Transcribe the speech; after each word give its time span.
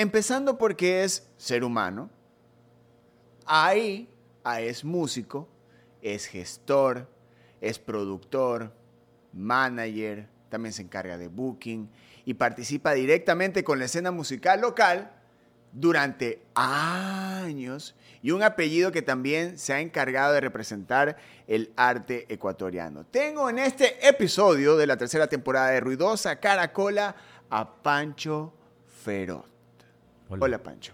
Empezando 0.00 0.56
porque 0.56 1.04
es 1.04 1.28
ser 1.36 1.62
humano. 1.62 2.08
Ahí, 3.44 4.08
es 4.60 4.82
músico, 4.82 5.46
es 6.00 6.24
gestor, 6.24 7.06
es 7.60 7.78
productor, 7.78 8.72
manager, 9.34 10.26
también 10.48 10.72
se 10.72 10.80
encarga 10.80 11.18
de 11.18 11.28
booking 11.28 11.90
y 12.24 12.32
participa 12.32 12.94
directamente 12.94 13.62
con 13.62 13.78
la 13.78 13.84
escena 13.84 14.10
musical 14.10 14.62
local 14.62 15.12
durante 15.70 16.46
años 16.54 17.94
y 18.22 18.30
un 18.30 18.42
apellido 18.42 18.92
que 18.92 19.02
también 19.02 19.58
se 19.58 19.74
ha 19.74 19.80
encargado 19.80 20.32
de 20.32 20.40
representar 20.40 21.18
el 21.46 21.74
arte 21.76 22.24
ecuatoriano. 22.30 23.04
Tengo 23.04 23.50
en 23.50 23.58
este 23.58 24.08
episodio 24.08 24.78
de 24.78 24.86
la 24.86 24.96
tercera 24.96 25.26
temporada 25.26 25.68
de 25.72 25.80
Ruidosa 25.80 26.36
Caracola 26.36 27.14
a 27.50 27.82
Pancho 27.82 28.54
Ferot. 29.04 29.49
Hola, 30.38 30.62
Pancho. 30.62 30.92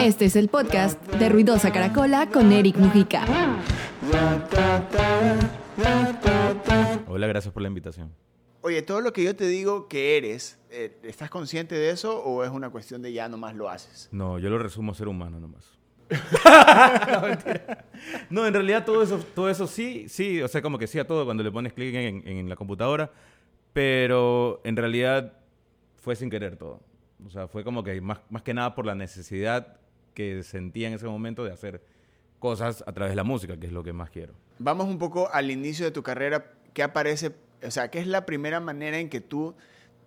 Este 0.00 0.26
es 0.26 0.36
el 0.36 0.48
podcast 0.48 1.02
de 1.14 1.28
Ruidosa 1.30 1.72
Caracola 1.72 2.28
con 2.28 2.52
Eric 2.52 2.76
Mujica. 2.76 3.24
Hola, 7.06 7.26
gracias 7.28 7.54
por 7.54 7.62
la 7.62 7.68
invitación. 7.68 8.12
Oye, 8.60 8.82
todo 8.82 9.00
lo 9.00 9.14
que 9.14 9.24
yo 9.24 9.34
te 9.34 9.46
digo 9.46 9.88
que 9.88 10.18
eres, 10.18 10.58
eh, 10.70 10.98
¿estás 11.02 11.30
consciente 11.30 11.76
de 11.76 11.90
eso 11.90 12.22
o 12.22 12.44
es 12.44 12.50
una 12.50 12.68
cuestión 12.68 13.00
de 13.00 13.14
ya 13.14 13.30
nomás 13.30 13.56
lo 13.56 13.70
haces? 13.70 14.10
No, 14.12 14.38
yo 14.38 14.50
lo 14.50 14.58
resumo 14.58 14.92
a 14.92 14.94
ser 14.94 15.08
humano 15.08 15.40
nomás. 15.40 15.78
no, 18.30 18.46
en 18.46 18.52
realidad 18.52 18.84
todo 18.84 19.02
eso, 19.02 19.18
todo 19.34 19.48
eso 19.48 19.66
sí, 19.66 20.10
sí, 20.10 20.42
o 20.42 20.48
sea, 20.48 20.60
como 20.60 20.78
que 20.78 20.86
sí 20.86 20.98
a 20.98 21.06
todo 21.06 21.24
cuando 21.24 21.42
le 21.42 21.50
pones 21.50 21.72
clic 21.72 21.94
en, 21.94 22.22
en 22.28 22.48
la 22.50 22.56
computadora, 22.56 23.10
pero 23.72 24.60
en 24.64 24.76
realidad 24.76 25.41
fue 26.02 26.16
sin 26.16 26.28
querer 26.28 26.56
todo. 26.56 26.80
O 27.24 27.30
sea, 27.30 27.46
fue 27.46 27.62
como 27.62 27.84
que 27.84 28.00
más, 28.00 28.18
más 28.28 28.42
que 28.42 28.52
nada 28.52 28.74
por 28.74 28.84
la 28.84 28.96
necesidad 28.96 29.78
que 30.14 30.42
sentía 30.42 30.88
en 30.88 30.94
ese 30.94 31.06
momento 31.06 31.44
de 31.44 31.52
hacer 31.52 31.80
cosas 32.40 32.82
a 32.86 32.92
través 32.92 33.12
de 33.12 33.16
la 33.16 33.22
música, 33.22 33.56
que 33.56 33.68
es 33.68 33.72
lo 33.72 33.84
que 33.84 33.92
más 33.92 34.10
quiero. 34.10 34.34
Vamos 34.58 34.88
un 34.88 34.98
poco 34.98 35.30
al 35.32 35.50
inicio 35.52 35.84
de 35.84 35.92
tu 35.92 36.02
carrera. 36.02 36.52
¿Qué 36.74 36.82
aparece? 36.82 37.36
O 37.64 37.70
sea, 37.70 37.88
¿qué 37.88 38.00
es 38.00 38.08
la 38.08 38.26
primera 38.26 38.58
manera 38.58 38.98
en 38.98 39.08
que 39.08 39.20
tú 39.20 39.54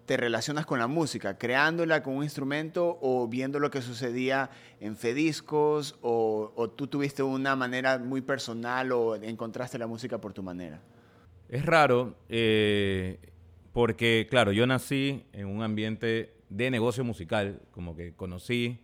te 0.06 0.18
relacionas 0.18 0.66
con 0.66 0.80
la 0.80 0.88
música? 0.88 1.38
¿Creándola 1.38 2.04
con 2.04 2.18
un 2.18 2.24
instrumento 2.24 3.00
o 3.02 3.30
viendo 3.30 3.60
lo 3.60 3.72
que 3.72 3.82
sucedía 3.82 4.50
en 4.82 4.98
Fediscos? 4.98 5.98
¿O, 6.02 6.52
o 6.58 6.70
tú 6.70 6.88
tuviste 6.88 7.24
una 7.24 7.56
manera 7.56 8.00
muy 8.00 8.20
personal 8.20 8.92
o 8.92 9.16
encontraste 9.16 9.78
la 9.78 9.88
música 9.88 10.20
por 10.20 10.34
tu 10.34 10.44
manera? 10.44 10.82
Es 11.48 11.66
raro. 11.66 12.16
Eh, 12.28 13.18
porque, 13.76 14.26
claro, 14.30 14.54
yo 14.54 14.66
nací 14.66 15.26
en 15.34 15.48
un 15.48 15.62
ambiente 15.62 16.34
de 16.48 16.72
negocio 16.72 17.04
musical, 17.04 17.62
como 17.72 17.94
que 17.94 18.14
conocí 18.14 18.80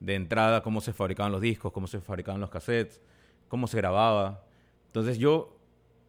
de 0.00 0.16
entrada 0.16 0.62
cómo 0.62 0.82
se 0.82 0.92
fabricaban 0.92 1.32
los 1.32 1.40
discos, 1.40 1.72
cómo 1.72 1.86
se 1.86 1.98
fabricaban 2.02 2.42
los 2.42 2.50
cassettes, 2.50 3.00
cómo 3.48 3.66
se 3.66 3.78
grababa. 3.78 4.44
Entonces 4.88 5.16
yo 5.16 5.56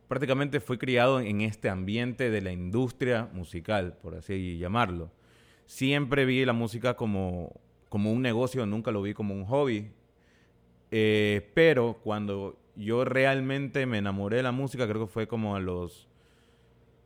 prácticamente 0.09 0.59
fui 0.59 0.77
criado 0.77 1.21
en 1.21 1.39
este 1.39 1.69
ambiente 1.69 2.29
de 2.29 2.41
la 2.41 2.51
industria 2.51 3.29
musical, 3.31 3.95
por 4.01 4.15
así 4.15 4.57
llamarlo. 4.57 5.11
Siempre 5.65 6.25
vi 6.25 6.43
la 6.43 6.51
música 6.51 6.97
como, 6.97 7.53
como 7.87 8.11
un 8.11 8.21
negocio, 8.21 8.65
nunca 8.65 8.91
lo 8.91 9.01
vi 9.01 9.13
como 9.13 9.33
un 9.33 9.45
hobby. 9.45 9.93
Eh, 10.91 11.49
pero 11.53 12.01
cuando 12.03 12.59
yo 12.75 13.05
realmente 13.05 13.85
me 13.85 13.99
enamoré 13.99 14.35
de 14.35 14.43
la 14.43 14.51
música, 14.51 14.89
creo 14.89 15.05
que 15.07 15.13
fue 15.13 15.25
como 15.25 15.55
a 15.55 15.61
los 15.61 16.09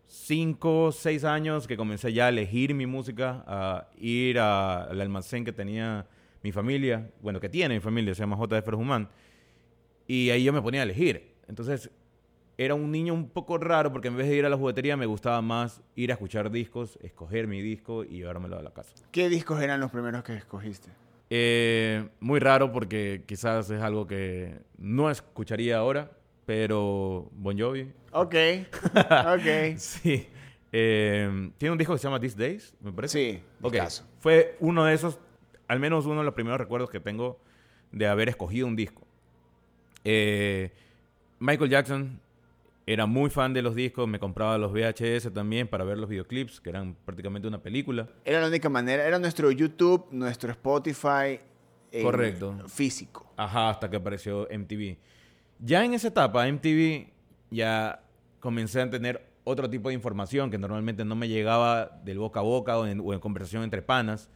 cinco, 0.09 0.91
seis 0.91 1.23
años 1.23 1.67
que 1.67 1.77
comencé 1.77 2.11
ya 2.11 2.25
a 2.25 2.29
elegir 2.29 2.73
mi 2.73 2.87
música, 2.87 3.43
a 3.47 3.87
ir 3.97 4.39
al 4.39 4.99
almacén 4.99 5.45
que 5.45 5.53
tenía 5.53 6.07
mi 6.41 6.51
familia, 6.51 7.11
bueno, 7.21 7.39
que 7.39 7.47
tiene 7.47 7.75
mi 7.75 7.79
familia, 7.79 8.15
se 8.15 8.21
llama 8.21 8.37
JF 8.37 8.73
Humán, 8.73 9.07
y 10.07 10.31
ahí 10.31 10.43
yo 10.43 10.51
me 10.51 10.61
ponía 10.61 10.81
a 10.81 10.83
elegir. 10.83 11.35
Entonces, 11.47 11.91
era 12.57 12.73
un 12.73 12.91
niño 12.91 13.13
un 13.13 13.29
poco 13.29 13.57
raro 13.57 13.91
porque 13.91 14.07
en 14.07 14.17
vez 14.17 14.27
de 14.27 14.35
ir 14.35 14.45
a 14.45 14.49
la 14.49 14.57
juguetería 14.57 14.97
me 14.97 15.05
gustaba 15.05 15.41
más 15.41 15.81
ir 15.95 16.11
a 16.11 16.13
escuchar 16.13 16.49
discos, 16.49 16.97
escoger 17.01 17.47
mi 17.47 17.61
disco 17.61 18.03
y 18.03 18.17
llevármelo 18.17 18.57
a 18.57 18.63
la 18.63 18.71
casa. 18.71 18.93
¿Qué 19.11 19.29
discos 19.29 19.61
eran 19.61 19.79
los 19.79 19.91
primeros 19.91 20.23
que 20.23 20.33
escogiste? 20.33 20.89
Eh, 21.29 22.09
muy 22.19 22.39
raro 22.39 22.71
porque 22.71 23.23
quizás 23.27 23.69
es 23.69 23.81
algo 23.81 24.07
que 24.07 24.59
no 24.77 25.11
escucharía 25.11 25.77
ahora, 25.77 26.11
pero 26.49 27.29
Bon 27.33 27.55
Jovi. 27.55 27.91
Ok, 28.11 28.35
ok. 28.95 29.77
sí. 29.77 30.25
Eh, 30.71 31.51
tiene 31.59 31.71
un 31.71 31.77
disco 31.77 31.93
que 31.93 31.99
se 31.99 32.07
llama 32.07 32.19
These 32.19 32.35
Days, 32.35 32.73
me 32.81 32.91
parece. 32.91 33.13
Sí, 33.19 33.43
ok. 33.61 33.75
caso. 33.75 34.03
Fue 34.17 34.57
uno 34.59 34.83
de 34.83 34.95
esos, 34.95 35.19
al 35.67 35.79
menos 35.79 36.07
uno 36.07 36.21
de 36.21 36.23
los 36.23 36.33
primeros 36.33 36.59
recuerdos 36.59 36.89
que 36.89 36.99
tengo 36.99 37.39
de 37.91 38.07
haber 38.07 38.29
escogido 38.29 38.65
un 38.65 38.75
disco. 38.75 39.05
Eh, 40.03 40.71
Michael 41.37 41.69
Jackson 41.69 42.19
era 42.87 43.05
muy 43.05 43.29
fan 43.29 43.53
de 43.53 43.61
los 43.61 43.75
discos, 43.75 44.07
me 44.07 44.17
compraba 44.17 44.57
los 44.57 44.71
VHS 44.73 45.31
también 45.31 45.67
para 45.67 45.83
ver 45.83 45.99
los 45.99 46.09
videoclips, 46.09 46.59
que 46.61 46.71
eran 46.71 46.95
prácticamente 47.05 47.47
una 47.47 47.61
película. 47.61 48.09
Era 48.25 48.41
la 48.41 48.47
única 48.47 48.69
manera, 48.69 49.05
era 49.05 49.19
nuestro 49.19 49.51
YouTube, 49.51 50.07
nuestro 50.09 50.49
Spotify. 50.49 51.41
Correcto. 52.01 52.57
Físico. 52.67 53.31
Ajá, 53.37 53.69
hasta 53.69 53.87
que 53.87 53.97
apareció 53.97 54.47
MTV. 54.51 54.97
Ya 55.59 55.83
en 55.83 55.93
esa 55.93 56.07
etapa, 56.07 56.47
MTV, 56.47 57.07
ya 57.51 58.01
comencé 58.39 58.81
a 58.81 58.89
tener 58.89 59.29
otro 59.43 59.69
tipo 59.69 59.89
de 59.89 59.95
información 59.95 60.49
que 60.49 60.57
normalmente 60.57 61.03
no 61.03 61.15
me 61.15 61.27
llegaba 61.27 61.99
del 62.03 62.19
boca 62.19 62.39
a 62.39 62.43
boca 62.43 62.77
o 62.77 62.85
en, 62.85 63.19
conversación 63.19 63.63
entre 63.63 63.81
panas. 63.81 64.29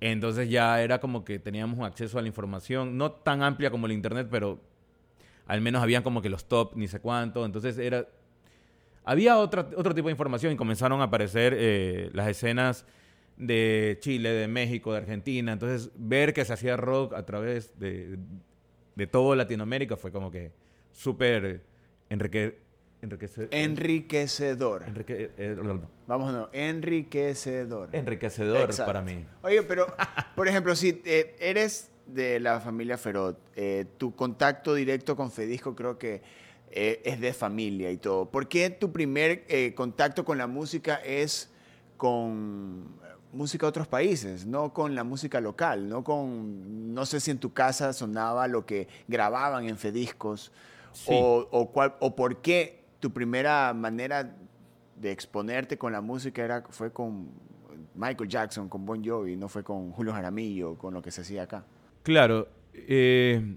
Entonces 0.00 0.50
ya 0.50 0.82
era 0.82 0.98
como 0.98 1.24
que 1.24 1.38
teníamos 1.38 1.80
acceso 1.86 2.18
a 2.18 2.22
la 2.22 2.28
información, 2.28 2.98
no 2.98 3.12
tan 3.12 3.42
amplia 3.42 3.70
como 3.70 3.86
el 3.86 3.92
Internet, 3.92 4.28
pero 4.30 4.60
al 5.46 5.60
menos 5.60 5.82
habían 5.82 6.02
como 6.02 6.20
que 6.20 6.28
los 6.28 6.46
top, 6.46 6.72
ni 6.74 6.88
sé 6.88 7.00
cuánto. 7.00 7.44
Entonces 7.44 7.78
era... 7.78 8.06
Había 9.04 9.38
otra, 9.38 9.68
otro 9.76 9.94
tipo 9.94 10.08
de 10.08 10.12
información 10.12 10.52
y 10.52 10.56
comenzaron 10.56 11.00
a 11.00 11.04
aparecer 11.04 11.54
eh, 11.56 12.10
las 12.12 12.26
escenas 12.26 12.84
de 13.36 13.98
Chile, 14.00 14.30
de 14.30 14.48
México, 14.48 14.90
de 14.90 14.98
Argentina. 14.98 15.52
Entonces 15.52 15.92
ver 15.94 16.34
que 16.34 16.44
se 16.44 16.52
hacía 16.52 16.76
rock 16.76 17.14
a 17.14 17.24
través 17.24 17.78
de, 17.78 18.18
de 18.96 19.06
toda 19.06 19.36
Latinoamérica 19.36 19.96
fue 19.96 20.10
como 20.10 20.30
que 20.30 20.50
súper 20.90 21.62
enrique, 22.08 22.58
enriquecedor. 23.02 23.48
Enriquecedor. 23.52 24.84
Enrique, 24.88 25.30
eh, 25.36 25.56
Vamos, 26.06 26.32
no, 26.32 26.48
enriquecedor. 26.52 27.90
Enriquecedor 27.92 28.74
para 28.84 29.02
mí. 29.02 29.24
Oye, 29.42 29.62
pero, 29.62 29.86
por 30.34 30.48
ejemplo, 30.48 30.74
si 30.74 31.02
eh, 31.04 31.36
eres 31.38 31.90
de 32.06 32.40
la 32.40 32.60
familia 32.60 32.96
Ferot, 32.96 33.38
eh, 33.54 33.84
tu 33.98 34.16
contacto 34.16 34.74
directo 34.74 35.14
con 35.14 35.30
Fedisco 35.30 35.76
creo 35.76 35.98
que 35.98 36.22
es 36.68 37.20
de 37.20 37.32
familia 37.32 37.90
y 37.90 37.96
todo. 37.96 38.28
¿Por 38.30 38.48
qué 38.48 38.68
tu 38.68 38.92
primer 38.92 39.44
contacto 39.74 40.24
con 40.24 40.36
la 40.36 40.46
música 40.46 40.96
es 40.96 41.50
con 41.96 42.98
música 43.32 43.66
de 43.66 43.68
otros 43.68 43.88
países, 43.88 44.46
no 44.46 44.72
con 44.72 44.94
la 44.94 45.04
música 45.04 45.40
local, 45.40 45.88
no 45.88 46.02
con, 46.04 46.94
no 46.94 47.06
sé 47.06 47.20
si 47.20 47.30
en 47.30 47.38
tu 47.38 47.52
casa 47.52 47.92
sonaba 47.92 48.48
lo 48.48 48.64
que 48.66 48.88
grababan 49.08 49.68
en 49.68 49.76
Fediscos, 49.76 50.52
o, 51.06 51.46
o, 51.50 51.70
cuál, 51.70 51.94
o 52.00 52.16
por 52.16 52.40
qué 52.40 52.84
tu 53.00 53.12
primera 53.12 53.74
manera 53.74 54.34
de 54.96 55.12
exponerte 55.12 55.76
con 55.76 55.92
la 55.92 56.00
música 56.00 56.42
era, 56.42 56.62
fue 56.70 56.90
con 56.90 57.28
Michael 57.94 58.28
Jackson, 58.28 58.68
con 58.68 58.86
Bon 58.86 59.04
Jovi, 59.04 59.36
no 59.36 59.48
fue 59.48 59.62
con 59.62 59.90
Julio 59.92 60.12
Jaramillo, 60.12 60.76
con 60.76 60.94
lo 60.94 61.02
que 61.02 61.10
se 61.10 61.20
hacía 61.20 61.42
acá. 61.42 61.64
Claro, 62.02 62.48
eh, 62.72 63.56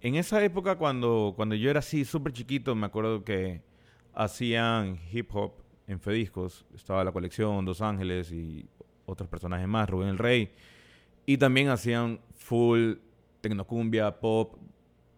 en 0.00 0.14
esa 0.14 0.42
época 0.42 0.76
cuando, 0.76 1.34
cuando 1.36 1.54
yo 1.54 1.70
era 1.70 1.80
así 1.80 2.04
súper 2.04 2.32
chiquito, 2.32 2.74
me 2.74 2.86
acuerdo 2.86 3.24
que 3.24 3.62
hacían 4.14 4.98
hip 5.12 5.34
hop 5.34 5.52
en 5.86 6.00
Fediscos, 6.00 6.66
estaba 6.74 7.04
la 7.04 7.12
colección 7.12 7.64
Dos 7.64 7.80
Ángeles 7.80 8.32
y 8.32 8.68
otros 9.10 9.28
personajes 9.28 9.68
más, 9.68 9.88
Rubén 9.88 10.08
el 10.08 10.18
Rey. 10.18 10.52
Y 11.26 11.38
también 11.38 11.68
hacían 11.68 12.20
full 12.34 12.94
tecnocumbia, 13.40 14.20
pop, 14.20 14.56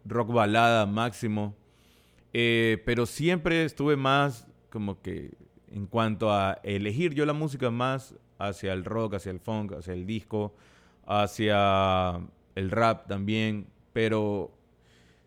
rock 0.04 0.32
balada 0.32 0.86
máximo. 0.86 1.54
Eh, 2.32 2.82
pero 2.86 3.06
siempre 3.06 3.64
estuve 3.64 3.96
más 3.96 4.46
como 4.70 5.00
que 5.02 5.32
en 5.70 5.86
cuanto 5.86 6.32
a 6.32 6.60
elegir 6.62 7.14
yo 7.14 7.26
la 7.26 7.34
música 7.34 7.70
más 7.70 8.14
hacia 8.38 8.72
el 8.72 8.84
rock, 8.84 9.14
hacia 9.14 9.30
el 9.30 9.40
funk, 9.40 9.72
hacia 9.72 9.92
el 9.92 10.06
disco, 10.06 10.54
hacia 11.06 12.20
el 12.54 12.70
rap 12.70 13.06
también. 13.06 13.66
Pero, 13.92 14.50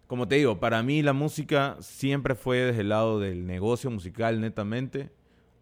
como 0.08 0.28
te 0.28 0.36
digo, 0.36 0.60
para 0.60 0.82
mí 0.84 1.02
la 1.02 1.14
música 1.14 1.78
siempre 1.80 2.36
fue 2.36 2.58
desde 2.58 2.82
el 2.82 2.90
lado 2.90 3.20
del 3.20 3.46
negocio 3.46 3.90
musical 3.90 4.42
netamente, 4.42 5.12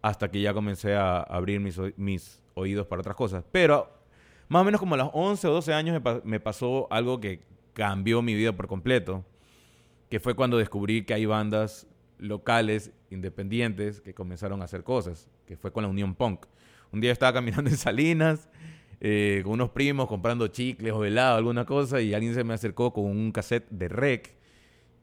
hasta 0.02 0.30
que 0.30 0.40
ya 0.40 0.52
comencé 0.52 0.94
a 0.94 1.20
abrir 1.20 1.60
mis, 1.60 1.78
mis 1.96 2.42
oídos 2.54 2.86
para 2.86 3.00
otras 3.00 3.16
cosas. 3.16 3.44
Pero 3.52 3.88
más 4.48 4.62
o 4.62 4.64
menos 4.64 4.80
como 4.80 4.94
a 4.94 4.98
los 4.98 5.10
11 5.12 5.48
o 5.48 5.52
12 5.52 5.72
años 5.72 6.02
me, 6.24 6.40
pasó 6.40 6.86
algo 6.90 7.20
que 7.20 7.42
cambió 7.72 8.22
mi 8.22 8.34
vida 8.34 8.52
por 8.52 8.66
completo, 8.66 9.24
que 10.08 10.20
fue 10.20 10.34
cuando 10.34 10.58
descubrí 10.58 11.04
que 11.04 11.14
hay 11.14 11.26
bandas 11.26 11.86
locales, 12.18 12.92
independientes, 13.10 14.00
que 14.00 14.14
comenzaron 14.14 14.62
a 14.62 14.64
hacer 14.66 14.84
cosas, 14.84 15.28
que 15.46 15.56
fue 15.56 15.72
con 15.72 15.82
la 15.82 15.88
Unión 15.88 16.14
Punk. 16.14 16.46
Un 16.92 17.00
día 17.00 17.12
estaba 17.12 17.32
caminando 17.32 17.68
en 17.70 17.76
Salinas 17.76 18.48
eh, 19.00 19.40
con 19.42 19.52
unos 19.52 19.70
primos 19.70 20.08
comprando 20.08 20.46
chicles 20.48 20.92
o 20.92 21.04
helado, 21.04 21.36
alguna 21.36 21.64
cosa, 21.64 22.00
y 22.00 22.14
alguien 22.14 22.34
se 22.34 22.44
me 22.44 22.54
acercó 22.54 22.92
con 22.92 23.04
un 23.04 23.32
cassette 23.32 23.68
de 23.70 23.88
rec. 23.88 24.34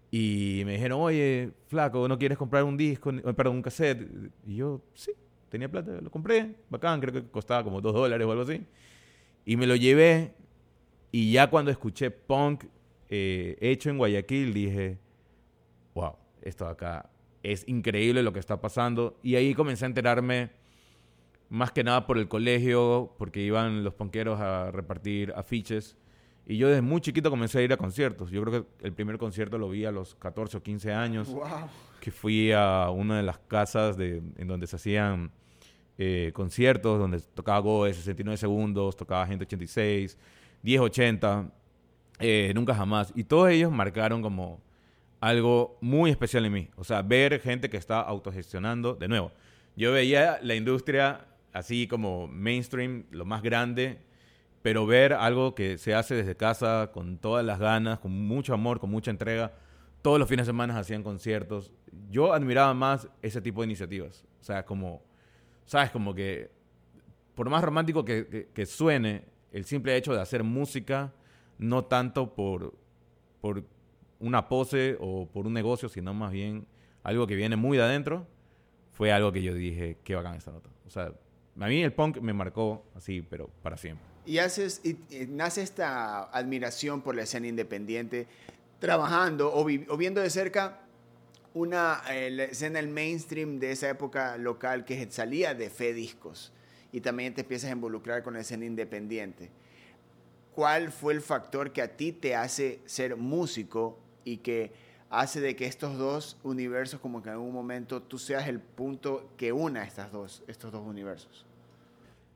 Y 0.09 0.63
me 0.65 0.74
dijeron, 0.74 1.01
oye, 1.01 1.51
flaco, 1.68 2.07
¿no 2.07 2.18
quieres 2.18 2.38
comprar 2.38 2.63
un 2.63 2.77
disco, 2.77 3.12
eh, 3.12 3.33
perdón, 3.33 3.57
un 3.57 3.62
cassette? 3.62 4.07
Y 4.45 4.56
yo, 4.56 4.81
sí, 4.94 5.12
tenía 5.51 5.69
plata, 5.69 6.00
lo 6.01 6.09
compré, 6.09 6.56
bacán, 6.69 7.00
creo 7.01 7.13
que 7.13 7.30
costaba 7.30 7.63
como 7.63 7.81
dos 7.81 7.94
dólares 7.94 8.25
o 8.25 8.31
algo 8.31 8.44
así. 8.44 8.65
Y 9.45 9.57
me 9.57 9.68
lo 9.68 9.75
llevé, 9.75 10.33
y 11.12 11.33
ya 11.33 11.50
cuando 11.50 11.69
escuché 11.69 12.09
punk 12.09 12.63
eh, 13.09 13.57
hecho 13.59 13.89
en 13.89 13.98
Guayaquil, 13.98 14.53
dije, 14.53 14.98
wow, 15.94 16.15
esto 16.42 16.65
acá 16.65 17.09
es 17.44 17.68
increíble 17.68 18.24
lo 18.24 18.31
que 18.31 18.39
está 18.39 18.62
pasando. 18.62 19.19
Y 19.21 19.36
ahí 19.36 19.53
comencé 19.53 19.86
a 19.86 19.88
enterarme 19.88 20.51
más 21.50 21.71
que 21.71 21.83
nada 21.83 22.07
por 22.07 22.18
el 22.18 22.30
colegio, 22.30 23.13
porque 23.18 23.42
iban 23.42 23.83
los 23.83 23.94
ponqueros 23.94 24.39
a 24.39 24.71
repartir 24.71 25.33
afiches. 25.36 25.97
Y 26.47 26.57
yo 26.57 26.69
desde 26.69 26.81
muy 26.81 27.01
chiquito 27.01 27.30
comencé 27.30 27.59
a 27.59 27.62
ir 27.63 27.74
a 27.74 27.77
conciertos. 27.77 28.31
Yo 28.31 28.42
creo 28.44 28.65
que 28.65 28.88
el 28.88 28.94
primer 28.94 29.18
concierto 29.18 29.57
lo 29.57 29.69
vi 29.69 29.83
a 29.83 29.92
los 29.92 30.15
14 30.15 30.57
o 30.57 30.63
15 30.63 30.94
años. 30.94 31.36
Que 32.01 32.12
fui 32.12 32.51
a 32.51 32.89
una 32.89 33.15
de 33.15 33.24
las 33.24 33.38
casas 33.38 33.95
de, 33.95 34.21
en 34.36 34.48
donde 34.48 34.68
se 34.68 34.75
hacían 34.75 35.31
eh, 35.98 36.31
conciertos, 36.33 37.00
donde 37.00 37.21
tocaba 37.21 37.59
Goe 37.59 37.94
69 37.94 38.36
segundos, 38.36 38.98
tocaba 38.98 39.25
Gente 39.25 39.45
86, 39.45 40.18
1080, 40.63 41.50
eh, 42.19 42.51
Nunca 42.53 42.75
Jamás. 42.75 43.13
Y 43.15 43.24
todos 43.24 43.50
ellos 43.50 43.71
marcaron 43.71 44.21
como 44.21 44.59
algo 45.21 45.77
muy 45.80 46.09
especial 46.09 46.45
en 46.45 46.53
mí. 46.53 46.69
O 46.75 46.83
sea, 46.83 47.01
ver 47.03 47.39
gente 47.39 47.69
que 47.69 47.77
está 47.77 48.01
autogestionando. 48.01 48.95
De 48.95 49.07
nuevo, 49.07 49.31
yo 49.75 49.94
veía 49.94 50.39
la 50.42 50.56
industria 50.56 51.27
así 51.54 51.88
como 51.88 52.27
mainstream, 52.27 53.06
lo 53.12 53.25
más 53.25 53.42
grande, 53.42 54.00
pero 54.62 54.86
ver 54.86 55.13
algo 55.13 55.56
que 55.56 55.77
se 55.77 55.94
hace 55.94 56.15
desde 56.15 56.36
casa 56.36 56.92
con 56.94 57.18
todas 57.18 57.45
las 57.45 57.59
ganas, 57.59 58.00
con 58.00 58.12
mucho 58.12 58.54
amor, 58.54 58.80
con 58.80 58.89
mucha 58.89 59.12
entrega. 59.12 59.54
Todos 60.01 60.19
los 60.19 60.27
fines 60.27 60.45
de 60.45 60.50
semana 60.50 60.77
hacían 60.77 61.03
conciertos. 61.03 61.71
Yo 62.09 62.33
admiraba 62.33 62.74
más 62.74 63.07
ese 63.21 63.42
tipo 63.42 63.62
de 63.62 63.68
iniciativas. 63.68 64.25
O 64.39 64.44
sea, 64.44 64.65
como, 64.65 65.03
¿sabes? 65.65 65.92
Como 65.92 66.13
que, 66.15 66.51
por 67.36 67.50
más 67.50 67.63
romántico 67.63 68.03
que, 68.03 68.50
que, 68.53 68.65
suene, 68.65 69.25
el 69.51 69.65
simple 69.65 69.95
hecho 69.95 70.13
de 70.13 70.21
hacer 70.21 70.44
música, 70.44 71.13
no 71.57 71.86
tanto 71.86 72.33
por, 72.33 72.74
por 73.42 73.63
una 74.19 74.48
pose 74.48 74.98
o 75.00 75.27
por 75.27 75.45
un 75.45 75.53
negocio, 75.53 75.89
sino 75.89 76.13
más 76.13 76.31
bien 76.31 76.65
algo 77.04 77.27
que 77.27 77.36
viene 77.36 77.56
muy 77.56 77.77
de 77.77 77.83
adentro, 77.83 78.27
fue 78.92 79.12
algo 79.12 79.31
que 79.31 79.42
yo 79.42 79.54
dije, 79.54 79.97
qué 80.04 80.15
bacán 80.15 80.36
esta 80.36 80.51
nota. 80.51 80.69
O 80.86 80.89
sea, 80.89 81.13
a 81.59 81.68
mí 81.68 81.81
el 81.81 81.94
punk 81.94 82.19
me 82.19 82.33
marcó 82.33 82.86
así, 82.95 83.21
pero 83.21 83.50
para 83.62 83.77
siempre. 83.77 84.06
Y, 84.25 84.38
haces, 84.38 84.81
y, 84.83 84.97
nace 85.27 85.63
esta 85.63 86.24
admiración 86.24 87.01
por 87.01 87.15
la 87.15 87.24
escena 87.24 87.47
independiente, 87.47 88.27
trabajando 88.81 89.54
o, 89.54 89.63
viendo 89.63 90.22
de 90.22 90.30
cerca 90.31 90.80
una 91.54 92.01
eh, 92.10 92.50
escena, 92.50 92.80
el 92.80 92.88
mainstream 92.88 93.60
de 93.60 93.72
esa 93.72 93.88
época 93.89 94.38
local 94.38 94.86
que 94.86 95.10
salía 95.12 95.54
de 95.54 95.69
fe 95.69 95.94
discos 95.94 96.51
y 96.92 97.00
también 97.00 97.33
te 97.36 97.42
empiezas 97.42 97.69
a 97.69 97.74
involucrar 97.74 98.24
con 98.24 98.33
la 98.33 98.39
escena 98.39 98.66
independiente. 98.66 99.51
¿Cuál 100.56 100.92
fue 100.92 101.13
el 101.13 101.22
factor 101.22 101.72
que 101.72 101.83
a 101.83 101.95
ti 101.95 102.12
te 102.12 102.36
hace 102.36 102.81
ser 102.86 103.16
músico 103.16 104.00
y 104.25 104.38
que 104.38 104.74
hace 105.12 105.42
de 105.42 105.56
que 105.56 105.68
estos 105.68 105.98
dos 106.00 106.38
universos, 106.44 107.00
como 107.00 107.22
que 107.22 107.30
en 107.30 107.36
algún 107.36 107.54
momento 107.54 108.01
tú 108.01 108.18
seas 108.18 108.48
el 108.48 108.60
punto 108.60 109.30
que 109.38 109.54
una 109.54 109.83
estas 109.83 110.12
dos, 110.12 110.44
estos 110.48 110.72
dos 110.72 110.86
universos? 110.86 111.45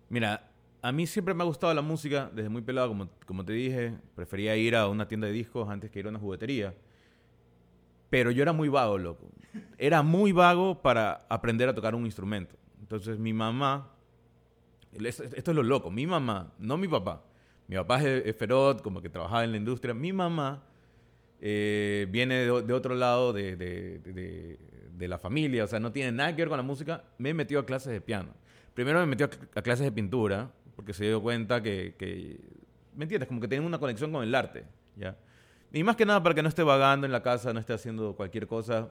Mira, 0.10 0.48
a 0.86 0.92
mí 0.92 1.08
siempre 1.08 1.34
me 1.34 1.42
ha 1.42 1.48
gustado 1.48 1.74
la 1.74 1.82
música 1.82 2.30
desde 2.32 2.48
muy 2.48 2.62
pelado, 2.62 2.90
como, 2.90 3.10
como 3.26 3.44
te 3.44 3.54
dije. 3.54 3.96
Prefería 4.14 4.56
ir 4.56 4.76
a 4.76 4.88
una 4.88 5.08
tienda 5.08 5.26
de 5.26 5.34
discos 5.34 5.68
antes 5.68 5.90
que 5.90 5.98
ir 5.98 6.06
a 6.06 6.10
una 6.10 6.20
juguetería. 6.20 6.76
Pero 8.12 8.30
yo 8.30 8.44
era 8.44 8.54
muy 8.54 8.70
vago, 8.70 9.00
loco. 9.00 9.28
Era 9.80 10.04
muy 10.04 10.32
vago 10.32 10.84
para 10.84 11.26
aprender 11.28 11.68
a 11.68 11.74
tocar 11.74 11.96
un 11.96 12.06
instrumento. 12.06 12.56
Entonces 12.80 13.18
mi 13.18 13.34
mamá, 13.34 13.96
esto 14.94 15.24
es 15.52 15.56
lo 15.56 15.64
loco, 15.64 15.90
mi 15.90 16.06
mamá, 16.06 16.54
no 16.60 16.78
mi 16.78 16.88
papá. 16.88 17.24
Mi 17.68 17.78
papá 17.78 18.04
es, 18.04 18.36
feroz, 18.36 18.80
como 18.84 19.02
que 19.02 19.10
trabajaba 19.10 19.44
en 19.44 19.54
la 19.54 19.58
industria. 19.58 19.96
Mi 19.96 20.14
mamá 20.14 20.66
eh, 21.42 22.06
viene 22.12 22.36
de, 22.46 22.52
otro 22.74 22.94
lado 22.94 23.34
de, 23.34 23.56
de, 23.56 25.08
la 25.08 25.18
familia, 25.18 25.64
o 25.64 25.68
sea, 25.68 25.80
no 25.80 25.92
tiene 25.92 26.12
nada 26.12 26.36
que 26.36 26.44
ver 26.44 26.50
con 26.50 26.58
la 26.58 26.64
música, 26.64 27.06
me 27.18 27.34
metió 27.34 27.58
a 27.58 27.66
clases 27.66 27.92
de 27.92 28.02
piano. 28.02 28.30
Primero 28.76 29.00
me 29.00 29.06
metió 29.06 29.30
a, 29.56 29.62
clases 29.64 29.86
de 29.86 29.92
pintura, 29.92 30.52
porque 30.75 30.94
se 30.94 31.06
dio 31.06 31.22
cuenta 31.22 31.62
que, 31.62 32.39
¿me 32.95 33.06
entiendes? 33.06 33.27
Como 33.27 33.42
que 33.42 33.48
tiene 33.48 33.66
una 33.66 33.80
conexión 33.80 34.12
con 34.12 34.24
el 34.24 34.33
arte, 34.33 34.66
¿ya? 34.95 35.16
Y 35.72 35.83
más 35.83 35.95
que 35.95 36.06
nada 36.06 36.22
para 36.24 36.36
que 36.36 36.44
no 36.44 36.50
esté 36.50 36.63
vagando 36.63 37.06
en 37.06 37.12
la 37.12 37.22
casa, 37.22 37.51
no 37.54 37.60
esté 37.60 37.74
haciendo 37.74 38.16
cualquier 38.16 38.48
cosa, 38.48 38.89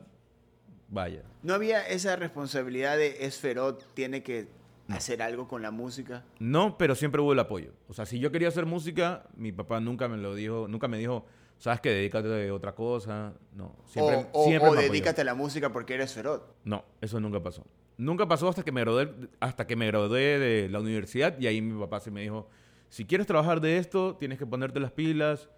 vaya. 0.89 1.23
¿No 1.43 1.55
había 1.55 1.87
esa 1.87 2.17
responsabilidad 2.17 2.97
de 2.97 3.25
Esferot 3.25 3.95
tiene 3.95 4.23
que 4.23 4.49
hacer 4.89 5.23
algo 5.23 5.49
con 5.49 5.63
la 5.63 5.71
música? 5.71 6.25
No, 6.39 6.77
pero 6.77 6.95
siempre 6.95 7.21
hubo 7.21 7.33
el 7.33 7.39
apoyo. 7.39 7.73
O 7.89 7.95
sea, 7.95 8.05
si 8.07 8.19
yo 8.19 8.31
quería 8.31 8.49
hacer 8.49 8.67
música, 8.67 9.25
mi 9.37 9.53
papá 9.53 9.81
nunca 9.81 10.09
me 10.09 10.19
lo 10.19 10.35
dijo, 10.35 10.67
nunca 10.69 10.89
me 10.89 10.99
dijo, 10.99 11.25
sabes 11.59 11.81
que 11.81 11.91
dedícate 11.91 12.49
a 12.49 12.55
otra 12.55 12.75
cosa. 12.75 13.33
No, 13.55 13.77
siempre, 13.87 14.27
o, 14.33 14.45
siempre 14.45 14.71
dedícate 14.83 15.23
a 15.23 15.25
la 15.25 15.35
música 15.35 15.73
porque 15.73 15.95
eres 15.95 16.13
ferot. 16.13 16.55
No, 16.65 16.85
eso 17.01 17.19
nunca 17.21 17.43
pasó. 17.43 17.65
Nunca 17.97 18.27
pasó 18.27 18.49
hasta 18.49 18.63
que 18.63 18.73
me 18.73 18.81
gradué, 18.81 19.11
hasta 19.41 19.67
que 19.67 19.77
me 19.77 19.87
gradué 19.87 20.39
de 20.39 20.69
la 20.69 20.81
universidad 20.81 21.39
y 21.39 21.47
ahí 21.47 21.61
mi 21.61 21.79
papá 21.81 22.01
se 22.01 22.11
me 22.11 22.23
dijo, 22.23 22.49
si 22.89 23.05
quieres 23.05 23.27
trabajar 23.27 23.61
de 23.61 23.79
esto, 23.79 24.17
tienes 24.17 24.39
que 24.39 24.47
ponerte 24.47 24.81
las 24.81 24.93
pilas, 24.93 25.49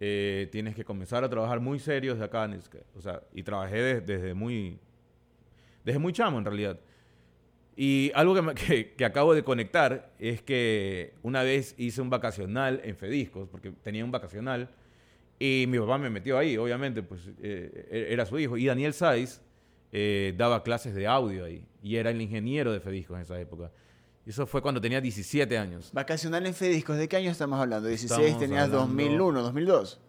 eh, 0.00 0.48
tienes 0.52 0.74
que 0.74 0.84
comenzar 0.84 1.24
a 1.24 1.28
trabajar 1.28 1.60
muy 1.60 1.78
serio 1.78 2.12
desde 2.12 2.24
acá. 2.24 2.48
O 2.94 3.00
sea, 3.00 3.22
y 3.32 3.42
trabajé 3.42 4.00
desde, 4.00 4.34
muy, 4.34 4.78
desde 5.84 5.98
muy 5.98 6.12
chamo 6.12 6.38
en 6.38 6.44
realidad. 6.44 6.78
Y 7.76 8.10
algo 8.14 8.34
que, 8.54 8.94
que, 8.94 9.04
acabo 9.04 9.34
de 9.34 9.42
conectar 9.42 10.12
es 10.18 10.42
que 10.42 11.14
una 11.22 11.42
vez 11.42 11.74
hice 11.78 12.00
un 12.00 12.10
vacacional 12.10 12.80
en 12.84 12.96
Fediscos, 12.96 13.48
porque 13.48 13.70
tenía 13.82 14.04
un 14.04 14.10
vacacional, 14.10 14.70
y 15.38 15.66
mi 15.68 15.78
papá 15.78 15.98
me 15.98 16.10
metió 16.10 16.38
ahí, 16.38 16.56
obviamente, 16.56 17.02
pues 17.02 17.28
eh, 17.42 17.88
e-, 17.90 18.12
era 18.12 18.24
su 18.26 18.38
hijo. 18.38 18.56
Y 18.56 18.66
Daniel 18.66 18.94
Saiz 18.94 19.40
eh, 19.92 20.34
daba 20.36 20.62
clases 20.62 20.94
de 20.94 21.06
audio 21.06 21.44
ahí, 21.44 21.64
y 21.86 21.96
era 21.96 22.10
el 22.10 22.20
ingeniero 22.20 22.72
de 22.72 22.80
Fediscos 22.80 23.14
en 23.14 23.22
esa 23.22 23.38
época. 23.38 23.70
Eso 24.26 24.44
fue 24.44 24.60
cuando 24.60 24.80
tenía 24.80 25.00
17 25.00 25.56
años. 25.56 25.90
Vacacional 25.92 26.44
en 26.44 26.52
Fediscos, 26.52 26.98
¿de 26.98 27.08
qué 27.08 27.16
año 27.16 27.30
estamos 27.30 27.60
hablando? 27.60 27.88
16, 27.88 28.38
tenías 28.38 28.68
2001, 28.72 29.40
2002. 29.40 30.00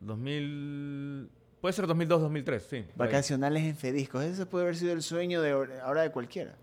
2000... 0.00 1.30
Puede 1.60 1.72
ser 1.72 1.86
2002, 1.86 2.22
2003, 2.22 2.62
sí. 2.68 2.84
Vacacionales 2.96 3.62
en 3.62 3.76
Fediscos, 3.76 4.24
ese 4.24 4.44
puede 4.44 4.64
haber 4.64 4.76
sido 4.76 4.92
el 4.92 5.02
sueño 5.02 5.40
de 5.40 5.52
ahora 5.84 6.02
de 6.02 6.10
cualquiera. 6.10 6.56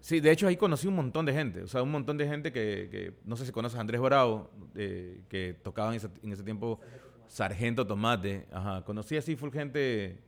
Sí, 0.00 0.20
de 0.20 0.30
hecho 0.30 0.46
ahí 0.46 0.58
conocí 0.58 0.86
un 0.86 0.96
montón 0.96 1.24
de 1.24 1.32
gente, 1.32 1.62
o 1.62 1.66
sea, 1.66 1.82
un 1.82 1.90
montón 1.90 2.18
de 2.18 2.28
gente 2.28 2.52
que, 2.52 3.14
no 3.24 3.36
sé 3.36 3.46
si 3.46 3.52
conoces 3.52 3.78
a 3.78 3.80
Andrés 3.80 4.02
Bravo, 4.02 4.50
eh, 4.74 5.22
que 5.30 5.56
tocaba 5.62 5.88
en 5.88 5.96
ese, 5.96 6.08
en 6.22 6.32
ese, 6.32 6.42
tiempo 6.42 6.78
Sargento 7.28 7.86
Tomate, 7.86 8.46
ajá, 8.52 8.84
conocí 8.84 9.16
así 9.16 9.36
full 9.36 9.50
gente, 9.50 10.18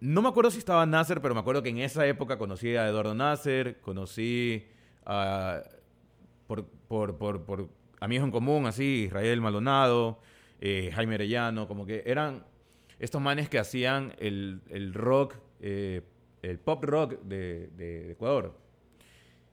no 0.00 0.22
me 0.22 0.28
acuerdo 0.28 0.50
si 0.50 0.58
estaba 0.58 0.84
Nasser, 0.86 1.20
pero 1.20 1.34
me 1.34 1.40
acuerdo 1.40 1.62
que 1.62 1.70
en 1.70 1.78
esa 1.78 2.06
época 2.06 2.38
conocí 2.38 2.76
a 2.76 2.88
Eduardo 2.88 3.14
Nasser, 3.14 3.80
conocí 3.80 4.66
a, 5.04 5.62
por, 6.46 6.66
por, 6.66 7.16
por, 7.16 7.44
por 7.44 7.68
amigos 8.00 8.26
en 8.26 8.30
común, 8.30 8.66
así, 8.66 9.04
Israel 9.06 9.40
Maldonado, 9.40 10.20
eh, 10.60 10.90
Jaime 10.94 11.14
Arellano, 11.14 11.66
como 11.66 11.86
que 11.86 12.02
eran 12.06 12.44
estos 12.98 13.20
manes 13.20 13.48
que 13.48 13.58
hacían 13.58 14.14
el, 14.18 14.62
el 14.70 14.94
rock 14.94 15.36
eh, 15.60 16.02
el 16.42 16.58
pop 16.58 16.84
rock 16.84 17.20
de, 17.22 18.12
Ecuador. 18.12 18.54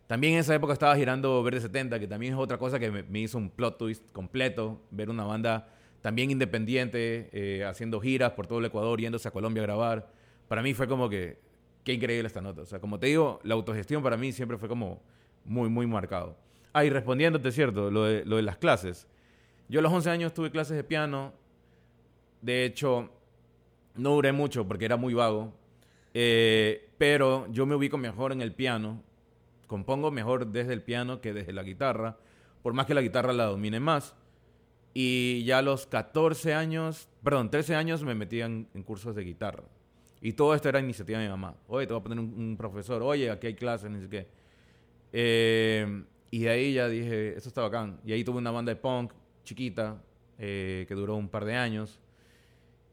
También 0.08 0.34
en 0.34 0.40
esa 0.40 0.54
época 0.54 0.74
estaba 0.74 0.96
girando 0.96 1.42
Verde 1.44 1.62
70, 1.62 2.00
que 2.00 2.08
también 2.08 2.34
es 2.34 2.40
otra 2.40 2.58
cosa 2.58 2.80
que 2.80 2.92
me, 2.92 3.20
hizo 3.20 3.38
un 3.38 3.50
plot 3.50 3.78
twist 3.78 4.04
completo, 4.12 4.82
ver 4.92 5.10
una 5.10 5.24
banda 5.24 5.70
también 6.02 6.30
independiente, 6.30 7.30
eh, 7.32 7.64
haciendo 7.64 8.00
giras 8.00 8.34
por 8.34 8.46
todo 8.46 8.60
el 8.60 8.66
Ecuador, 8.66 9.00
yéndose 9.00 9.28
a 9.28 9.32
Colombia 9.32 9.64
a 9.64 9.66
grabar. 9.66 10.12
Para 10.54 10.62
mí 10.62 10.76
fue 10.76 10.88
como 10.88 11.10
que, 11.10 11.40
qué 11.84 11.94
increíble 11.94 12.28
esta 12.28 12.40
nota. 12.40 12.62
O 12.62 12.66
sea, 12.68 12.80
como 12.80 13.00
te 13.00 13.08
digo, 13.08 13.40
la 13.42 13.56
autogestión 13.56 14.04
para 14.04 14.18
mí 14.18 14.32
siempre 14.32 14.60
fue 14.60 14.70
como 14.70 15.02
muy, 15.46 15.68
muy 15.68 15.88
marcado. 15.88 16.38
Ah, 16.74 16.86
y 16.86 16.92
respondiéndote, 16.92 17.52
¿cierto? 17.52 17.90
Lo 17.90 18.04
de, 18.04 18.42
las 18.44 18.58
clases. 18.58 19.08
Yo 19.68 19.80
a 19.80 19.82
los 19.82 19.92
11 19.92 20.12
años 20.12 20.32
tuve 20.32 20.52
clases 20.52 20.78
de 20.78 20.84
piano. 20.84 21.34
De 22.44 22.66
hecho, 22.66 23.10
no 23.96 24.12
duré 24.12 24.32
mucho 24.32 24.68
porque 24.68 24.86
era 24.86 24.96
muy 24.96 25.16
vago. 25.16 25.56
Eh, 26.14 26.88
pero 27.00 27.48
yo 27.50 27.66
me 27.66 27.74
ubico 27.74 27.98
mejor 27.98 28.32
en 28.32 28.42
el 28.42 28.54
piano, 28.54 29.02
compongo 29.66 30.12
mejor 30.12 30.46
desde 30.46 30.74
el 30.74 30.84
piano 30.84 31.20
que 31.20 31.34
desde 31.34 31.52
la 31.52 31.64
guitarra, 31.64 32.20
por 32.62 32.74
más 32.74 32.86
que 32.86 32.94
la 32.94 33.02
guitarra 33.02 33.34
la 33.34 33.46
domine 33.46 33.80
más. 33.80 34.16
Y 34.94 35.44
ya 35.46 35.58
a 35.58 35.62
los 35.64 35.88
14 35.88 36.54
años, 36.54 37.10
perdón, 37.24 37.50
13 37.50 37.74
años 37.74 38.04
me 38.04 38.14
metí 38.14 38.40
en, 38.40 38.66
cursos 38.86 39.16
de 39.16 39.24
guitarra. 39.24 39.64
Y 40.26 40.32
todo 40.32 40.56
esto 40.56 40.70
era 40.70 40.80
iniciativa 40.80 41.20
de 41.20 41.26
mi 41.26 41.30
mamá. 41.30 41.54
Oye, 41.68 41.86
te 41.86 41.92
voy 41.92 42.00
a 42.00 42.04
poner 42.04 42.18
un, 42.18 42.56
profesor. 42.58 43.04
Oye, 43.04 43.30
aquí 43.30 43.48
hay 43.48 43.56
clases, 43.56 43.92
ni 43.92 44.00
sé 44.00 44.08
qué. 44.08 44.28
Eh, 45.12 46.06
y 46.32 46.40
de 46.40 46.50
ahí 46.50 46.74
ya 46.74 46.88
dije, 46.88 47.36
esto 47.36 47.50
está 47.50 47.62
bacán. 47.62 48.00
Y 48.06 48.14
ahí 48.14 48.24
tuve 48.24 48.38
una 48.38 48.50
banda 48.50 48.74
de 48.74 48.78
punk 48.78 49.12
chiquita 49.44 50.02
eh, 50.40 50.86
que 50.88 50.96
duró 50.96 51.18
un 51.18 51.28
par 51.28 51.44
de 51.44 51.56
años. 51.56 52.00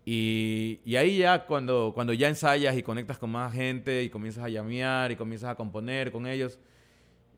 Y, 0.04 0.80
y, 0.84 0.96
ahí 0.96 1.18
ya 1.18 1.46
cuando, 1.46 1.92
cuando 1.94 2.12
ya 2.12 2.26
ensayas 2.26 2.76
y 2.76 2.82
conectas 2.82 3.16
con 3.16 3.30
más 3.30 3.52
gente 3.52 4.02
y 4.02 4.10
comienzas 4.10 4.42
a 4.42 4.48
llamear 4.48 5.12
y 5.12 5.16
comienzas 5.16 5.50
a 5.50 5.54
componer 5.54 6.10
con 6.10 6.26
ellos, 6.26 6.58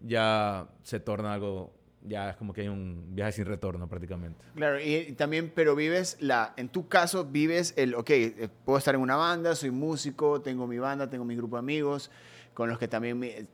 ya 0.01 0.71
se 0.83 1.01
torna 1.01 1.35
algo, 1.35 1.71
ya 2.05 2.31
es 2.31 2.37
como 2.37 2.53
que 2.53 2.63
hay 2.63 2.69
un 2.69 3.15
viaje 3.15 3.33
sin 3.33 3.45
retorno 3.45 3.89
prácticamente. 3.89 4.45
Claro, 4.55 4.81
y, 4.81 5.13
también, 5.13 5.53
pero 5.55 5.77
vives 5.77 6.17
la, 6.21 6.55
en 6.57 6.69
tu 6.69 6.89
caso 6.89 7.25
vives 7.25 7.75
el, 7.77 7.95
ok, 7.95 8.11
eh, 8.11 8.49
puedo 8.65 8.79
estar 8.79 8.95
en 8.95 9.01
una 9.01 9.17
banda, 9.17 9.55
soy 9.55 9.71
músico, 9.71 10.41
tengo 10.41 10.67
mi 10.67 10.79
banda, 10.79 11.09
tengo 11.09 11.25
mi 11.25 11.37
grupo 11.37 11.57
de 11.57 11.61
amigos 11.61 12.11
con 12.55 12.69
los 12.69 12.79
que 12.79 12.87
también 12.87 13.49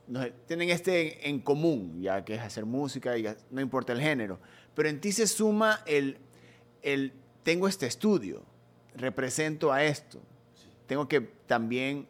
tienen 0.47 0.71
este 0.71 1.29
en 1.29 1.41
común, 1.41 2.03
ya 2.03 2.25
que 2.25 2.35
es 2.35 2.41
hacer 2.41 2.67
música 2.67 3.17
y 3.17 3.25
no 3.51 3.61
importa 3.61 3.93
el 3.93 4.01
género, 4.01 4.41
pero 4.75 4.89
en 4.89 5.01
ti 5.01 5.13
se 5.13 5.29
suma 5.29 5.81
el, 5.87 6.19
el 6.83 7.13
tengo 7.45 7.69
este 7.69 7.87
estudio 7.87 8.43
represento 8.95 9.73
a 9.73 9.85
esto. 9.85 10.21
Tengo 10.87 11.09
que 11.09 11.21
también, 11.21 12.09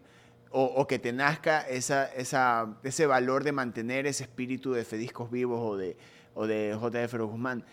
o, 0.51 0.87
que 0.87 0.99
te 0.99 1.13
nazca 1.13 1.61
esa, 1.61 2.07
esa, 2.07 2.79
ese 2.83 3.07
valor 3.07 3.45
de 3.45 3.53
mantener 3.53 4.07
ese 4.07 4.25
espíritu 4.25 4.73
de 4.73 4.85
Fediscos 4.85 5.31
Vivos 5.31 5.61
o 5.63 5.77
de, 5.77 5.97
o 6.35 6.47
de 6.47 6.77
JF 6.81 7.15
Guzmán. 7.19 7.65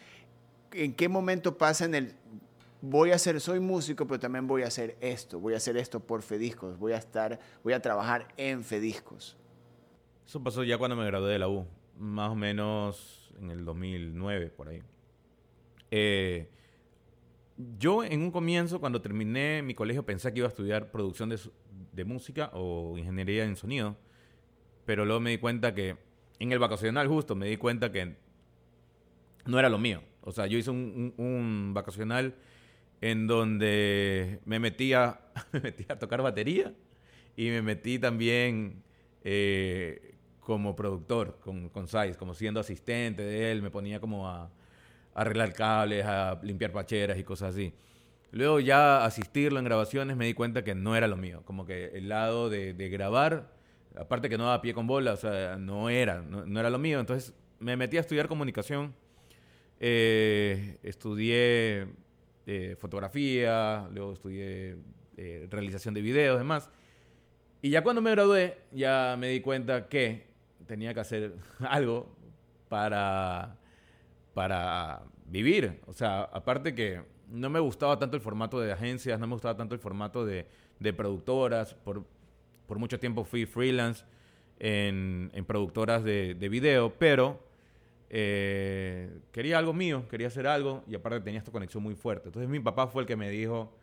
¿En 0.72 0.94
qué 0.94 1.08
momento 1.08 1.58
pasa 1.58 1.86
en 1.86 1.96
el, 1.96 2.16
voy 2.82 3.12
a 3.12 3.18
ser, 3.18 3.40
soy 3.40 3.60
músico, 3.60 4.06
pero 4.08 4.20
también 4.20 4.48
voy 4.48 4.64
a 4.64 4.68
hacer 4.68 4.98
esto, 5.02 5.40
voy 5.40 5.54
a 5.54 5.58
hacer 5.58 5.78
esto 5.78 6.00
por 6.00 6.22
Fediscos, 6.22 6.78
voy 6.78 6.94
a 6.94 6.98
estar, 6.98 7.40
voy 7.64 7.74
a 7.74 7.82
trabajar 7.82 8.28
en 8.38 8.64
Fediscos? 8.64 9.38
Eso 10.26 10.42
pasó 10.42 10.64
ya 10.64 10.78
cuando 10.78 10.96
me 10.96 11.06
gradué 11.06 11.32
de 11.32 11.40
la 11.40 11.48
U, 11.48 11.66
más 11.98 12.32
o 12.32 12.36
menos 12.36 13.32
en 13.40 13.52
el 13.52 13.66
2009, 13.66 14.50
por 14.50 14.70
ahí. 14.70 14.82
Eh, 15.92 16.50
yo 17.80 18.04
en 18.04 18.22
un 18.22 18.32
comienzo, 18.32 18.80
cuando 18.80 19.02
terminé 19.02 19.62
mi 19.62 19.74
colegio, 19.74 20.06
pensé 20.06 20.34
que 20.34 20.40
iba 20.40 20.48
a 20.48 20.50
estudiar 20.50 20.92
producción 20.92 21.30
de, 21.30 22.06
música 22.06 22.52
o 22.54 22.98
ingeniería 22.98 23.46
en 23.46 23.56
sonido, 23.56 23.96
pero 24.86 25.06
luego 25.06 25.22
me 25.22 25.30
di 25.30 25.38
cuenta 25.38 25.74
que, 25.74 25.96
en 26.40 26.52
el 26.52 26.60
vacacional 26.60 27.08
justo, 27.08 27.36
me 27.36 27.48
di 27.48 27.58
cuenta 27.58 27.92
que 27.92 28.18
no 29.46 29.60
era 29.60 29.70
lo 29.70 29.78
mío. 29.78 30.02
O 30.22 30.32
sea, 30.32 30.48
yo 30.48 30.58
hice 30.58 30.72
un, 30.72 31.72
vacacional 31.74 32.36
en 33.02 33.28
donde 33.28 34.40
me 34.46 34.60
metía, 34.60 35.20
me 35.52 35.60
metí 35.60 35.86
a 35.90 36.00
tocar 36.00 36.22
batería 36.22 36.74
y 37.36 37.50
me 37.50 37.62
metí 37.62 38.00
también 38.00 38.84
eh, 39.24 40.16
como 40.40 40.76
productor 40.76 41.40
con, 41.40 41.70
con 41.70 41.88
como 42.18 42.34
siendo 42.34 42.60
asistente 42.60 43.24
de 43.24 43.52
él, 43.52 43.62
me 43.62 43.72
ponía 43.72 44.00
como 44.00 44.28
a 44.28 44.50
arreglar 45.14 45.54
cables, 45.54 46.06
a 46.06 46.40
limpiar 46.44 46.72
pacheras 46.72 47.18
y 47.18 47.24
cosas 47.24 47.56
así. 47.56 47.74
Luego 48.32 48.60
ya 48.60 49.06
asistirlo 49.06 49.60
en 49.60 49.66
grabaciones 49.66 50.18
me 50.18 50.26
di 50.26 50.34
cuenta 50.34 50.64
que 50.64 50.76
no 50.76 50.96
era 50.96 51.08
lo 51.08 51.16
mío, 51.16 51.42
como 51.46 51.66
que 51.66 51.86
el 51.94 52.10
lado 52.10 52.50
de, 52.50 52.74
grabar, 52.90 53.50
aparte 53.98 54.28
que 54.30 54.38
no 54.38 54.44
daba 54.44 54.62
pie 54.62 54.74
con 54.74 54.88
bola, 54.88 55.14
o 55.14 55.18
sea, 55.18 55.56
no 55.56 55.90
era, 55.90 56.22
no, 56.22 56.60
era 56.60 56.70
lo 56.70 56.78
mío. 56.78 57.00
Entonces 57.00 57.34
me 57.60 57.78
metí 57.78 57.96
a 57.96 58.02
estudiar 58.02 58.28
comunicación, 58.28 58.94
eh, 59.80 60.78
estudié 60.84 61.88
eh, 62.48 62.76
fotografía, 62.80 63.88
luego 63.94 64.14
estudié 64.14 64.78
eh, 65.18 65.48
realización 65.50 65.94
de 65.94 66.02
videos, 66.02 66.38
demás. 66.38 66.70
Y 67.62 67.70
ya 67.70 67.84
cuando 67.84 68.02
me 68.02 68.12
gradué, 68.12 68.60
ya 68.72 69.16
me 69.18 69.30
di 69.30 69.42
cuenta 69.42 69.88
que 69.88 70.28
tenía 70.68 70.94
que 70.94 71.00
hacer 71.00 71.34
algo 71.60 72.16
para 72.70 73.58
para 74.36 75.02
vivir. 75.26 75.80
O 75.88 75.94
sea, 75.94 76.24
aparte 76.24 76.76
que 76.76 77.02
no 77.32 77.50
me 77.50 77.60
gustaba 77.60 77.98
tanto 77.98 78.18
el 78.18 78.22
formato 78.22 78.60
de 78.60 78.72
agencias, 78.72 79.20
no 79.20 79.26
me 79.26 79.34
gustaba 79.34 79.56
tanto 79.58 79.74
el 79.74 79.82
formato 79.82 80.26
de, 80.26 80.46
productoras. 80.96 81.74
Por, 81.74 82.06
por, 82.68 82.78
mucho 82.78 83.00
tiempo 83.00 83.24
fui 83.24 83.46
freelance 83.46 84.04
en, 84.60 85.32
productoras 85.48 86.04
de, 86.04 86.36
de, 86.36 86.50
video, 86.50 86.94
pero 87.00 87.40
eh, 88.18 89.10
quería 89.34 89.58
algo 89.58 89.74
mío, 89.74 90.08
quería 90.10 90.28
hacer 90.28 90.48
algo 90.48 90.86
y 90.88 90.96
aparte 90.96 91.20
tenía 91.20 91.40
esta 91.40 91.52
conexión 91.52 91.84
muy 91.84 91.96
fuerte. 91.96 92.30
Entonces 92.30 92.50
mi 92.50 92.62
papá 92.62 92.88
fue 92.88 93.02
el 93.02 93.08
que 93.08 93.18
me 93.18 93.30
dijo, 93.30 93.76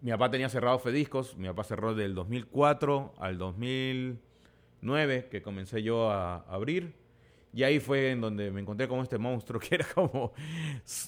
mi 0.00 0.10
papá 0.10 0.30
tenía 0.30 0.48
cerrado 0.48 0.78
Fediscos, 0.78 1.36
mi 1.36 1.46
papá 1.46 1.62
cerró 1.62 1.94
del 1.94 2.14
2004 2.14 3.12
al 3.18 3.36
2009 3.36 5.28
que 5.30 5.42
comencé 5.42 5.82
yo 5.82 6.10
a 6.10 6.36
abrir 6.48 6.94
y 7.52 7.62
ahí 7.62 7.78
fue 7.78 8.12
en 8.12 8.22
donde 8.22 8.50
me 8.50 8.62
encontré 8.62 8.88
con 8.88 9.00
este 9.00 9.18
monstruo 9.18 9.60
que 9.68 9.74
era 9.74 9.86
como... 9.94 10.32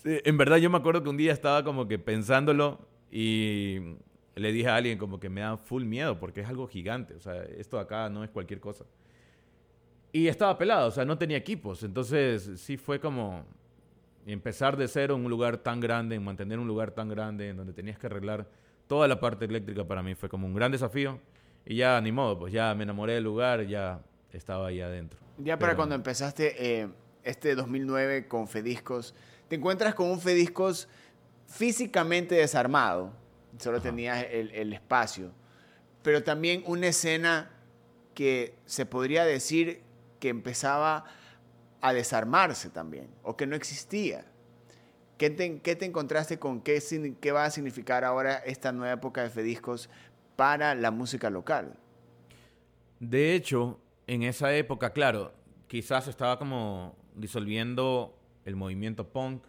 En 0.04 0.37
verdad 0.37 0.58
yo 0.58 0.68
me 0.68 0.76
acuerdo 0.76 1.02
que 1.02 1.08
un 1.08 1.16
día 1.16 1.32
estaba 1.32 1.64
como 1.64 1.88
que 1.88 1.99
pensándolo 1.99 2.78
y 3.11 3.97
le 4.35 4.52
dije 4.52 4.68
a 4.68 4.76
alguien 4.76 4.99
como 4.99 5.18
que 5.18 5.30
me 5.30 5.40
da 5.40 5.56
full 5.56 5.85
miedo 5.85 6.20
porque 6.20 6.42
es 6.42 6.47
algo 6.47 6.68
gigante. 6.68 7.14
O 7.14 7.20
sea, 7.20 7.42
esto 7.42 7.78
de 7.78 7.85
acá 7.85 8.11
no 8.11 8.23
es 8.23 8.28
cualquier 8.28 8.61
cosa. 8.61 8.85
Y 10.12 10.28
estaba 10.28 10.56
pelado, 10.56 10.88
o 10.88 10.90
sea, 10.90 11.04
no 11.04 11.18
tenía 11.18 11.36
equipos. 11.36 11.82
Entonces 11.82 12.60
sí 12.60 12.76
fue 12.76 12.98
como 12.98 13.44
empezar 14.26 14.76
de 14.76 14.88
cero 14.88 15.16
en 15.16 15.24
un 15.24 15.30
lugar 15.30 15.58
tan 15.58 15.80
grande, 15.80 16.16
en 16.16 16.24
mantener 16.24 16.58
un 16.58 16.66
lugar 16.66 16.90
tan 16.90 17.08
grande 17.08 17.50
en 17.50 17.56
donde 17.56 17.72
tenías 17.72 17.98
que 17.98 18.06
arreglar 18.06 18.46
toda 18.86 19.06
la 19.06 19.20
parte 19.20 19.44
eléctrica 19.44 19.84
para 19.84 20.02
mí 20.02 20.14
fue 20.14 20.28
como 20.28 20.46
un 20.46 20.54
gran 20.54 20.72
desafío. 20.72 21.20
Y 21.64 21.76
ya, 21.76 22.00
ni 22.00 22.10
modo, 22.10 22.38
pues 22.38 22.52
ya 22.52 22.74
me 22.74 22.84
enamoré 22.84 23.14
del 23.14 23.24
lugar, 23.24 23.66
ya 23.66 24.00
estaba 24.32 24.68
ahí 24.68 24.80
adentro. 24.80 25.18
Ya 25.38 25.58
para 25.58 25.76
cuando 25.76 25.94
empezaste 25.94 26.80
eh, 26.80 26.88
este 27.22 27.54
2009 27.54 28.26
con 28.26 28.48
Fediscos, 28.48 29.14
te 29.48 29.56
encuentras 29.56 29.94
con 29.94 30.10
un 30.10 30.20
Fediscos 30.20 30.88
físicamente 31.46 32.34
desarmado, 32.34 33.12
solo 33.58 33.80
tenías 33.80 34.26
el, 34.30 34.72
espacio, 34.72 35.32
pero 36.02 36.22
también 36.22 36.62
una 36.66 36.88
escena 36.88 37.50
que 38.14 38.54
se 38.66 38.84
podría 38.84 39.24
decir 39.24 39.80
que 40.18 40.28
empezaba 40.28 41.04
a 41.80 41.92
desarmarse 41.92 42.70
también, 42.70 43.08
o 43.22 43.37
que 43.37 43.46
no 43.46 43.56
existía. 43.56 44.25
¿Qué 45.16 45.30
te, 45.30 45.60
qué 45.60 45.76
te 45.76 45.84
encontraste 45.84 46.38
con 46.38 46.60
qué, 46.60 46.82
qué 47.20 47.32
va 47.32 47.44
a 47.44 47.50
significar 47.50 48.04
ahora 48.04 48.37
esta 48.37 48.72
nueva 48.72 48.94
época 48.94 49.22
de 49.22 49.30
Fediscos 49.30 49.90
para 50.37 50.75
la 50.75 50.90
música 50.90 51.30
local? 51.30 51.76
De 53.00 53.34
hecho, 53.34 53.80
en 54.06 54.22
esa 54.22 54.54
época, 54.54 54.92
claro, 54.92 55.32
quizás 55.66 56.08
estaba 56.08 56.38
como 56.38 56.96
disolviendo 57.14 58.16
el 58.44 58.56
movimiento 58.56 59.08
punk, 59.08 59.44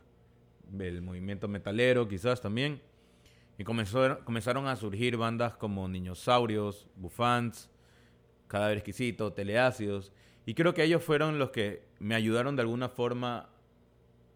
el 0.79 1.01
movimiento 1.01 1.47
metalero 1.47 2.07
quizás 2.07 2.41
también. 2.41 2.81
Y 3.57 3.63
comenzó, 3.63 4.23
comenzaron 4.23 4.67
a 4.67 4.75
surgir 4.75 5.17
bandas 5.17 5.55
como 5.55 5.87
Niñosaurios, 5.87 6.87
Bufans, 6.95 7.69
Cadáver 8.47 8.77
Exquisito, 8.77 9.33
Teleácidos. 9.33 10.11
Y 10.49 10.55
creo 10.55 10.73
que 10.73 10.83
ellos 10.83 11.03
fueron 11.03 11.37
los 11.37 11.51
que 11.51 11.83
me 11.99 12.15
ayudaron 12.15 12.55
de 12.55 12.63
alguna 12.63 12.89
forma 12.89 13.49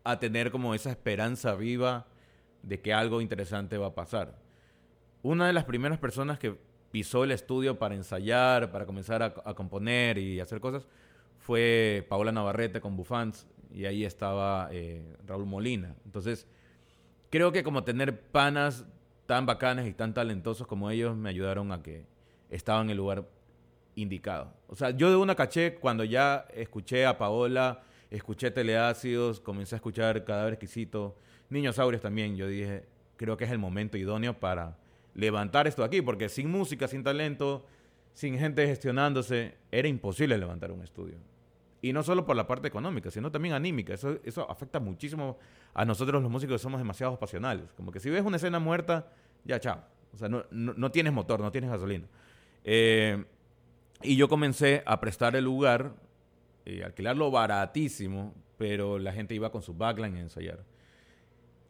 a 0.04 0.20
tener 0.20 0.52
como 0.52 0.76
esa 0.76 0.92
esperanza 0.92 1.56
viva 1.56 2.06
de 2.62 2.82
que 2.82 2.94
algo 2.94 3.20
interesante 3.20 3.80
va 3.80 3.88
a 3.88 3.96
pasar. 3.96 4.38
Una 5.24 5.48
de 5.48 5.54
las 5.54 5.66
primeras 5.66 5.98
personas 5.98 6.38
que 6.38 6.56
pisó 6.92 7.24
el 7.24 7.32
estudio 7.32 7.80
para 7.80 7.96
ensayar, 7.96 8.72
para 8.72 8.86
comenzar 8.86 9.24
a, 9.24 9.56
componer 9.56 10.20
y 10.20 10.40
hacer 10.40 10.60
cosas, 10.60 10.88
fue 11.40 12.06
Paola 12.08 12.32
Navarrete 12.32 12.80
con 12.80 12.96
Bufans 12.96 13.48
y 13.74 13.86
ahí 13.86 14.06
estaba 14.06 14.70
eh, 14.72 15.18
Raúl 15.26 15.48
Molina. 15.48 15.96
Entonces, 16.06 16.46
creo 17.32 17.52
que 17.52 17.64
como 17.64 17.84
tener 17.84 18.22
panas 18.22 18.86
tan 19.26 19.48
bacanas 19.48 19.88
y 19.88 19.94
tan 19.94 20.14
talentosos 20.14 20.68
como 20.68 20.92
ellos 20.92 21.18
me 21.18 21.32
ayudaron 21.32 21.72
a 21.72 21.82
que 21.82 22.06
estaba 22.52 22.84
en 22.84 22.92
el 22.92 22.98
lugar 22.98 23.28
indicado. 23.96 24.54
O 24.68 24.76
sea, 24.76 24.92
yo 24.92 25.10
de 25.10 25.16
una 25.16 25.36
caché 25.36 25.76
cuando 25.76 26.04
ya 26.04 26.46
escuché 26.54 27.06
a 27.06 27.18
Paola, 27.18 27.84
escuché 28.10 28.52
Teleácidos, 28.52 29.40
comencé 29.40 29.76
a 29.76 29.78
escuchar 29.78 30.24
Cadáver 30.24 30.54
Exquisito, 30.54 31.16
Niños 31.50 31.76
Saurios 31.76 32.02
también, 32.02 32.36
yo 32.36 32.48
dije, 32.48 32.86
creo 33.18 33.38
que 33.38 33.46
es 33.46 33.52
el 33.52 33.60
momento 33.60 33.98
idóneo 33.98 34.40
para 34.40 34.78
levantar 35.14 35.68
esto 35.68 35.84
aquí, 35.84 36.02
porque 36.02 36.30
sin 36.30 36.50
música, 36.50 36.88
sin 36.88 37.04
talento, 37.04 37.66
sin 38.14 38.38
gente 38.38 38.66
gestionándose, 38.68 39.56
era 39.72 39.88
imposible 39.88 40.38
levantar 40.38 40.72
un 40.72 40.82
estudio. 40.82 41.18
Y 41.82 41.92
no 41.92 42.02
solo 42.02 42.26
por 42.26 42.36
la 42.36 42.48
parte 42.48 42.68
económica, 42.68 43.12
sino 43.12 43.30
también 43.30 43.54
anímica. 43.54 43.94
Eso, 43.94 44.18
eso 44.24 44.50
afecta 44.50 44.80
muchísimo 44.80 45.38
a 45.74 45.84
nosotros 45.84 46.22
los 46.22 46.32
músicos 46.32 46.56
que 46.56 46.64
somos 46.64 46.80
demasiado 46.80 47.20
pasionales. 47.20 47.74
Como 47.74 47.92
que 47.92 48.00
si 48.00 48.10
ves 48.10 48.24
una 48.24 48.38
escena 48.38 48.58
muerta, 48.60 49.12
ya 49.44 49.60
chao. 49.60 49.84
O 50.14 50.18
sea, 50.18 50.30
no, 50.30 50.46
no, 50.52 50.92
tienes 50.92 51.12
motor, 51.12 51.42
no 51.42 51.52
tienes 51.52 51.70
gasolina. 51.70 52.06
Eh, 52.64 53.26
y 54.04 54.16
yo 54.16 54.28
comencé 54.28 54.84
a 54.86 55.00
prestar 55.00 55.36
el 55.36 55.46
lugar, 55.46 55.96
eh, 56.66 56.84
alquilarlo 56.84 57.32
baratísimo, 57.32 58.34
pero 58.58 59.00
la 59.00 59.14
gente 59.14 59.36
iba 59.36 59.52
con 59.52 59.62
su 59.62 59.74
backline 59.74 60.16
a 60.16 60.20
ensayar. 60.20 60.64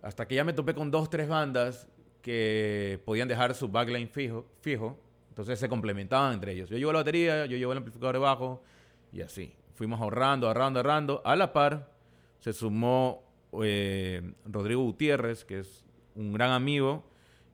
Hasta 0.01 0.27
que 0.27 0.35
ya 0.35 0.43
me 0.43 0.53
topé 0.53 0.73
con 0.73 0.91
dos, 0.91 1.09
tres 1.09 1.27
bandas 1.27 1.87
que 2.21 3.01
podían 3.05 3.27
dejar 3.27 3.53
su 3.55 3.67
backline 3.67 4.07
fijo, 4.07 4.45
fijo, 4.61 4.99
entonces 5.29 5.59
se 5.59 5.67
complementaban 5.67 6.33
entre 6.33 6.53
ellos. 6.53 6.69
Yo 6.69 6.77
llevo 6.77 6.93
la 6.93 6.99
batería, 6.99 7.45
yo 7.45 7.57
llevo 7.57 7.71
el 7.71 7.79
amplificador 7.79 8.15
de 8.15 8.19
bajo 8.19 8.63
y 9.11 9.21
así. 9.21 9.53
fuimos 9.75 9.99
ahorrando, 9.99 10.47
ahorrando, 10.47 10.79
ahorrando. 10.79 11.21
A 11.25 11.35
la 11.35 11.51
par 11.51 11.91
se 12.39 12.53
sumó 12.53 13.23
eh, 13.61 14.33
Rodrigo 14.45 14.83
Gutiérrez, 14.83 15.43
que 15.43 15.59
es 15.59 15.83
un 16.15 16.33
gran 16.33 16.51
amigo. 16.51 17.03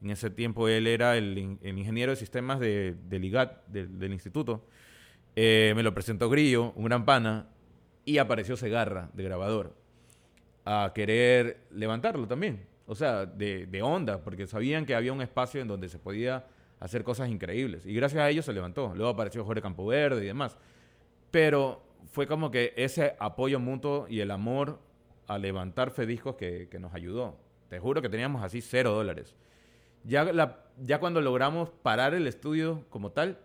En 0.02 0.12
ese 0.12 0.30
tiempo 0.30 0.68
él 0.68 0.88
era 0.88 1.18
el, 1.18 1.38
in- 1.38 1.60
el 1.62 1.78
ingeniero 1.78 2.12
de 2.12 2.16
sistemas 2.16 2.60
de, 2.60 2.96
del 3.10 3.26
IGAT, 3.26 3.68
del, 3.68 4.14
instituto. 4.14 4.66
Eh, 5.36 5.74
me 5.76 5.84
lo 5.84 5.94
presentó 5.94 6.30
Grillo, 6.30 6.72
un 6.76 6.86
gran 6.86 7.06
pana, 7.06 7.48
y 8.06 8.18
apareció 8.18 8.56
Segarra, 8.58 9.10
de 9.14 9.24
grabador, 9.24 9.76
a 10.66 10.92
querer 10.96 11.62
levantarlo 11.72 12.28
también. 12.28 12.66
O 12.88 12.96
sea, 12.96 13.26
de, 13.26 13.68
de 13.68 13.82
onda, 13.82 14.24
porque 14.24 14.48
sabían 14.48 14.86
que 14.86 14.96
había 14.96 15.14
un 15.14 15.22
espacio 15.22 15.62
en 15.62 15.68
donde 15.68 15.90
se 15.90 16.00
podía 16.00 16.48
hacer 16.80 17.04
cosas 17.04 17.30
increíbles. 17.30 17.86
Y 17.86 17.94
gracias 17.94 18.22
a 18.24 18.30
ellos 18.30 18.46
se 18.46 18.54
levantó. 18.54 18.94
Luego 18.96 19.12
apareció 19.12 19.44
Jorge 19.46 19.62
Campoverde 19.62 20.24
y 20.24 20.28
demás. 20.28 20.58
Pero 21.30 21.84
fue 22.12 22.26
como 22.26 22.50
que 22.50 22.74
ese 22.78 23.16
apoyo 23.20 23.60
mutuo 23.60 24.08
y 24.10 24.22
el 24.22 24.32
amor 24.32 24.80
a 25.28 25.38
levantar 25.38 25.92
Fediscos 25.92 26.36
que, 26.36 26.68
que 26.72 26.80
nos 26.80 26.94
ayudó. 26.96 27.38
Te 27.70 27.80
juro 27.80 28.02
que 28.02 28.10
teníamos 28.10 28.42
así 28.44 28.62
cero 28.62 28.92
dólares. 28.92 29.36
Ya, 30.10 30.66
ya 30.84 31.00
cuando 31.00 31.22
logramos 31.22 31.70
parar 31.70 32.16
el 32.16 32.26
estudio 32.26 32.84
como 32.90 33.12
tal, 33.12 33.38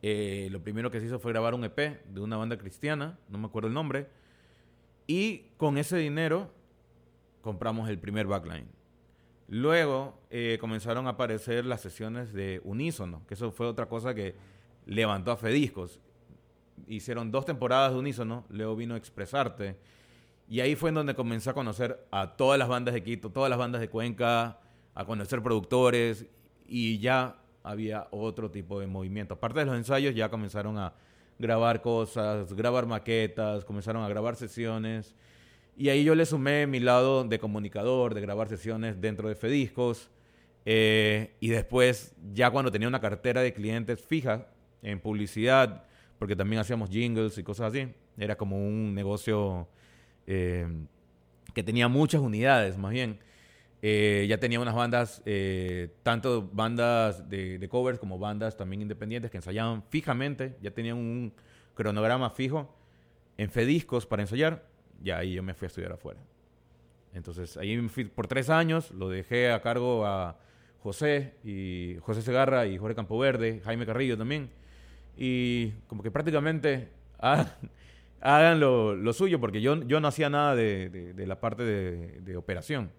eh, 0.00 0.48
lo 0.50 0.62
primero 0.62 0.90
que 0.90 0.98
se 0.98 1.04
hizo 1.04 1.18
fue 1.18 1.30
grabar 1.30 1.52
un 1.52 1.62
EP 1.62 2.02
de 2.06 2.20
una 2.22 2.38
banda 2.38 2.56
cristiana, 2.56 3.18
no 3.28 3.36
me 3.36 3.48
acuerdo 3.48 3.68
el 3.68 3.74
nombre, 3.74 4.08
y 5.06 5.50
con 5.58 5.76
ese 5.76 5.98
dinero 5.98 6.50
compramos 7.42 7.90
el 7.90 7.98
primer 7.98 8.26
backline. 8.26 8.66
Luego 9.46 10.18
eh, 10.30 10.56
comenzaron 10.58 11.06
a 11.06 11.10
aparecer 11.10 11.66
las 11.66 11.82
sesiones 11.82 12.32
de 12.32 12.62
unísono, 12.64 13.20
que 13.28 13.34
eso 13.34 13.52
fue 13.52 13.66
otra 13.66 13.90
cosa 13.90 14.14
que 14.14 14.34
levantó 14.86 15.32
a 15.32 15.36
Fediscos. 15.36 16.00
Hicieron 16.86 17.30
dos 17.30 17.44
temporadas 17.44 17.92
de 17.92 17.98
unísono, 17.98 18.46
luego 18.48 18.74
vino 18.74 18.96
Expresarte, 18.96 19.76
y 20.48 20.60
ahí 20.60 20.76
fue 20.76 20.88
en 20.88 20.94
donde 20.94 21.14
comencé 21.14 21.50
a 21.50 21.52
conocer 21.52 22.06
a 22.10 22.38
todas 22.38 22.58
las 22.58 22.68
bandas 22.68 22.94
de 22.94 23.02
Quito, 23.02 23.28
todas 23.28 23.50
las 23.50 23.58
bandas 23.58 23.82
de 23.82 23.90
Cuenca, 23.90 24.58
a 24.94 25.04
conocer 25.04 25.42
productores, 25.42 26.26
y 26.66 26.98
ya 26.98 27.36
había 27.62 28.08
otro 28.10 28.50
tipo 28.50 28.80
de 28.80 28.86
movimiento. 28.86 29.34
Aparte 29.34 29.60
de 29.60 29.66
los 29.66 29.76
ensayos, 29.76 30.14
ya 30.14 30.28
comenzaron 30.28 30.78
a 30.78 30.94
grabar 31.38 31.82
cosas, 31.82 32.52
grabar 32.54 32.86
maquetas, 32.86 33.64
comenzaron 33.64 34.02
a 34.04 34.08
grabar 34.08 34.36
sesiones. 34.36 35.14
Y 35.76 35.88
ahí 35.88 36.04
yo 36.04 36.14
le 36.14 36.26
sumé 36.26 36.66
mi 36.66 36.80
lado 36.80 37.24
de 37.24 37.38
comunicador, 37.38 38.14
de 38.14 38.20
grabar 38.20 38.48
sesiones 38.48 39.00
dentro 39.00 39.28
de 39.28 39.34
Fediscos. 39.34 40.10
eh, 40.64 41.34
y 41.40 41.48
después, 41.48 42.14
ya 42.32 42.50
cuando 42.50 42.70
tenía 42.70 42.86
una 42.86 43.00
cartera 43.00 43.42
de 43.42 43.52
clientes 43.52 44.00
fija 44.00 44.46
en 44.82 45.00
publicidad, 45.00 45.84
porque 46.18 46.36
también 46.36 46.60
hacíamos 46.60 46.88
jingles 46.88 47.36
y 47.38 47.42
cosas 47.42 47.72
así, 47.72 47.92
era 48.16 48.36
como 48.36 48.56
un 48.56 48.94
negocio 48.94 49.68
eh, 50.26 50.68
que 51.52 51.62
tenía 51.64 51.88
muchas 51.88 52.20
unidades, 52.20 52.78
más 52.78 52.92
bien. 52.92 53.18
Eh, 53.84 54.26
ya 54.28 54.38
tenía 54.38 54.60
unas 54.60 54.76
bandas, 54.76 55.22
eh, 55.26 55.90
tanto 56.04 56.48
bandas 56.52 57.28
de, 57.28 57.66
covers 57.68 57.98
como 57.98 58.16
bandas 58.16 58.56
también 58.56 58.80
independientes 58.80 59.28
que 59.28 59.38
ensayaban 59.38 59.82
fijamente, 59.90 60.56
ya 60.62 60.70
tenían 60.70 60.96
un 60.98 61.32
cronograma 61.74 62.30
fijo 62.30 62.72
en 63.36 63.50
Fediscos 63.50 64.06
para 64.06 64.22
ensayar, 64.22 64.64
ya 65.02 65.18
ahí 65.18 65.34
yo 65.34 65.42
me 65.42 65.54
fui 65.54 65.66
a 65.66 65.68
estudiar 65.68 65.90
afuera. 65.92 66.20
Entonces 67.12 67.56
ahí 67.56 67.76
me 67.76 67.88
fui 67.88 68.04
por 68.04 68.28
tres 68.28 68.50
años, 68.50 68.92
lo 68.92 69.08
dejé 69.08 69.50
a 69.50 69.60
cargo 69.60 70.06
a 70.06 70.38
José, 70.80 71.34
y 71.42 71.96
José 72.02 72.22
Segarra 72.22 72.66
y 72.66 72.78
Jorge 72.78 72.94
Campoverde, 72.94 73.62
Jaime 73.64 73.84
Carrillo 73.84 74.16
también, 74.16 74.50
y 75.16 75.70
como 75.88 76.04
que 76.04 76.12
prácticamente 76.12 76.88
ha- 77.18 77.56
hagan 78.20 78.60
lo, 78.60 79.12
suyo, 79.12 79.40
porque 79.40 79.60
yo, 79.60 79.82
yo 79.82 79.98
no 79.98 80.06
hacía 80.06 80.30
nada 80.30 80.54
de, 80.54 81.12
la 81.26 81.40
parte 81.40 81.64
de 81.64 82.36
operación. 82.36 82.92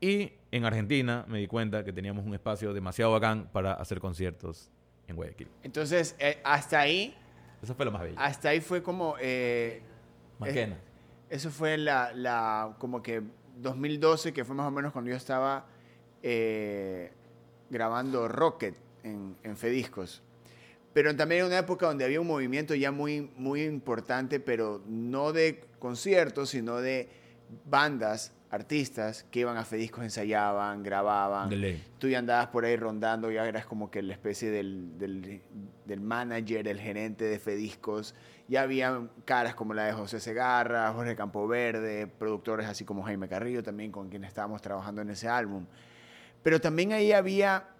Y 0.00 0.32
en 0.50 0.64
Argentina 0.64 1.24
me 1.28 1.38
di 1.38 1.46
cuenta 1.46 1.84
que 1.84 1.92
teníamos 1.92 2.24
un 2.26 2.34
espacio 2.34 2.72
demasiado 2.74 3.12
bacán 3.12 3.48
para 3.52 3.72
hacer 3.74 4.00
conciertos 4.00 4.70
en 5.08 5.16
Guayaquil. 5.16 5.48
Entonces, 5.62 6.14
eh, 6.18 6.38
hasta 6.44 6.80
ahí, 6.80 7.16
Eso 7.62 7.74
fue 7.74 7.84
lo 7.84 7.92
más 7.92 8.02
bello. 8.02 8.16
hasta 8.18 8.50
ahí 8.50 8.60
fue 8.60 8.82
como... 8.82 9.14
eh, 9.20 9.80
Maquena. 10.38 10.76
Eso 11.30 11.50
fue 11.50 11.76
la, 11.78 12.12
la, 12.12 12.76
como 12.78 13.02
que 13.02 13.22
2012, 13.56 14.32
que 14.32 14.44
fue 14.44 14.54
más 14.54 14.66
o 14.66 14.70
menos 14.70 14.92
cuando 14.92 15.10
yo 15.10 15.16
estaba 15.16 15.66
eh, 16.22 17.10
grabando 17.70 18.28
Rocket 18.28 18.76
en, 19.02 19.36
en 19.42 19.56
Fediscos. 19.56 20.22
Pero 20.92 21.14
también 21.16 21.40
era 21.40 21.46
una 21.48 21.58
época 21.58 21.86
donde 21.86 22.04
había 22.04 22.20
un 22.20 22.26
movimiento 22.26 22.74
ya 22.74 22.90
muy, 22.92 23.30
muy 23.36 23.62
importante, 23.64 24.40
pero 24.40 24.82
no 24.86 25.32
de 25.32 25.64
conciertos, 25.78 26.50
sino 26.50 26.76
de 26.76 27.08
bandas, 27.64 28.32
artistas 28.50 29.26
que 29.30 29.40
iban 29.40 29.56
a 29.56 29.64
Fediscos, 29.64 30.04
ensayaban, 30.04 30.82
grababan. 30.82 31.50
Tú 31.98 32.08
ya 32.08 32.18
andabas 32.18 32.48
por 32.48 32.64
ahí 32.64 32.76
rondando, 32.76 33.30
ya 33.30 33.46
eras 33.46 33.66
como 33.66 33.90
que 33.90 34.02
la 34.02 34.12
especie 34.12 34.50
del, 34.50 34.98
del, 34.98 35.42
del 35.84 36.00
manager, 36.00 36.68
el 36.68 36.80
gerente 36.80 37.24
de 37.24 37.38
Fediscos. 37.38 38.14
Ya 38.48 38.62
había 38.62 39.08
caras 39.24 39.54
como 39.54 39.74
la 39.74 39.84
de 39.84 39.92
José 39.92 40.20
Segarra, 40.20 40.92
Jorge 40.92 41.16
Campoverde, 41.16 42.06
productores 42.06 42.66
así 42.66 42.84
como 42.84 43.02
Jaime 43.02 43.28
Carrillo 43.28 43.62
también, 43.62 43.90
con 43.90 44.08
quien 44.08 44.24
estábamos 44.24 44.62
trabajando 44.62 45.02
en 45.02 45.10
ese 45.10 45.28
álbum. 45.28 45.66
Pero 46.42 46.60
también 46.60 46.92
ahí 46.92 47.12
había, 47.12 47.70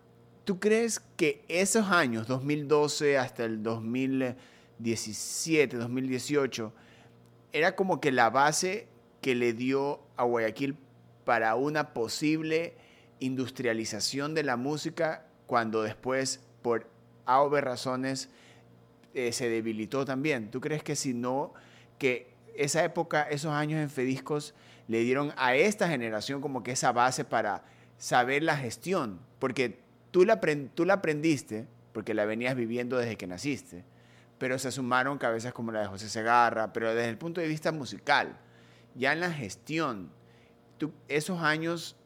¿tú 0.44 0.59
crees 0.59 1.00
que 1.16 1.44
esos 1.46 1.90
años, 1.90 2.26
2012 2.26 3.16
hasta 3.16 3.44
el 3.44 3.62
2017, 3.62 5.76
2018, 5.76 6.72
era 7.52 7.76
como 7.76 8.00
que 8.00 8.11
la 8.11 8.31
base 8.31 8.88
que 9.26 9.34
le 9.34 9.54
dio 9.54 9.98
a 10.16 10.22
Guayaquil 10.22 10.76
para 11.24 11.56
una 11.56 11.94
posible 11.94 12.74
industrialización 13.18 14.34
de 14.34 14.44
la 14.44 14.56
música 14.56 15.26
cuando 15.46 15.82
después, 15.82 16.38
por 16.62 16.88
A 17.24 17.42
o 17.42 17.50
B 17.50 17.60
razones, 17.60 18.28
eh, 19.14 19.32
se 19.32 19.48
debilitó 19.48 20.04
también. 20.04 20.52
¿Tú 20.52 20.60
crees 20.60 20.84
que 20.84 20.94
si 20.94 21.12
no, 21.12 21.54
que 21.98 22.36
esa 22.54 22.84
época, 22.84 23.24
esos 23.24 23.50
años 23.50 23.80
en 23.80 23.90
Fediscos 23.90 24.54
le 24.86 25.00
dieron 25.00 25.32
a 25.36 25.56
esta 25.56 25.88
generación 25.88 26.40
como 26.40 26.62
que 26.62 26.70
esa 26.70 26.92
base 26.92 27.24
para 27.24 27.64
saber 27.98 28.44
la 28.44 28.56
gestión? 28.56 29.18
Porque 29.40 29.80
tú 30.12 30.24
la, 30.24 30.38
tú 30.72 30.84
la 30.84 30.94
aprendiste, 30.94 31.66
porque 31.92 32.14
la 32.14 32.26
venías 32.26 32.54
viviendo 32.54 32.96
desde 32.96 33.16
que 33.16 33.26
naciste, 33.26 33.82
pero 34.38 34.56
se 34.60 34.70
sumaron 34.70 35.18
cabezas 35.18 35.52
como 35.52 35.72
la 35.72 35.80
de 35.80 35.86
José 35.88 36.08
Segarra, 36.08 36.72
pero 36.72 36.94
desde 36.94 37.10
el 37.10 37.18
punto 37.18 37.40
de 37.40 37.48
vista 37.48 37.72
musical, 37.72 38.38
ya 38.96 39.12
en 39.12 39.20
la 39.20 39.30
gestión, 39.30 40.11
tú- 40.78 40.92
esos 41.09 41.40
años 41.42 41.96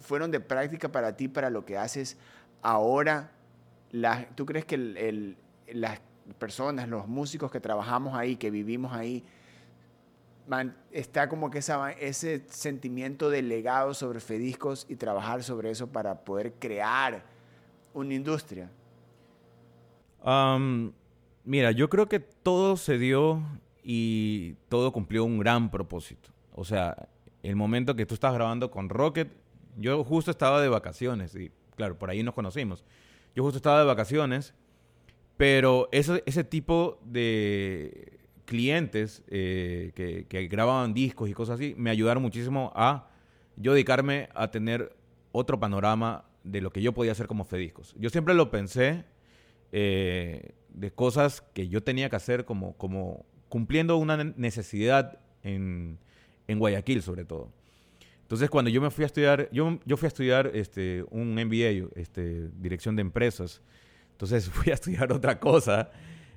fueron 0.00 0.30
de 0.30 0.40
práctica 0.40 0.90
para 0.90 1.16
ti, 1.16 1.28
para 1.28 1.50
lo 1.50 1.64
que 1.64 1.76
haces 1.76 2.16
ahora. 2.62 3.32
La- 3.90 4.28
¿Tú 4.34 4.46
crees 4.46 4.64
que 4.64 4.74
el- 4.76 4.96
el- 4.96 5.36
las 5.72 6.00
personas, 6.38 6.88
los 6.88 7.08
músicos 7.08 7.50
que 7.50 7.60
trabajamos 7.60 8.14
ahí, 8.14 8.36
que 8.36 8.50
vivimos 8.50 8.92
ahí, 8.92 9.24
man- 10.46 10.76
está 10.92 11.28
como 11.28 11.50
que 11.50 11.58
esa, 11.58 11.90
ese 11.92 12.44
sentimiento 12.48 13.30
de 13.30 13.42
legado 13.42 13.94
sobre 13.94 14.20
Fediscos 14.20 14.86
y 14.88 14.96
trabajar 14.96 15.42
sobre 15.42 15.70
eso 15.70 15.86
para 15.86 16.24
poder 16.24 16.52
crear 16.54 17.22
una 17.94 18.14
industria? 18.14 18.70
Am, 20.22 20.92
mira, 21.44 21.70
yo 21.70 21.88
creo 21.88 22.08
que 22.08 22.20
todo 22.20 22.76
se 22.76 22.98
dio 22.98 23.42
y 23.90 24.52
todo 24.68 24.92
cumplió 24.92 25.24
un 25.24 25.38
gran 25.38 25.70
propósito. 25.70 26.28
O 26.52 26.66
sea, 26.66 27.08
el 27.42 27.56
momento 27.56 27.96
que 27.96 28.04
tú 28.04 28.12
estás 28.12 28.34
grabando 28.34 28.70
con 28.70 28.90
Rocket, 28.90 29.30
yo 29.78 30.04
justo 30.04 30.30
estaba 30.30 30.60
de 30.60 30.68
vacaciones 30.68 31.34
y 31.34 31.50
claro, 31.74 31.98
por 31.98 32.10
ahí 32.10 32.22
nos 32.22 32.34
conocimos. 32.34 32.84
Yo 33.34 33.42
justo 33.42 33.56
estaba 33.56 33.78
de 33.78 33.86
vacaciones, 33.86 34.52
pero 35.38 35.88
ese, 35.90 36.22
ese 36.26 36.44
tipo 36.44 37.00
de 37.02 38.18
clientes 38.44 39.22
eh, 39.28 39.92
que, 39.94 40.26
que 40.28 40.48
grababan 40.48 40.92
discos 40.92 41.30
y 41.30 41.32
cosas 41.32 41.54
así 41.54 41.74
me 41.78 41.88
ayudaron 41.88 42.22
muchísimo 42.22 42.70
a 42.74 43.08
yo 43.56 43.72
dedicarme 43.72 44.28
a 44.34 44.50
tener 44.50 44.94
otro 45.32 45.58
panorama 45.58 46.26
de 46.44 46.60
lo 46.60 46.70
que 46.72 46.82
yo 46.82 46.92
podía 46.92 47.12
hacer 47.12 47.26
como 47.26 47.44
Fediscos. 47.44 47.94
Yo 47.98 48.10
siempre 48.10 48.34
lo 48.34 48.50
pensé 48.50 49.06
eh, 49.72 50.52
de 50.68 50.90
cosas 50.90 51.40
que 51.40 51.68
yo 51.68 51.82
tenía 51.82 52.10
que 52.10 52.16
hacer 52.16 52.44
como, 52.44 52.76
como 52.76 53.24
cumpliendo 53.48 53.96
una 53.96 54.16
ne- 54.16 54.34
necesidad 54.36 55.18
en, 55.42 55.98
en 56.46 56.58
Guayaquil 56.58 57.02
sobre 57.02 57.24
todo. 57.24 57.50
Entonces 58.22 58.50
cuando 58.50 58.70
yo 58.70 58.80
me 58.80 58.90
fui 58.90 59.04
a 59.04 59.06
estudiar, 59.06 59.48
yo, 59.52 59.78
yo 59.86 59.96
fui 59.96 60.06
a 60.06 60.08
estudiar 60.08 60.50
este, 60.54 61.04
un 61.10 61.34
MBA, 61.34 61.88
este, 61.98 62.48
dirección 62.60 62.94
de 62.96 63.02
empresas, 63.02 63.62
entonces 64.12 64.48
fui 64.50 64.70
a 64.70 64.74
estudiar 64.74 65.10
otra 65.12 65.40
cosa, 65.40 65.90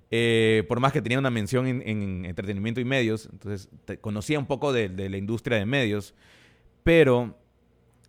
eh, 0.10 0.64
por 0.68 0.80
más 0.80 0.94
que 0.94 1.02
tenía 1.02 1.20
una 1.20 1.30
mención 1.32 1.68
en, 1.68 1.82
en 1.88 2.26
entretenimiento 2.26 2.80
y 2.82 2.86
medios, 2.86 3.28
entonces 3.32 3.70
te- 3.86 3.98
conocía 3.98 4.40
un 4.40 4.46
poco 4.46 4.72
de, 4.74 4.90
de 4.90 5.10
la 5.10 5.18
industria 5.18 5.58
de 5.58 5.66
medios, 5.66 6.14
pero 6.84 7.38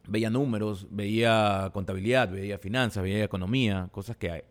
veía 0.08 0.30
números, 0.30 0.86
veía 0.90 1.70
contabilidad, 1.72 2.30
veía 2.30 2.58
finanzas, 2.58 3.02
veía 3.02 3.22
economía, 3.24 3.88
cosas 3.92 4.16
que 4.16 4.44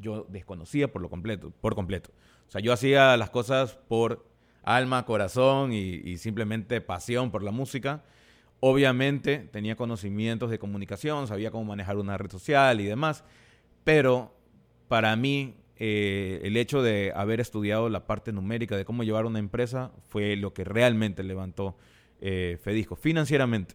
yo 0.00 0.26
desconocía 0.28 0.92
por 0.92 1.00
lo 1.02 1.08
completo, 1.08 1.52
por 1.60 1.74
completo. 1.74 2.10
O 2.48 2.50
sea, 2.50 2.60
yo 2.60 2.72
hacía 2.72 3.16
las 3.16 3.30
cosas 3.30 3.78
por 3.88 4.26
alma, 4.62 5.06
corazón 5.06 5.72
y, 5.72 6.18
simplemente 6.18 6.80
pasión 6.80 7.30
por 7.30 7.42
la 7.42 7.52
música. 7.52 8.02
Obviamente 8.60 9.38
tenía 9.52 9.76
conocimientos 9.76 10.50
de 10.50 10.58
comunicación, 10.58 11.26
sabía 11.28 11.50
cómo 11.50 11.64
manejar 11.64 11.96
una 11.96 12.18
red 12.18 12.30
social 12.30 12.80
y 12.80 12.84
demás, 12.84 13.24
pero 13.84 14.34
para 14.88 15.14
mí 15.14 15.54
eh, 15.76 16.40
el 16.42 16.56
hecho 16.56 16.82
de 16.82 17.12
haber 17.14 17.40
estudiado 17.40 17.88
la 17.88 18.06
parte 18.06 18.32
numérica 18.32 18.76
de 18.76 18.84
cómo 18.84 19.04
llevar 19.04 19.26
una 19.26 19.38
empresa 19.38 19.92
fue 20.08 20.36
lo 20.36 20.52
que 20.52 20.64
realmente 20.64 21.22
levantó 21.22 21.76
eh, 22.20 22.58
Fedisco 22.62 22.96
financieramente. 22.96 23.74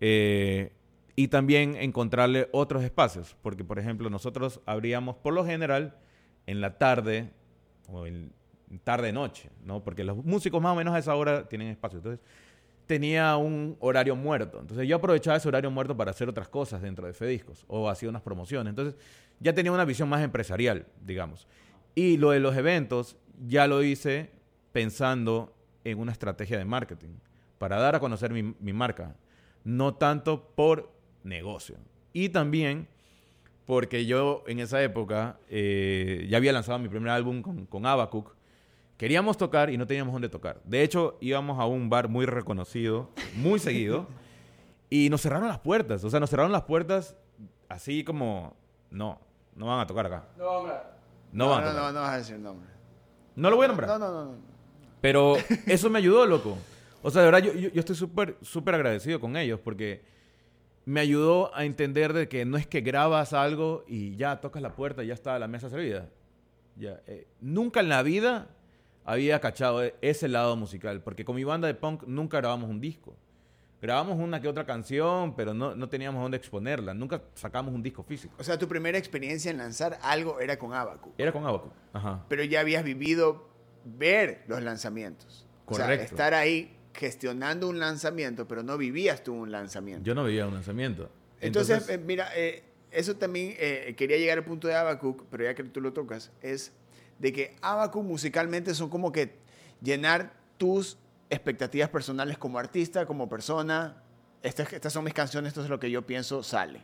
Eh, 0.00 0.72
y 1.16 1.28
también 1.28 1.74
encontrarle 1.74 2.48
otros 2.52 2.84
espacios, 2.84 3.36
porque 3.42 3.64
por 3.64 3.80
ejemplo 3.80 4.08
nosotros 4.08 4.60
abríamos 4.66 5.16
por 5.16 5.34
lo 5.34 5.44
general 5.44 5.96
en 6.46 6.60
la 6.60 6.78
tarde 6.78 7.32
o 7.88 8.06
en 8.06 8.32
tarde-noche, 8.84 9.50
¿no? 9.64 9.82
Porque 9.82 10.04
los 10.04 10.16
músicos 10.24 10.60
más 10.60 10.72
o 10.72 10.76
menos 10.76 10.94
a 10.94 10.98
esa 10.98 11.14
hora 11.14 11.48
tienen 11.48 11.68
espacio. 11.68 11.98
Entonces 11.98 12.20
tenía 12.86 13.36
un 13.36 13.76
horario 13.80 14.16
muerto. 14.16 14.60
Entonces 14.60 14.88
yo 14.88 14.96
aprovechaba 14.96 15.36
ese 15.36 15.48
horario 15.48 15.70
muerto 15.70 15.96
para 15.96 16.10
hacer 16.10 16.28
otras 16.28 16.48
cosas 16.48 16.82
dentro 16.82 17.06
de 17.06 17.12
Fediscos 17.12 17.64
o 17.68 17.88
hacía 17.88 18.08
unas 18.08 18.22
promociones. 18.22 18.70
Entonces 18.70 18.96
ya 19.40 19.54
tenía 19.54 19.72
una 19.72 19.84
visión 19.84 20.08
más 20.08 20.22
empresarial, 20.22 20.86
digamos. 21.04 21.46
Y 21.94 22.16
lo 22.16 22.30
de 22.30 22.40
los 22.40 22.56
eventos 22.56 23.16
ya 23.46 23.66
lo 23.66 23.82
hice 23.82 24.30
pensando 24.72 25.54
en 25.84 25.98
una 25.98 26.12
estrategia 26.12 26.58
de 26.58 26.64
marketing 26.64 27.10
para 27.58 27.78
dar 27.78 27.94
a 27.94 28.00
conocer 28.00 28.32
mi, 28.32 28.42
mi 28.42 28.72
marca, 28.72 29.16
no 29.64 29.94
tanto 29.94 30.50
por 30.54 30.92
negocio. 31.24 31.76
Y 32.12 32.30
también 32.30 32.88
porque 33.68 34.06
yo 34.06 34.44
en 34.46 34.60
esa 34.60 34.82
época 34.82 35.36
eh, 35.50 36.26
ya 36.30 36.38
había 36.38 36.54
lanzado 36.54 36.78
mi 36.78 36.88
primer 36.88 37.10
álbum 37.10 37.42
con, 37.42 37.66
con 37.66 37.84
Abacook. 37.84 38.34
Queríamos 38.96 39.36
tocar 39.36 39.68
y 39.68 39.76
no 39.76 39.86
teníamos 39.86 40.14
dónde 40.14 40.30
tocar. 40.30 40.58
De 40.64 40.82
hecho, 40.82 41.18
íbamos 41.20 41.60
a 41.60 41.66
un 41.66 41.90
bar 41.90 42.08
muy 42.08 42.24
reconocido, 42.24 43.10
muy 43.34 43.58
seguido, 43.58 44.06
y 44.88 45.10
nos 45.10 45.20
cerraron 45.20 45.48
las 45.48 45.58
puertas. 45.58 46.02
O 46.02 46.08
sea, 46.08 46.18
nos 46.18 46.30
cerraron 46.30 46.50
las 46.50 46.62
puertas 46.62 47.14
así 47.68 48.04
como, 48.04 48.56
no, 48.90 49.20
no 49.54 49.66
van 49.66 49.80
a 49.80 49.86
tocar 49.86 50.06
acá. 50.06 50.24
No, 50.38 50.46
hombre. 50.46 50.72
No, 51.32 51.44
No, 51.44 51.50
van 51.50 51.62
a 51.64 51.66
no, 51.66 51.72
tocar. 51.72 51.84
no, 51.84 51.92
no 51.92 52.00
vas 52.00 52.10
a 52.10 52.16
decir 52.16 52.38
nombre. 52.38 52.70
No 53.36 53.50
lo 53.50 53.56
voy 53.56 53.66
a 53.66 53.68
nombrar. 53.68 53.90
No, 53.90 53.98
no, 53.98 54.10
no. 54.10 54.24
no. 54.32 54.38
Pero 55.02 55.36
eso 55.66 55.90
me 55.90 55.98
ayudó, 55.98 56.24
loco. 56.24 56.56
O 57.02 57.10
sea, 57.10 57.20
de 57.20 57.30
verdad, 57.30 57.46
yo, 57.46 57.52
yo, 57.52 57.68
yo 57.68 57.80
estoy 57.80 57.96
súper, 57.96 58.38
súper 58.40 58.76
agradecido 58.76 59.20
con 59.20 59.36
ellos 59.36 59.60
porque 59.62 60.16
me 60.88 61.00
ayudó 61.00 61.54
a 61.54 61.66
entender 61.66 62.14
de 62.14 62.28
que 62.30 62.46
no 62.46 62.56
es 62.56 62.66
que 62.66 62.80
grabas 62.80 63.34
algo 63.34 63.84
y 63.86 64.16
ya 64.16 64.40
tocas 64.40 64.62
la 64.62 64.74
puerta 64.74 65.04
y 65.04 65.08
ya 65.08 65.12
está 65.14 65.38
la 65.38 65.46
mesa 65.46 65.68
servida. 65.68 66.08
Ya, 66.76 67.02
eh, 67.06 67.26
nunca 67.42 67.80
en 67.80 67.90
la 67.90 68.02
vida 68.02 68.48
había 69.04 69.38
cachado 69.38 69.84
e- 69.84 69.94
ese 70.00 70.28
lado 70.28 70.56
musical, 70.56 71.02
porque 71.02 71.26
con 71.26 71.36
mi 71.36 71.44
banda 71.44 71.66
de 71.68 71.74
punk 71.74 72.04
nunca 72.06 72.38
grabamos 72.38 72.70
un 72.70 72.80
disco. 72.80 73.14
Grabamos 73.82 74.16
una 74.18 74.40
que 74.40 74.48
otra 74.48 74.64
canción, 74.64 75.36
pero 75.36 75.52
no, 75.52 75.74
no 75.74 75.90
teníamos 75.90 76.22
dónde 76.22 76.38
exponerla. 76.38 76.94
Nunca 76.94 77.20
sacamos 77.34 77.74
un 77.74 77.82
disco 77.82 78.02
físico. 78.02 78.34
O 78.38 78.42
sea, 78.42 78.58
tu 78.58 78.66
primera 78.66 78.96
experiencia 78.96 79.50
en 79.50 79.58
lanzar 79.58 79.98
algo 80.00 80.40
era 80.40 80.58
con 80.58 80.72
Abacu. 80.72 81.12
Era 81.18 81.32
con 81.32 81.44
Abaco. 81.44 81.70
Ajá. 81.92 82.24
Pero 82.30 82.44
ya 82.44 82.60
habías 82.60 82.82
vivido 82.82 83.46
ver 83.84 84.42
los 84.48 84.62
lanzamientos. 84.62 85.46
O 85.66 85.74
sea, 85.74 85.84
Correcto. 85.84 86.04
estar 86.14 86.32
ahí 86.32 86.77
gestionando 86.94 87.68
un 87.68 87.78
lanzamiento, 87.78 88.46
pero 88.48 88.62
no 88.62 88.76
vivías 88.78 89.22
tú 89.22 89.34
un 89.34 89.50
lanzamiento. 89.52 90.04
Yo 90.04 90.14
no 90.14 90.24
vivía 90.24 90.46
un 90.46 90.54
lanzamiento. 90.54 91.10
Entonces, 91.40 91.88
eh, 91.88 91.98
mira, 91.98 92.30
eh, 92.34 92.64
eso 92.90 93.16
también 93.16 93.54
eh, 93.58 93.94
quería 93.96 94.16
llegar 94.16 94.38
al 94.38 94.44
punto 94.44 94.66
de 94.68 94.74
Abacuc, 94.74 95.24
pero 95.30 95.44
ya 95.44 95.54
que 95.54 95.62
tú 95.64 95.80
lo 95.80 95.92
tocas, 95.92 96.30
es 96.42 96.72
de 97.18 97.32
que 97.32 97.56
Abacuc 97.60 98.02
musicalmente 98.04 98.74
son 98.74 98.88
como 98.90 99.12
que 99.12 99.36
llenar 99.82 100.32
tus 100.56 100.98
expectativas 101.30 101.88
personales 101.90 102.38
como 102.38 102.58
artista, 102.58 103.06
como 103.06 103.28
persona. 103.28 104.02
Estas, 104.42 104.72
estas 104.72 104.92
son 104.92 105.04
mis 105.04 105.14
canciones, 105.14 105.48
esto 105.48 105.62
es 105.62 105.68
lo 105.70 105.78
que 105.78 105.90
yo 105.90 106.06
pienso, 106.06 106.42
sale. 106.42 106.80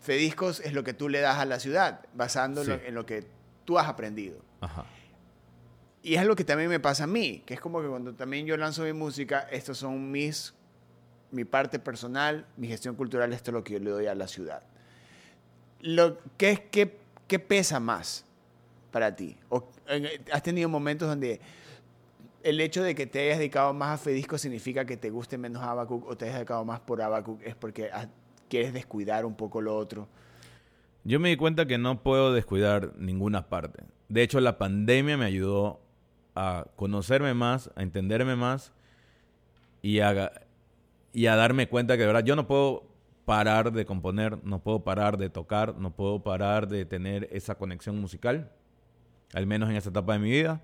Fediscos 0.00 0.60
es 0.60 0.72
lo 0.72 0.82
que 0.82 0.94
tú 0.94 1.08
le 1.08 1.20
das 1.20 1.38
a 1.38 1.44
la 1.44 1.60
ciudad, 1.60 2.00
basándolo 2.14 2.74
Sí. 2.76 2.82
en 2.86 2.94
lo 2.94 3.06
que 3.06 3.24
tú 3.64 3.78
has 3.78 3.88
aprendido. 3.88 4.38
Ajá. 4.60 4.84
Y 6.02 6.14
es 6.16 6.24
lo 6.26 6.34
que 6.34 6.44
también 6.44 6.68
me 6.68 6.80
pasa 6.80 7.04
a 7.04 7.06
mí, 7.06 7.42
que 7.46 7.54
es 7.54 7.60
como 7.60 7.80
que 7.80 7.88
cuando 7.88 8.12
también 8.14 8.44
yo 8.46 8.56
lanzo 8.56 8.82
mi 8.82 8.92
música, 8.92 9.46
estos 9.52 9.78
son 9.78 10.10
mis, 10.10 10.52
mi 11.30 11.44
parte 11.44 11.78
personal, 11.78 12.46
mi 12.56 12.66
gestión 12.68 12.96
cultural, 12.96 13.32
esto 13.32 13.50
es 13.50 13.54
lo 13.54 13.62
que 13.64 13.74
yo 13.74 13.78
le 13.78 13.90
doy 13.90 14.06
a 14.08 14.14
la 14.14 14.26
ciudad. 14.26 14.62
Lo, 15.80 16.18
¿qué, 16.36 16.68
qué, 16.70 16.98
¿Qué 17.28 17.38
pesa 17.38 17.80
más 17.80 18.24
para 18.90 19.14
ti? 19.16 19.36
¿O, 19.48 19.68
en- 19.88 20.08
¿Has 20.32 20.42
tenido 20.42 20.68
momentos 20.68 21.08
donde 21.08 21.40
el 22.42 22.60
hecho 22.60 22.82
de 22.82 22.94
que 22.94 23.06
te 23.06 23.20
hayas 23.20 23.38
dedicado 23.38 23.72
más 23.72 24.00
a 24.00 24.02
Fedisco 24.02 24.36
significa 24.38 24.84
que 24.84 24.96
te 24.96 25.10
guste 25.10 25.38
menos 25.38 25.62
Abacuc 25.62 26.06
o 26.06 26.16
te 26.16 26.24
hayas 26.26 26.36
dedicado 26.36 26.64
más 26.64 26.80
por 26.80 27.00
Abacuc 27.00 27.40
es 27.42 27.54
porque 27.54 27.90
quieres 28.48 28.72
descuidar 28.74 29.24
un 29.24 29.34
poco 29.34 29.60
lo 29.60 29.76
otro? 29.76 30.08
Yo 31.04 31.18
me 31.20 31.30
di 31.30 31.36
cuenta 31.36 31.66
que 31.66 31.78
no 31.78 32.02
puedo 32.02 32.32
descuidar 32.32 32.92
ninguna 32.98 33.48
parte. 33.48 33.84
De 34.08 34.22
hecho, 34.22 34.40
la 34.40 34.58
pandemia 34.58 35.16
me 35.16 35.24
ayudó 35.24 35.80
a 36.34 36.66
conocerme 36.76 37.34
más, 37.34 37.70
a 37.76 37.82
entenderme 37.82 38.36
más 38.36 38.72
y 39.82 40.00
a, 40.00 40.32
y 41.12 41.26
a 41.26 41.36
darme 41.36 41.68
cuenta 41.68 41.94
que 41.96 42.00
de 42.00 42.06
verdad 42.06 42.24
yo 42.24 42.36
no 42.36 42.46
puedo 42.46 42.84
parar 43.24 43.72
de 43.72 43.84
componer, 43.84 44.42
no 44.44 44.62
puedo 44.62 44.82
parar 44.82 45.16
de 45.18 45.30
tocar, 45.30 45.76
no 45.76 45.94
puedo 45.94 46.22
parar 46.22 46.68
de 46.68 46.84
tener 46.84 47.28
esa 47.32 47.54
conexión 47.54 48.00
musical, 48.00 48.50
al 49.32 49.46
menos 49.46 49.70
en 49.70 49.76
esta 49.76 49.90
etapa 49.90 50.14
de 50.14 50.18
mi 50.18 50.30
vida. 50.30 50.62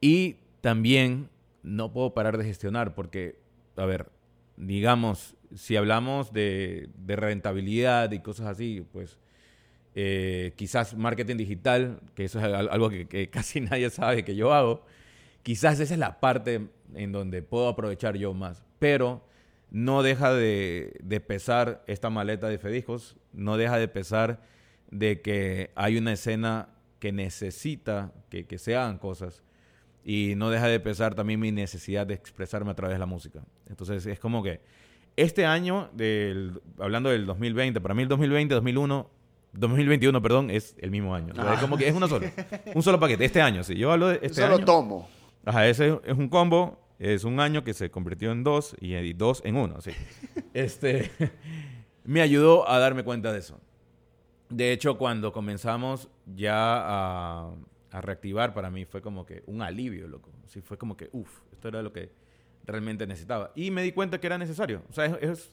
Y 0.00 0.36
también 0.60 1.30
no 1.62 1.92
puedo 1.92 2.14
parar 2.14 2.38
de 2.38 2.44
gestionar 2.44 2.94
porque, 2.94 3.40
a 3.76 3.84
ver, 3.84 4.10
digamos, 4.56 5.36
si 5.54 5.76
hablamos 5.76 6.32
de, 6.32 6.90
de 6.96 7.16
rentabilidad 7.16 8.12
y 8.12 8.20
cosas 8.20 8.46
así, 8.46 8.86
pues 8.92 9.18
eh, 10.00 10.52
quizás 10.54 10.96
marketing 10.96 11.38
digital, 11.38 12.00
que 12.14 12.26
eso 12.26 12.38
es 12.38 12.44
al- 12.44 12.68
algo 12.68 12.88
que, 12.88 13.28
casi 13.32 13.60
nadie 13.60 13.90
sabe 13.90 14.24
que 14.24 14.36
yo 14.36 14.52
hago, 14.54 14.84
quizás 15.42 15.80
esa 15.80 15.94
es 15.94 15.98
la 15.98 16.20
parte 16.20 16.68
en 16.94 17.10
donde 17.10 17.42
puedo 17.42 17.66
aprovechar 17.66 18.16
yo 18.16 18.32
más. 18.32 18.62
Pero 18.78 19.26
no 19.72 20.04
deja 20.04 20.32
de, 20.32 21.22
pesar 21.26 21.82
esta 21.88 22.10
maleta 22.10 22.48
de 22.48 22.58
Fedijos, 22.58 23.16
no 23.32 23.56
deja 23.56 23.76
de 23.76 23.88
pesar 23.88 24.40
de 24.88 25.20
que 25.20 25.72
hay 25.74 25.98
una 25.98 26.12
escena 26.12 26.68
que 27.00 27.10
necesita 27.10 28.12
que, 28.30 28.46
que 28.46 28.58
se 28.58 28.76
hagan 28.76 28.98
cosas 28.98 29.42
y 30.04 30.34
no 30.36 30.50
deja 30.50 30.68
de 30.68 30.78
pesar 30.78 31.16
también 31.16 31.40
mi 31.40 31.50
necesidad 31.50 32.06
de 32.06 32.14
expresarme 32.14 32.70
a 32.70 32.74
través 32.74 32.94
de 32.94 33.00
la 33.00 33.06
música. 33.06 33.42
Entonces 33.68 34.06
es 34.06 34.20
como 34.20 34.44
que 34.44 34.60
este 35.16 35.44
año, 35.44 35.90
del, 35.92 36.62
hablando 36.78 37.10
del 37.10 37.26
2020, 37.26 37.80
para 37.80 37.94
mí 37.94 38.02
el 38.04 38.08
2020, 38.08 38.54
2001, 38.54 39.10
2021, 39.52 40.20
perdón, 40.22 40.50
es 40.50 40.74
el 40.78 40.90
mismo 40.90 41.14
año. 41.14 41.32
O 41.32 41.42
sea, 41.42 41.54
es 41.54 41.60
como 41.60 41.76
que 41.76 41.88
es 41.88 41.94
uno 41.94 42.06
solo. 42.08 42.26
Un 42.74 42.82
solo 42.82 43.00
paquete. 43.00 43.24
Este 43.24 43.40
año, 43.40 43.64
sí. 43.64 43.74
Yo 43.74 43.90
hablo 43.92 44.08
de 44.08 44.16
este 44.22 44.42
Solo 44.42 44.56
año. 44.56 44.64
tomo. 44.64 45.08
Ajá, 45.44 45.66
ese 45.66 45.98
es 46.04 46.16
un 46.16 46.28
combo. 46.28 46.78
Es 46.98 47.22
un 47.24 47.38
año 47.38 47.62
que 47.62 47.74
se 47.74 47.90
convirtió 47.90 48.32
en 48.32 48.42
dos 48.42 48.74
y, 48.80 48.94
y 48.96 49.12
dos 49.12 49.40
en 49.44 49.56
uno, 49.56 49.80
sí. 49.80 49.92
Este, 50.54 51.10
me 52.04 52.20
ayudó 52.20 52.68
a 52.68 52.78
darme 52.78 53.04
cuenta 53.04 53.32
de 53.32 53.38
eso. 53.38 53.60
De 54.48 54.72
hecho, 54.72 54.98
cuando 54.98 55.32
comenzamos 55.32 56.08
ya 56.26 56.54
a, 56.56 57.52
a 57.92 58.00
reactivar, 58.00 58.52
para 58.54 58.70
mí 58.70 58.84
fue 58.84 59.00
como 59.00 59.24
que 59.24 59.42
un 59.46 59.62
alivio, 59.62 60.08
loco. 60.08 60.30
Sí, 60.46 60.60
fue 60.60 60.76
como 60.76 60.96
que, 60.96 61.08
uff, 61.12 61.30
esto 61.52 61.68
era 61.68 61.82
lo 61.82 61.92
que 61.92 62.10
realmente 62.64 63.06
necesitaba. 63.06 63.52
Y 63.54 63.70
me 63.70 63.82
di 63.82 63.92
cuenta 63.92 64.18
que 64.20 64.26
era 64.26 64.38
necesario. 64.38 64.82
O 64.90 64.92
sea, 64.92 65.04
es, 65.06 65.16
es, 65.22 65.52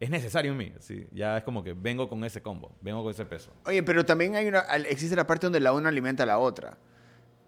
es 0.00 0.10
necesario 0.10 0.50
en 0.52 0.58
mí. 0.58 0.72
Sí, 0.80 1.06
ya 1.12 1.36
es 1.36 1.44
como 1.44 1.62
que 1.62 1.74
vengo 1.74 2.08
con 2.08 2.24
ese 2.24 2.40
combo, 2.42 2.72
vengo 2.80 3.02
con 3.02 3.10
ese 3.12 3.24
peso. 3.26 3.52
Oye, 3.66 3.82
pero 3.82 4.04
también 4.04 4.34
hay 4.34 4.48
una, 4.48 4.60
existe 4.88 5.14
la 5.14 5.26
parte 5.26 5.46
donde 5.46 5.60
la 5.60 5.72
una 5.72 5.90
alimenta 5.90 6.22
a 6.22 6.26
la 6.26 6.38
otra. 6.38 6.76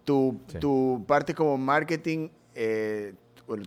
Tu, 0.05 0.39
Sí. 0.47 0.59
tu 0.59 1.03
parte 1.07 1.33
como 1.33 1.57
marketing, 1.57 2.29
eh, 2.55 3.13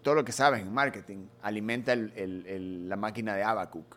todo 0.03 0.15
lo 0.15 0.25
que 0.25 0.33
sabes 0.33 0.61
en 0.63 0.73
marketing, 0.73 1.27
alimenta 1.43 1.93
el- 1.93 2.13
el- 2.17 2.47
el- 2.47 2.89
la 2.89 2.97
máquina 2.97 3.35
de 3.35 3.43
Abacuc. 3.43 3.97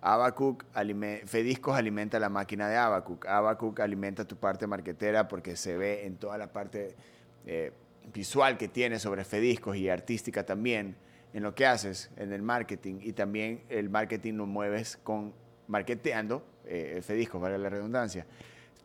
Abacuc, 0.00 0.64
alime- 0.74 1.22
Fediscos 1.26 1.76
alimenta 1.76 2.18
la 2.18 2.28
máquina 2.28 2.68
de 2.68 2.76
Abacuc. 2.76 3.26
Abacuc 3.26 3.78
alimenta 3.80 4.24
tu 4.24 4.36
parte 4.36 4.66
marketera 4.66 5.28
porque 5.28 5.54
se 5.56 5.76
ve 5.76 6.06
en 6.06 6.16
toda 6.16 6.38
la 6.38 6.52
parte 6.52 6.96
eh, 7.46 7.72
visual 8.12 8.56
que 8.58 8.68
tienes 8.68 9.02
sobre 9.02 9.24
Fediscos 9.24 9.76
y 9.76 9.88
artística 9.88 10.44
también 10.46 10.96
en 11.32 11.42
lo 11.42 11.54
que 11.54 11.66
haces 11.66 12.10
en 12.16 12.32
el 12.32 12.42
marketing. 12.42 13.00
Y 13.00 13.12
también 13.12 13.64
el 13.68 13.90
marketing 13.90 14.34
lo 14.34 14.46
mueves 14.46 14.98
con 15.02 15.34
marketeando, 15.66 16.44
eh, 16.66 17.00
Fediscos, 17.04 17.40
vale 17.40 17.58
la 17.58 17.68
redundancia. 17.68 18.26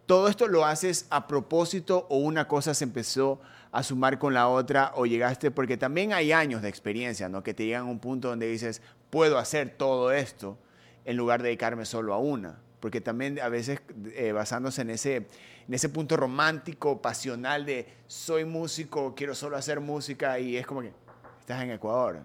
¿Todo 0.06 0.30
esto 0.30 0.48
lo 0.48 0.66
haces 0.66 1.06
a 1.10 1.28
propósito 1.28 2.08
o 2.10 2.18
una 2.20 2.48
cosa 2.48 2.74
se 2.74 2.86
empezó 2.86 3.42
a 3.74 3.84
sumar 3.84 4.18
con 4.18 4.34
la 4.34 4.48
otra 4.48 4.94
o 4.96 5.06
llegaste? 5.06 5.52
Porque 5.52 5.76
también 5.76 6.14
hay 6.14 6.32
años 6.32 6.62
de 6.62 6.70
experiencia, 6.70 7.28
¿no? 7.28 7.44
Que 7.44 7.54
te 7.54 7.66
llegan 7.66 7.88
a 7.88 7.92
un 7.92 8.00
punto 8.00 8.30
donde 8.30 8.48
dices, 8.48 8.82
puedo 9.10 9.38
hacer 9.38 9.76
todo 9.78 10.14
esto 10.14 10.58
en 11.04 11.18
lugar 11.18 11.42
de 11.42 11.50
dedicarme 11.50 11.86
solo 11.86 12.14
a 12.14 12.20
una. 12.20 12.62
porque 12.80 13.02
también 13.02 13.40
a 13.40 13.50
veces 13.50 13.82
eh, 14.14 14.32
basándose 14.32 14.84
en 14.84 14.92
ese, 14.92 15.16
en 15.16 15.74
ese 15.74 15.90
punto 15.90 16.16
romántico, 16.16 17.02
pasional 17.02 17.66
de 17.66 17.88
soy 18.06 18.46
músico, 18.46 19.16
quiero 19.16 19.34
solo 19.34 19.58
hacer 19.58 19.82
música 19.82 20.40
y 20.40 20.56
es 20.58 20.66
como 20.68 20.82
que 20.82 20.94
estás 21.40 21.64
en 21.64 21.72
Ecuador, 21.72 22.24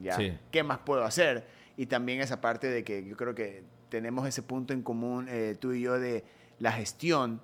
¿ya? 0.00 0.16
Sí. 0.16 0.32
¿Qué 0.50 0.62
más 0.62 0.78
puedo 0.78 1.04
hacer? 1.04 1.46
Y 1.76 1.86
también 1.86 2.20
esa 2.20 2.40
parte 2.40 2.66
de 2.68 2.84
que 2.84 3.04
yo 3.04 3.16
creo 3.16 3.34
que 3.34 3.62
tenemos 3.88 4.26
ese 4.26 4.42
punto 4.42 4.72
en 4.72 4.82
común 4.82 5.26
eh, 5.28 5.56
tú 5.58 5.72
y 5.72 5.80
yo 5.82 5.98
de 5.98 6.24
la 6.58 6.72
gestión, 6.72 7.40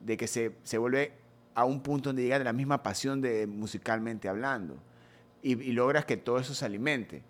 de 0.00 0.16
que 0.16 0.26
se, 0.26 0.52
se 0.62 0.78
vuelve 0.78 1.12
a 1.54 1.64
un 1.64 1.80
punto 1.80 2.10
donde 2.10 2.22
llega 2.22 2.38
de 2.38 2.44
la 2.44 2.52
misma 2.52 2.82
pasión 2.82 3.20
de 3.20 3.46
musicalmente 3.46 4.28
hablando 4.28 4.76
y, 5.42 5.60
y 5.60 5.72
logras 5.72 6.04
que 6.04 6.16
todo 6.16 6.38
eso 6.38 6.54
se 6.54 6.64
alimente. 6.64 7.22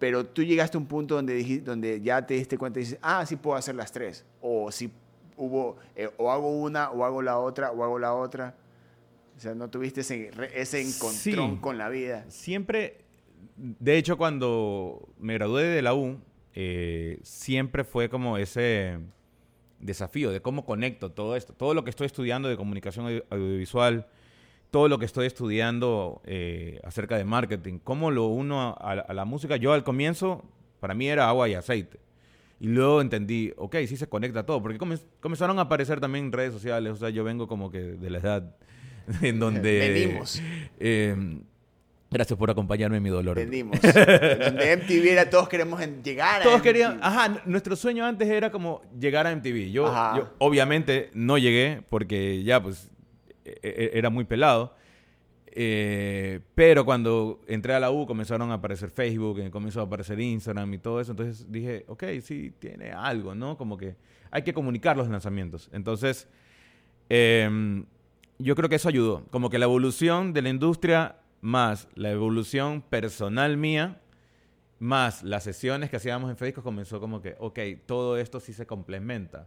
Pero 0.00 0.26
tú 0.26 0.42
llegaste 0.42 0.76
a 0.76 0.80
un 0.80 0.86
punto 0.86 1.14
donde, 1.16 1.34
dijiste, 1.34 1.64
donde 1.64 2.00
ya 2.00 2.24
te 2.26 2.34
diste 2.34 2.56
cuenta 2.58 2.78
y 2.80 2.82
dices, 2.84 2.98
ah, 3.02 3.24
sí 3.26 3.36
puedo 3.36 3.56
hacer 3.56 3.74
las 3.74 3.92
tres. 3.92 4.24
O 4.40 4.70
si 4.72 4.90
hubo, 5.36 5.76
eh, 5.96 6.08
o 6.16 6.30
hago 6.32 6.56
una, 6.60 6.90
o 6.90 7.04
hago 7.04 7.20
la 7.22 7.38
otra, 7.38 7.70
o 7.72 7.82
hago 7.84 7.98
la 7.98 8.14
otra. 8.14 8.54
O 9.36 9.40
sea, 9.40 9.54
no 9.54 9.68
tuviste 9.70 10.00
ese, 10.00 10.30
ese 10.54 10.80
encontrón 10.80 11.54
Sí. 11.56 11.58
con 11.60 11.78
la 11.78 11.88
vida. 11.88 12.24
Siempre, 12.28 12.98
de 13.56 13.96
hecho, 13.98 14.16
cuando 14.16 15.08
me 15.18 15.34
gradué 15.34 15.64
de 15.64 15.82
la 15.82 15.94
U, 15.94 16.18
eh, 16.54 17.18
siempre 17.22 17.84
fue 17.84 18.08
como 18.08 18.36
ese 18.38 18.98
desafío 19.80 20.30
de 20.30 20.40
cómo 20.40 20.64
conecto 20.64 21.10
todo 21.12 21.36
esto. 21.36 21.52
Todo 21.52 21.74
lo 21.74 21.84
que 21.84 21.90
estoy 21.90 22.06
estudiando 22.06 22.48
de 22.48 22.56
comunicación 22.56 23.06
audio- 23.06 23.24
audiovisual, 23.30 24.06
todo 24.70 24.88
lo 24.88 24.98
que 24.98 25.04
estoy 25.06 25.26
estudiando 25.26 26.20
eh, 26.24 26.80
acerca 26.84 27.16
de 27.16 27.24
marketing, 27.24 27.78
cómo 27.82 28.10
lo 28.10 28.26
uno 28.26 28.60
a, 28.80 28.92
a 28.92 29.14
la 29.14 29.24
música. 29.24 29.56
Yo 29.56 29.72
al 29.72 29.84
comienzo, 29.84 30.44
para 30.80 30.94
mí 30.94 31.08
era 31.08 31.28
agua 31.28 31.48
y 31.48 31.54
aceite. 31.54 31.98
Y 32.60 32.66
luego 32.66 33.00
entendí, 33.00 33.52
ok, 33.56 33.76
sí 33.86 33.96
se 33.96 34.08
conecta 34.08 34.44
todo, 34.44 34.60
porque 34.60 34.78
come- 34.78 34.98
comenzaron 35.20 35.58
a 35.60 35.62
aparecer 35.62 36.00
también 36.00 36.32
redes 36.32 36.52
sociales, 36.52 36.92
o 36.92 36.96
sea, 36.96 37.08
yo 37.10 37.22
vengo 37.22 37.46
como 37.46 37.70
que 37.70 37.78
de 37.80 38.10
la 38.10 38.18
edad 38.18 38.56
en 39.22 39.38
donde... 39.38 39.78
Venimos. 40.08 40.42
eh, 40.80 41.38
gracias 42.10 42.38
por 42.38 42.50
acompañarme 42.50 42.96
en 42.98 43.02
mi 43.02 43.10
dolor. 43.10 43.36
Donde 43.38 44.76
MTV 44.76 45.06
era 45.12 45.28
todos 45.30 45.48
queremos 45.48 45.80
llegar 46.02 46.40
a 46.40 46.44
Todos 46.44 46.56
MTV. 46.58 46.62
querían, 46.64 46.98
ajá, 47.02 47.42
nuestro 47.46 47.76
sueño 47.76 48.04
antes 48.06 48.28
era 48.28 48.50
como 48.50 48.82
llegar 48.98 49.26
a 49.26 49.32
MTV. 49.34 49.70
Yo, 49.70 49.86
obviamente 50.38 51.10
no 51.14 51.38
llegué 51.38 51.82
porque 51.88 52.42
ya 52.42 52.62
pues 52.62 52.90
e- 53.44 53.58
e- 53.62 53.90
era 53.98 54.10
muy 54.10 54.24
pelado. 54.24 54.74
Eh, 55.60 56.40
pero 56.54 56.84
cuando 56.84 57.40
entré 57.48 57.74
a 57.74 57.80
la 57.80 57.90
U 57.90 58.06
comenzaron 58.06 58.50
a 58.52 58.54
aparecer 58.54 58.90
Facebook, 58.90 59.40
eh, 59.40 59.50
comenzó 59.50 59.80
a 59.80 59.84
aparecer 59.84 60.20
Instagram 60.20 60.72
y 60.74 60.78
todo 60.78 61.00
eso. 61.00 61.12
Entonces 61.12 61.50
dije, 61.50 61.84
ok, 61.88 62.04
sí, 62.22 62.52
tiene 62.58 62.92
algo, 62.92 63.34
¿no? 63.34 63.56
Como 63.56 63.76
que 63.76 63.96
hay 64.30 64.42
que 64.42 64.52
comunicar 64.52 64.96
los 64.96 65.08
lanzamientos. 65.08 65.68
Entonces, 65.72 66.28
em, 67.08 67.86
yo 68.38 68.54
creo 68.54 68.68
que 68.68 68.76
eso 68.76 68.88
ayudó. 68.88 69.24
Como 69.30 69.50
que 69.50 69.58
la 69.58 69.64
evolución 69.64 70.32
de 70.32 70.42
la 70.42 70.50
industria 70.50 71.16
más 71.40 71.88
la 71.94 72.10
evolución 72.10 72.82
personal 72.82 73.56
mía 73.56 74.00
más 74.78 75.22
las 75.22 75.44
sesiones 75.44 75.90
que 75.90 75.96
hacíamos 75.96 76.30
en 76.30 76.36
Fediscos 76.36 76.64
comenzó 76.64 77.00
como 77.00 77.20
que, 77.20 77.36
ok, 77.38 77.58
todo 77.86 78.16
esto 78.16 78.40
sí 78.40 78.52
se 78.52 78.66
complementa. 78.66 79.46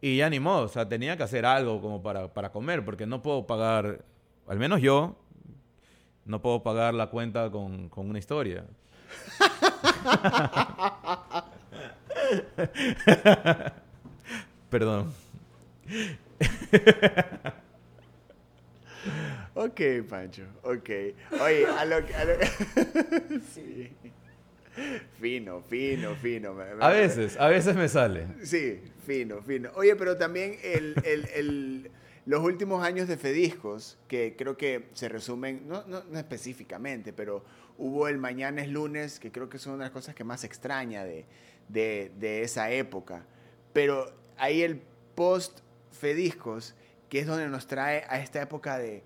Y 0.00 0.16
ya 0.16 0.30
ni 0.30 0.40
modo, 0.40 0.64
o 0.64 0.68
sea, 0.68 0.88
tenía 0.88 1.16
que 1.16 1.22
hacer 1.22 1.46
algo 1.46 1.80
como 1.80 2.02
para, 2.02 2.32
para 2.32 2.50
comer, 2.50 2.84
porque 2.84 3.06
no 3.06 3.22
puedo 3.22 3.46
pagar, 3.46 4.04
al 4.48 4.58
menos 4.58 4.80
yo, 4.80 5.16
no 6.24 6.42
puedo 6.42 6.62
pagar 6.62 6.94
la 6.94 7.08
cuenta 7.08 7.50
con, 7.50 7.88
con 7.88 8.08
una 8.08 8.18
historia. 8.18 8.64
Perdón. 14.70 15.12
Ok, 19.54 19.80
Pancho, 20.08 20.44
ok. 20.62 20.90
Oye, 21.42 21.66
a 21.66 21.84
lo 21.84 22.04
que... 22.06 22.14
a 22.14 22.24
lo- 22.24 22.32
sí. 23.54 23.92
Fino, 25.20 25.60
fino, 25.62 26.14
fino. 26.16 26.56
A 26.80 26.88
veces, 26.88 27.36
a 27.38 27.48
veces 27.48 27.76
me 27.76 27.88
sale. 27.88 28.26
Sí, 28.42 28.80
fino, 29.06 29.42
fino. 29.42 29.70
Oye, 29.74 29.94
pero 29.96 30.16
también 30.16 30.56
el, 30.62 30.94
el- 31.04 31.28
el- 31.34 31.90
los 32.24 32.42
últimos 32.42 32.82
años 32.84 33.08
de 33.08 33.16
Fediscos, 33.16 33.98
que 34.08 34.34
creo 34.38 34.56
que 34.56 34.86
se 34.94 35.08
resumen, 35.08 35.64
no, 35.68 35.84
no, 35.86 36.02
no 36.04 36.18
específicamente, 36.18 37.12
pero 37.12 37.44
hubo 37.76 38.08
el 38.08 38.16
Mañana 38.16 38.62
es 38.62 38.68
lunes, 38.68 39.18
que 39.18 39.30
creo 39.32 39.48
que 39.50 39.56
es 39.58 39.66
una 39.66 39.76
de 39.76 39.82
las 39.82 39.90
cosas 39.90 40.14
que 40.14 40.24
más 40.24 40.44
extraña 40.44 41.04
de, 41.04 41.26
de, 41.68 42.10
de 42.18 42.42
esa 42.42 42.70
época. 42.70 43.26
Pero 43.74 44.10
ahí 44.38 44.62
el 44.62 44.80
post 45.14 45.60
Fediscos, 45.90 46.74
que 47.10 47.18
es 47.18 47.26
donde 47.26 47.48
nos 47.48 47.66
trae 47.66 48.04
a 48.08 48.20
esta 48.20 48.40
época 48.40 48.78
de, 48.78 49.02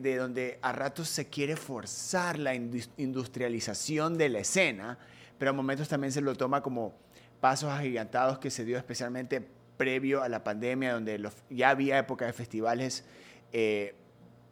de 0.00 0.16
donde 0.16 0.58
a 0.62 0.72
ratos 0.72 1.08
se 1.08 1.26
quiere 1.28 1.56
forzar 1.56 2.38
la 2.38 2.54
indus- 2.54 2.90
industrialización 2.96 4.16
de 4.18 4.28
la 4.28 4.40
escena, 4.40 4.98
pero 5.38 5.50
a 5.50 5.54
momentos 5.54 5.88
también 5.88 6.12
se 6.12 6.20
lo 6.20 6.34
toma 6.34 6.62
como 6.62 6.94
pasos 7.40 7.70
agigantados 7.70 8.38
que 8.38 8.50
se 8.50 8.64
dio 8.64 8.76
especialmente 8.78 9.46
previo 9.76 10.22
a 10.22 10.28
la 10.28 10.42
pandemia, 10.42 10.94
donde 10.94 11.18
los- 11.18 11.34
ya 11.50 11.70
había 11.70 11.98
época 11.98 12.26
de 12.26 12.32
festivales, 12.32 13.04
eh, 13.52 13.94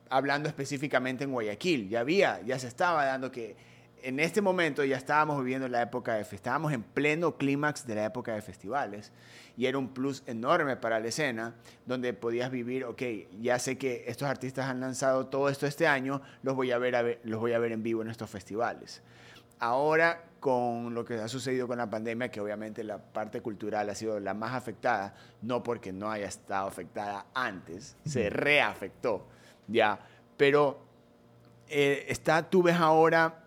hablando 0.08 0.48
específicamente 0.48 1.24
en 1.24 1.32
Guayaquil, 1.32 1.88
ya 1.88 2.00
había, 2.00 2.40
ya 2.42 2.58
se 2.58 2.68
estaba 2.68 3.04
dando 3.04 3.32
que 3.32 3.56
en 4.06 4.20
este 4.20 4.40
momento 4.40 4.84
ya 4.84 4.96
estábamos 4.96 5.38
viviendo 5.38 5.66
la 5.66 5.82
época 5.82 6.14
de, 6.14 6.20
estábamos 6.20 6.72
en 6.72 6.84
pleno 6.84 7.36
clímax 7.36 7.86
de 7.88 7.96
la 7.96 8.04
época 8.04 8.34
de 8.34 8.40
festivales 8.40 9.10
y 9.56 9.66
era 9.66 9.78
un 9.78 9.88
plus 9.88 10.22
enorme 10.26 10.76
para 10.76 11.00
la 11.00 11.08
escena 11.08 11.54
donde 11.86 12.14
podías 12.14 12.52
vivir, 12.52 12.84
ok, 12.84 13.02
ya 13.40 13.58
sé 13.58 13.76
que 13.78 14.04
estos 14.06 14.28
artistas 14.28 14.66
han 14.66 14.80
lanzado 14.80 15.26
todo 15.26 15.48
esto 15.48 15.66
este 15.66 15.88
año, 15.88 16.22
los 16.42 16.54
voy 16.54 16.70
a 16.70 16.78
ver, 16.78 16.94
a 16.94 17.02
ver- 17.02 17.20
los 17.24 17.40
voy 17.40 17.52
a 17.52 17.58
ver 17.58 17.72
en 17.72 17.82
vivo 17.82 18.00
en 18.02 18.08
estos 18.08 18.30
festivales. 18.30 19.02
Ahora, 19.58 20.22
con 20.38 20.94
lo 20.94 21.04
que 21.04 21.14
ha 21.14 21.26
sucedido 21.26 21.66
con 21.66 21.78
la 21.78 21.90
pandemia, 21.90 22.30
que 22.30 22.40
obviamente 22.40 22.84
la 22.84 22.98
parte 22.98 23.40
cultural 23.40 23.90
ha 23.90 23.94
sido 23.96 24.20
la 24.20 24.34
más 24.34 24.52
afectada, 24.54 25.14
no 25.42 25.64
porque 25.64 25.92
no 25.92 26.10
haya 26.12 26.26
estado 26.26 26.68
afectada 26.68 27.26
antes, 27.34 27.96
se 28.04 28.30
reafectó, 28.30 29.26
ya. 29.66 29.98
Pero 30.36 30.78
eh, 31.66 32.04
está, 32.08 32.48
tú 32.48 32.62
ves 32.62 32.76
ahora 32.76 33.42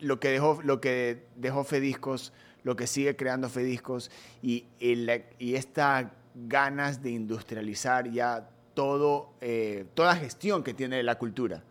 lo 0.00 0.20
que 0.20 0.28
dejó, 0.30 0.60
lo 0.62 0.80
que 0.80 1.24
dejó 1.36 1.64
Fediscos, 1.64 2.32
lo 2.62 2.76
que 2.76 2.86
sigue 2.86 3.16
creando 3.16 3.48
Fediscos 3.48 4.10
y, 4.42 4.64
el- 4.80 5.24
y 5.38 5.54
esta 5.54 6.12
ganas 6.34 7.02
de 7.02 7.10
industrializar 7.10 8.10
ya 8.10 8.48
todo, 8.74 9.32
eh, 9.40 9.86
toda 9.94 10.14
gestión 10.16 10.62
que 10.62 10.74
tiene 10.74 11.02
la 11.02 11.16
cultura. 11.16 11.62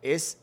Es, 0.00 0.38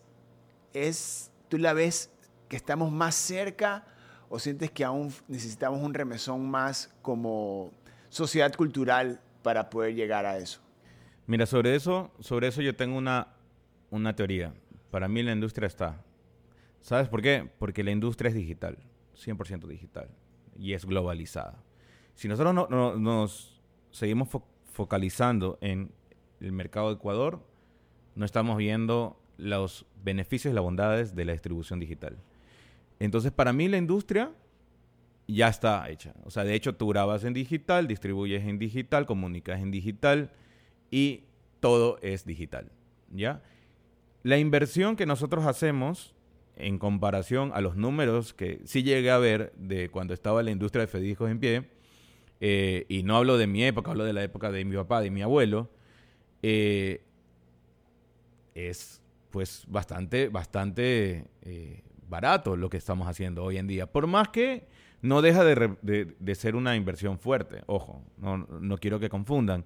es, 0.74 1.32
tú 1.50 1.58
la 1.58 1.74
ves 1.74 2.12
que 2.50 2.56
estamos 2.56 2.92
más 2.92 3.16
cerca 3.16 3.86
o 4.30 4.38
sientes 4.40 4.70
que 4.70 4.84
aún 4.84 5.14
necesitamos 5.28 5.82
un 5.82 5.94
remesón 5.94 6.48
más 6.50 6.94
como 7.02 7.72
sociedad 8.10 8.54
cultural 8.54 9.20
para 9.42 9.70
poder 9.70 9.96
llegar 9.96 10.26
a 10.26 10.38
eso. 10.38 10.60
Mira, 11.28 11.46
sobre 11.46 11.76
eso, 11.76 12.12
sobre 12.20 12.48
eso 12.50 12.62
yo 12.62 12.76
tengo 12.76 12.98
una, 12.98 13.30
una 13.90 14.16
teoría. 14.16 14.54
Para 14.92 15.08
mí 15.08 15.24
la 15.24 15.32
industria 15.32 15.68
está. 15.68 16.02
¿Sabes 16.86 17.10
por 17.10 17.24
qué? 17.24 17.50
Porque 17.58 17.84
la 17.84 17.90
industria 17.90 18.30
es 18.30 18.36
digital, 18.36 18.78
100% 19.16 19.66
digital, 19.68 20.08
y 20.56 20.74
es 20.74 20.86
globalizada. 20.86 21.64
Si 22.14 22.28
nosotros 22.28 22.54
no- 22.54 22.68
no- 22.70 22.96
nos 22.96 23.60
seguimos 23.90 24.30
fo- 24.30 24.44
focalizando 24.72 25.58
en 25.62 25.90
el 26.40 26.52
mercado 26.52 26.90
de 26.90 26.94
Ecuador, 26.98 27.42
no 28.14 28.24
estamos 28.24 28.56
viendo 28.58 29.20
los 29.40 29.88
beneficios 30.04 30.52
y 30.52 30.54
las 30.54 30.64
bondades 30.64 31.16
de 31.16 31.26
la 31.26 31.32
distribución 31.32 31.80
digital. 31.80 32.18
Entonces, 33.00 33.32
para 33.32 33.52
mí 33.52 33.68
la 33.68 33.78
industria 33.78 34.32
ya 35.28 35.48
está 35.48 35.90
hecha. 35.90 36.14
O 36.24 36.30
sea, 36.30 36.44
de 36.44 36.54
hecho, 36.54 36.76
tú 36.76 36.88
grabas 36.90 37.24
en 37.24 37.34
digital, 37.34 37.88
distribuyes 37.88 38.46
en 38.46 38.60
digital, 38.60 39.08
comunicas 39.08 39.60
en 39.60 39.72
digital 39.72 40.32
y 40.92 41.24
todo 41.62 41.98
es 42.04 42.26
digital. 42.28 42.72
¿Ya? 43.12 43.42
La 44.22 44.38
inversión 44.38 44.96
que 44.96 45.08
nosotros 45.08 45.46
hacemos 45.48 46.15
en 46.58 46.78
comparación 46.80 47.52
a 47.54 47.62
los 47.62 47.76
números 47.76 48.34
que 48.34 48.62
sí 48.66 48.84
llegué 48.84 49.12
a 49.12 49.18
ver 49.18 49.52
de 49.58 49.90
cuando 49.90 50.14
estaba 50.14 50.42
la 50.44 50.52
industria 50.52 50.82
de 50.82 50.88
Fediscos 50.88 51.30
en 51.30 51.40
pie, 51.40 51.70
eh, 52.42 52.86
y 52.90 53.04
no 53.04 53.16
hablo 53.18 53.38
de 53.38 53.48
mi 53.48 53.64
época, 53.64 53.92
hablo 53.92 54.04
de 54.04 54.14
la 54.14 54.24
época 54.24 54.52
de 54.52 54.66
mi 54.66 54.76
papá, 54.76 55.02
de 55.02 55.10
mi 55.12 55.22
abuelo, 55.22 55.70
eh, 56.44 57.02
es 58.54 59.02
pues 59.32 59.66
bastante, 59.68 60.30
bastante 60.30 61.26
eh, 61.42 61.82
barato 62.08 62.56
lo 62.56 62.70
que 62.70 62.78
estamos 62.78 63.08
haciendo 63.08 63.44
hoy 63.44 63.58
en 63.58 63.68
día. 63.68 63.86
Por 63.92 64.08
más 64.08 64.30
que 64.30 64.68
no 65.02 65.22
deja 65.22 65.44
de, 65.44 65.56
re- 65.56 65.78
de- 65.82 66.36
ser 66.36 66.56
una 66.56 66.76
inversión 66.76 67.20
fuerte, 67.20 67.64
ojo, 67.68 68.02
no, 68.18 68.38
no 68.38 68.78
quiero 68.78 69.00
que 69.00 69.10
confundan. 69.10 69.66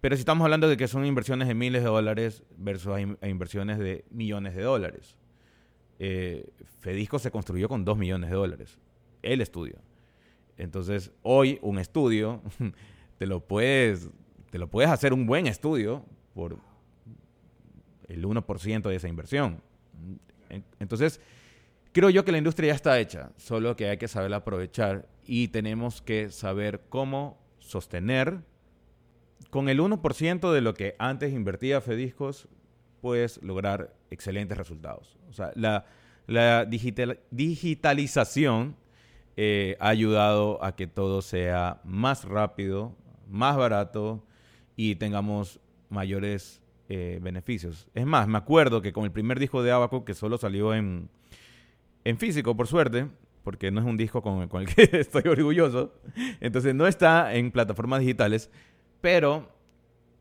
Pero 0.00 0.14
si 0.14 0.20
estamos 0.20 0.44
hablando 0.44 0.68
de 0.68 0.76
que 0.76 0.86
son 0.86 1.04
inversiones 1.04 1.48
de 1.48 1.54
miles 1.54 1.82
de 1.82 1.88
dólares 1.88 2.44
versus 2.56 2.96
inversiones 3.22 3.78
de 3.78 4.04
millones 4.10 4.54
de 4.54 4.62
dólares. 4.62 5.16
Eh, 5.98 6.50
Fedisco 6.80 7.18
se 7.18 7.30
construyó 7.30 7.68
con 7.68 7.84
dos 7.84 7.98
millones 7.98 8.30
de 8.30 8.36
dólares, 8.36 8.78
el 9.22 9.40
estudio. 9.40 9.78
Entonces, 10.56 11.12
hoy 11.22 11.58
un 11.62 11.78
estudio, 11.78 12.42
te 13.18 13.26
lo 13.26 13.40
puedes, 13.40 14.10
te 14.50 14.58
lo 14.58 14.68
puedes 14.68 14.90
hacer 14.90 15.12
un 15.12 15.26
buen 15.26 15.46
estudio 15.46 16.04
por 16.34 16.58
el 18.08 18.24
1% 18.24 18.88
de 18.88 18.96
esa 18.96 19.08
inversión. 19.08 19.60
Entonces, 20.78 21.20
creo 21.92 22.10
yo 22.10 22.24
que 22.24 22.32
la 22.32 22.38
industria 22.38 22.68
ya 22.68 22.74
está 22.74 22.98
hecha, 22.98 23.32
solo 23.36 23.76
que 23.76 23.88
hay 23.88 23.98
que 23.98 24.08
saberla 24.08 24.38
aprovechar 24.38 25.08
y 25.24 25.48
tenemos 25.48 26.00
que 26.00 26.30
saber 26.30 26.82
cómo 26.88 27.38
sostener 27.58 28.40
con 29.50 29.68
el 29.68 29.80
1% 29.80 30.52
de 30.52 30.60
lo 30.60 30.74
que 30.74 30.96
antes 30.98 31.32
invertía 31.32 31.80
Fediscos, 31.80 32.48
puedes 33.00 33.42
lograr 33.42 33.94
excelentes 34.10 34.56
resultados. 34.56 35.16
O 35.28 35.32
sea, 35.32 35.52
la, 35.54 35.84
digitalización 37.30 38.76
eh, 39.36 39.76
ha 39.80 39.88
ayudado 39.88 40.62
a 40.62 40.76
que 40.76 40.86
todo 40.86 41.22
sea 41.22 41.80
más 41.84 42.24
rápido, 42.24 42.94
más 43.28 43.56
barato 43.56 44.24
y 44.76 44.96
tengamos 44.96 45.60
mayores 45.88 46.60
eh, 46.88 47.18
beneficios. 47.22 47.88
Es 47.94 48.06
más, 48.06 48.28
me 48.28 48.38
acuerdo 48.38 48.82
que 48.82 48.92
con 48.92 49.04
el 49.04 49.12
primer 49.12 49.38
disco 49.38 49.62
de 49.62 49.72
Abaco, 49.72 50.04
que 50.04 50.14
solo 50.14 50.38
salió 50.38 50.74
en, 50.74 51.08
físico, 52.16 52.56
por 52.56 52.66
suerte, 52.66 53.08
porque 53.44 53.70
no 53.70 53.80
es 53.80 53.86
un 53.86 53.96
disco 53.96 54.22
con, 54.22 54.48
con 54.48 54.62
el 54.62 54.74
que 54.74 54.88
estoy 54.98 55.22
orgulloso, 55.26 55.92
entonces 56.40 56.74
no 56.74 56.86
está 56.86 57.34
en 57.34 57.50
plataformas 57.50 58.00
digitales, 58.00 58.50
pero 59.00 59.57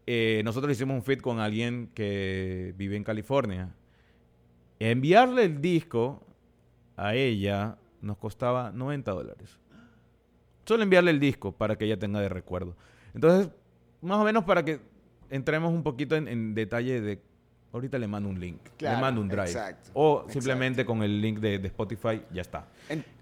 eh, 0.10 0.42
nosotros 0.46 0.72
hicimos 0.72 0.96
un 0.96 1.04
fit 1.04 1.20
con 1.20 1.40
alguien 1.40 1.92
que 1.94 2.74
vive 2.78 2.96
en 2.96 3.04
California. 3.04 3.70
Enviarle 4.80 5.44
el 5.44 5.60
disco 5.60 6.24
a 6.96 7.14
ella 7.14 7.78
nos 8.02 8.18
costaba 8.18 8.72
90 8.72 9.12
dólares. 9.12 9.60
Solo 10.66 10.84
enviarle 10.84 11.12
el 11.12 11.20
disco 11.20 11.52
para 11.52 11.78
que 11.78 11.84
ella 11.86 12.00
tenga 12.00 12.22
de 12.22 12.30
recuerdo. 12.30 12.78
Entonces, 13.14 13.52
más 14.02 14.18
o 14.18 14.24
menos 14.24 14.46
para 14.46 14.64
que 14.64 14.80
entremos 15.30 15.74
un 15.74 15.84
poquito 15.84 16.16
en, 16.16 16.56
detalle 16.56 17.02
de... 17.02 17.22
Ahorita 17.74 18.00
le 18.00 18.08
mando 18.08 18.30
un 18.30 18.40
link, 18.40 18.62
le 18.80 18.96
mando 18.96 19.20
un 19.20 19.28
drive. 19.28 19.54
o 19.94 20.26
simplemente 20.30 20.86
con 20.86 21.04
el 21.04 21.22
link 21.22 21.40
de, 21.40 21.56
Spotify 21.56 22.22
ya 22.32 22.42
está. 22.42 22.66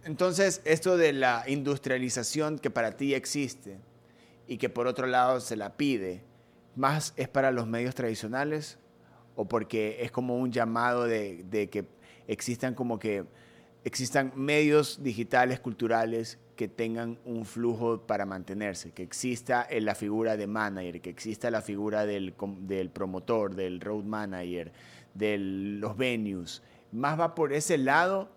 entonces, 0.05 0.61
esto 0.65 0.97
de 0.97 1.13
la 1.13 1.43
industrialización 1.47 2.59
que 2.59 2.69
para 2.69 2.95
ti 2.95 3.15
existe 3.15 3.79
y 4.47 4.57
que 4.57 4.69
por 4.69 4.85
otro 4.85 5.07
lado 5.07 5.39
se 5.39 5.57
la 5.57 5.75
pide, 5.75 6.23
más 6.75 7.13
es 7.15 7.27
para 7.27 7.51
los 7.51 7.67
medios 7.67 7.95
tradicionales 7.95 8.77
o 9.35 9.47
porque 9.47 9.97
es 10.01 10.11
como 10.11 10.37
un 10.37 10.51
llamado 10.51 11.05
de, 11.05 11.69
que 11.71 11.85
existan 12.27 12.73
como 12.73 12.99
que 12.99 13.25
existan 13.83 14.31
medios 14.35 15.03
digitales, 15.03 15.59
culturales 15.59 16.39
que 16.55 16.67
tengan 16.67 17.19
un 17.25 17.45
flujo 17.45 18.01
para 18.07 18.25
mantenerse, 18.25 18.91
que 18.91 19.03
exista 19.03 19.67
la 19.79 19.93
figura 19.93 20.37
de 20.37 20.47
manager, 20.47 21.01
que 21.01 21.09
exista 21.09 21.51
la 21.51 21.61
figura 21.61 22.05
del, 22.05 22.33
del 22.61 22.89
promotor, 22.89 23.55
del 23.55 23.81
road 23.81 24.03
manager, 24.03 24.71
de 25.13 25.37
los 25.37 25.97
venues. 25.97 26.63
Más 26.91 27.19
va 27.19 27.35
por 27.35 27.53
ese 27.53 27.77
lado 27.77 28.29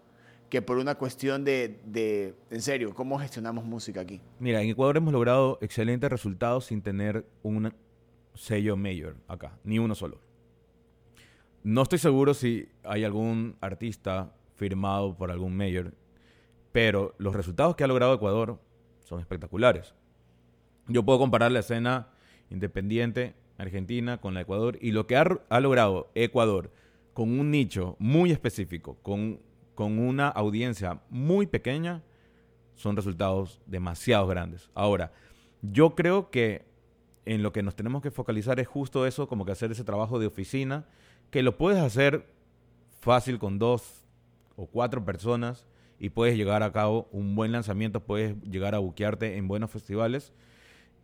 que 0.51 0.63
por 0.63 0.79
una 0.79 0.97
cuestión 0.97 1.45
de, 1.45 1.79
de, 1.85 2.35
en 2.51 2.63
serio, 2.63 2.95
¿cómo 2.95 3.19
gestionamos 3.19 3.65
música 3.65 4.01
aquí? 4.01 4.21
Mira, 4.39 4.63
en 4.63 4.71
Ecuador 4.71 4.97
hemos 4.97 5.13
logrado 5.13 5.59
excelentes 5.61 6.11
resultados 6.11 6.67
sin 6.67 6.83
tener 6.83 7.27
un 7.43 7.73
sello 8.39 8.77
mayor 8.77 9.17
acá, 9.27 9.59
ni 9.65 9.79
uno 9.79 9.95
solo. 9.95 10.21
No 11.65 11.83
estoy 11.83 11.99
seguro 11.99 12.35
si 12.35 12.69
hay 12.85 13.05
algún 13.05 13.57
artista 13.61 14.33
firmado 14.55 15.17
por 15.17 15.31
algún 15.31 15.57
mayor, 15.57 15.95
pero 16.71 17.15
los 17.19 17.35
resultados 17.35 17.75
que 17.75 17.85
ha 17.85 17.89
logrado 17.89 18.15
Ecuador 18.15 18.61
son 19.01 19.21
espectaculares. 19.21 19.95
Yo 20.87 21.05
puedo 21.05 21.19
comparar 21.19 21.51
la 21.51 21.61
escena 21.61 22.09
independiente 22.49 23.35
argentina 23.59 24.21
con 24.21 24.35
la 24.35 24.43
Ecuador 24.43 24.79
y 24.81 24.93
lo 24.93 25.07
que 25.07 25.17
ha, 25.17 25.61
logrado 25.61 26.11
Ecuador 26.15 26.73
con 27.15 27.41
un 27.41 27.51
nicho 27.51 27.97
muy 27.99 28.31
específico, 28.31 28.97
con, 29.03 29.41
con 29.75 29.99
una 29.99 30.29
audiencia 30.29 31.01
muy 31.11 31.49
pequeña, 31.49 32.03
son 32.77 32.95
resultados 32.95 33.61
demasiado 33.67 34.29
grandes. 34.29 34.71
Ahora, 34.75 35.13
yo 35.61 35.97
creo 35.97 36.31
que 36.31 36.68
en 37.29 37.43
lo 37.43 37.53
que 37.53 37.63
nos 37.63 37.77
tenemos 37.77 38.01
que 38.01 38.11
focalizar 38.11 38.59
es 38.59 38.67
justo 38.67 39.07
eso, 39.07 39.29
como 39.29 39.45
que 39.45 39.53
hacer 39.53 39.71
ese 39.71 39.85
trabajo 39.85 40.19
de 40.19 40.27
oficina, 40.27 40.87
que 41.31 41.43
lo 41.43 41.59
puedes 41.59 41.79
hacer 41.79 42.25
fácil 43.01 43.39
con 43.39 43.59
dos 43.59 44.07
o 44.57 44.67
cuatro 44.67 45.05
personas 45.05 45.67
y 46.01 46.09
puedes 46.09 46.39
llegar 46.39 46.63
a 46.63 46.73
cabo 46.73 47.07
un 47.13 47.35
buen 47.35 47.53
lanzamiento, 47.53 48.01
puedes 48.01 48.41
llegar 48.43 48.75
a 48.75 48.79
buquearte 48.79 49.37
en 49.37 49.47
buenos 49.47 49.71
festivales 49.71 50.33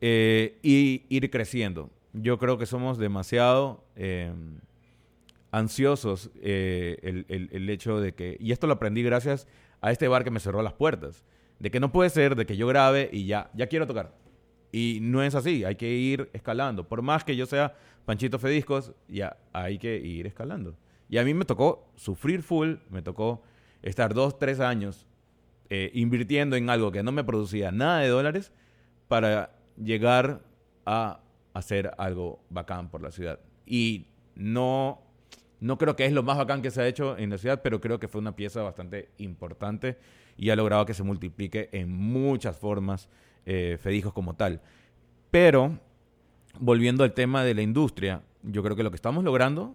eh, 0.01 0.59
y 0.63 1.05
ir 1.11 1.31
creciendo. 1.31 1.91
Yo 2.15 2.39
creo 2.39 2.57
que 2.57 2.65
somos 2.65 2.97
demasiado 2.97 3.85
em, 3.95 4.61
ansiosos 5.51 6.31
eh, 6.41 6.97
el, 7.03 7.49
el 7.53 7.69
hecho 7.69 8.01
de 8.01 8.15
que, 8.15 8.39
y 8.41 8.53
esto 8.53 8.67
lo 8.67 8.73
aprendí 8.73 9.03
gracias 9.03 9.47
a 9.83 9.93
este 9.93 10.09
bar 10.09 10.25
que 10.25 10.31
me 10.31 10.41
cerró 10.41 10.63
las 10.63 10.73
puertas, 10.73 11.23
de 11.59 11.71
que 11.71 11.81
no 11.81 11.93
puede 11.93 12.09
ser 12.09 12.35
de 12.35 12.47
que 12.47 12.57
yo 12.57 12.67
grabe 12.67 13.11
y 13.13 13.27
ya, 13.27 13.51
ya 13.53 13.67
quiero 13.67 13.87
tocar 13.87 14.24
y 14.75 14.99
no 15.01 15.23
es 15.23 15.37
así, 15.37 15.63
hay 15.63 15.77
que 15.77 15.89
ir 15.89 16.29
escalando. 16.33 16.89
Por 16.89 17.01
más 17.01 17.23
que 17.23 17.37
yo 17.37 17.47
sea 17.47 17.77
Panchito 18.05 18.41
Fediscos, 18.41 18.93
ya 19.07 19.37
hay 19.53 19.79
que 19.79 19.97
ir 19.99 20.27
escalando. 20.27 20.75
Y 21.09 21.19
a 21.19 21.25
mí 21.25 21.33
me 21.33 21.45
tocó 21.45 21.93
sufrir 21.95 22.43
full, 22.43 22.75
me 22.91 23.01
tocó 23.01 23.41
estar 23.83 24.15
dos, 24.15 24.37
tres 24.37 24.59
años 24.59 25.07
eh, 25.71 25.93
invirtiendo 25.95 26.57
en 26.57 26.69
algo 26.71 26.91
que 26.91 27.05
no 27.05 27.13
me 27.13 27.23
producía 27.23 27.71
nada 27.71 28.01
de 28.01 28.09
dólares 28.09 28.51
para 29.07 29.55
llegar 29.81 30.43
a 30.85 31.21
hacer 31.53 31.93
algo 31.97 32.43
bacán 32.51 32.91
por 32.91 33.01
la 33.01 33.13
ciudad. 33.13 33.39
Y 33.65 34.09
no, 34.35 35.03
no 35.61 35.79
creo 35.79 35.95
que 35.95 36.05
es 36.05 36.13
lo 36.13 36.25
más 36.25 36.37
bacán 36.37 36.63
que 36.63 36.73
se 36.73 36.83
ha 36.83 36.89
hecho 36.89 37.17
en 37.17 37.31
la 37.31 37.39
ciudad, 37.39 37.63
pero 37.63 37.81
creo 37.81 38.01
que 38.01 38.09
fue 38.09 38.21
una 38.21 38.35
pieza 38.35 38.61
bastante 38.63 39.11
importante 39.19 39.99
y 40.37 40.51
ha 40.51 40.57
logrado 40.57 40.85
que 40.85 40.95
se 40.95 41.05
multiplique 41.05 41.69
en 41.71 41.93
muchas 41.93 42.59
formas 42.59 43.09
eh, 43.47 43.79
Fedijos 43.81 44.13
como 44.13 44.35
tal. 44.35 44.61
Pero, 45.31 45.79
volviendo 46.59 47.05
al 47.05 47.13
tema 47.13 47.45
de 47.45 47.55
la 47.55 47.63
industria, 47.63 48.23
yo 48.43 48.63
creo 48.63 48.77
que 48.77 48.83
lo 48.83 48.91
que 48.91 48.97
estamos 48.97 49.25
logrando 49.25 49.75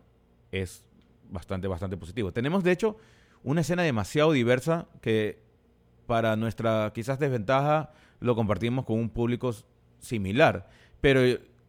es 0.51 0.83
bastante, 1.29 1.67
bastante 1.67 1.97
positivo. 1.97 2.31
Tenemos, 2.31 2.63
de 2.63 2.71
hecho, 2.71 2.97
una 3.43 3.61
escena 3.61 3.83
demasiado 3.83 4.31
diversa 4.31 4.87
que 5.01 5.41
para 6.05 6.35
nuestra 6.35 6.91
quizás 6.93 7.19
desventaja 7.19 7.91
lo 8.19 8.35
compartimos 8.35 8.85
con 8.85 8.97
un 8.97 9.09
público 9.09 9.53
similar. 9.99 10.69
Pero 11.01 11.21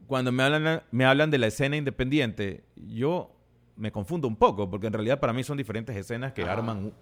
cuando 0.07 0.33
me 0.33 0.43
hablan, 0.43 0.83
me 0.91 1.05
hablan 1.05 1.31
de 1.31 1.39
la 1.39 1.47
escena 1.47 1.77
independiente, 1.77 2.65
yo 2.75 3.31
me 3.77 3.93
confundo 3.93 4.29
un 4.29 4.37
poco, 4.37 4.69
porque 4.69 4.87
en 4.87 4.93
realidad 4.93 5.21
para 5.21 5.33
mí 5.33 5.43
son 5.43 5.57
diferentes 5.57 5.97
escenas 5.97 6.33
que 6.33 6.43
arman 6.43 6.93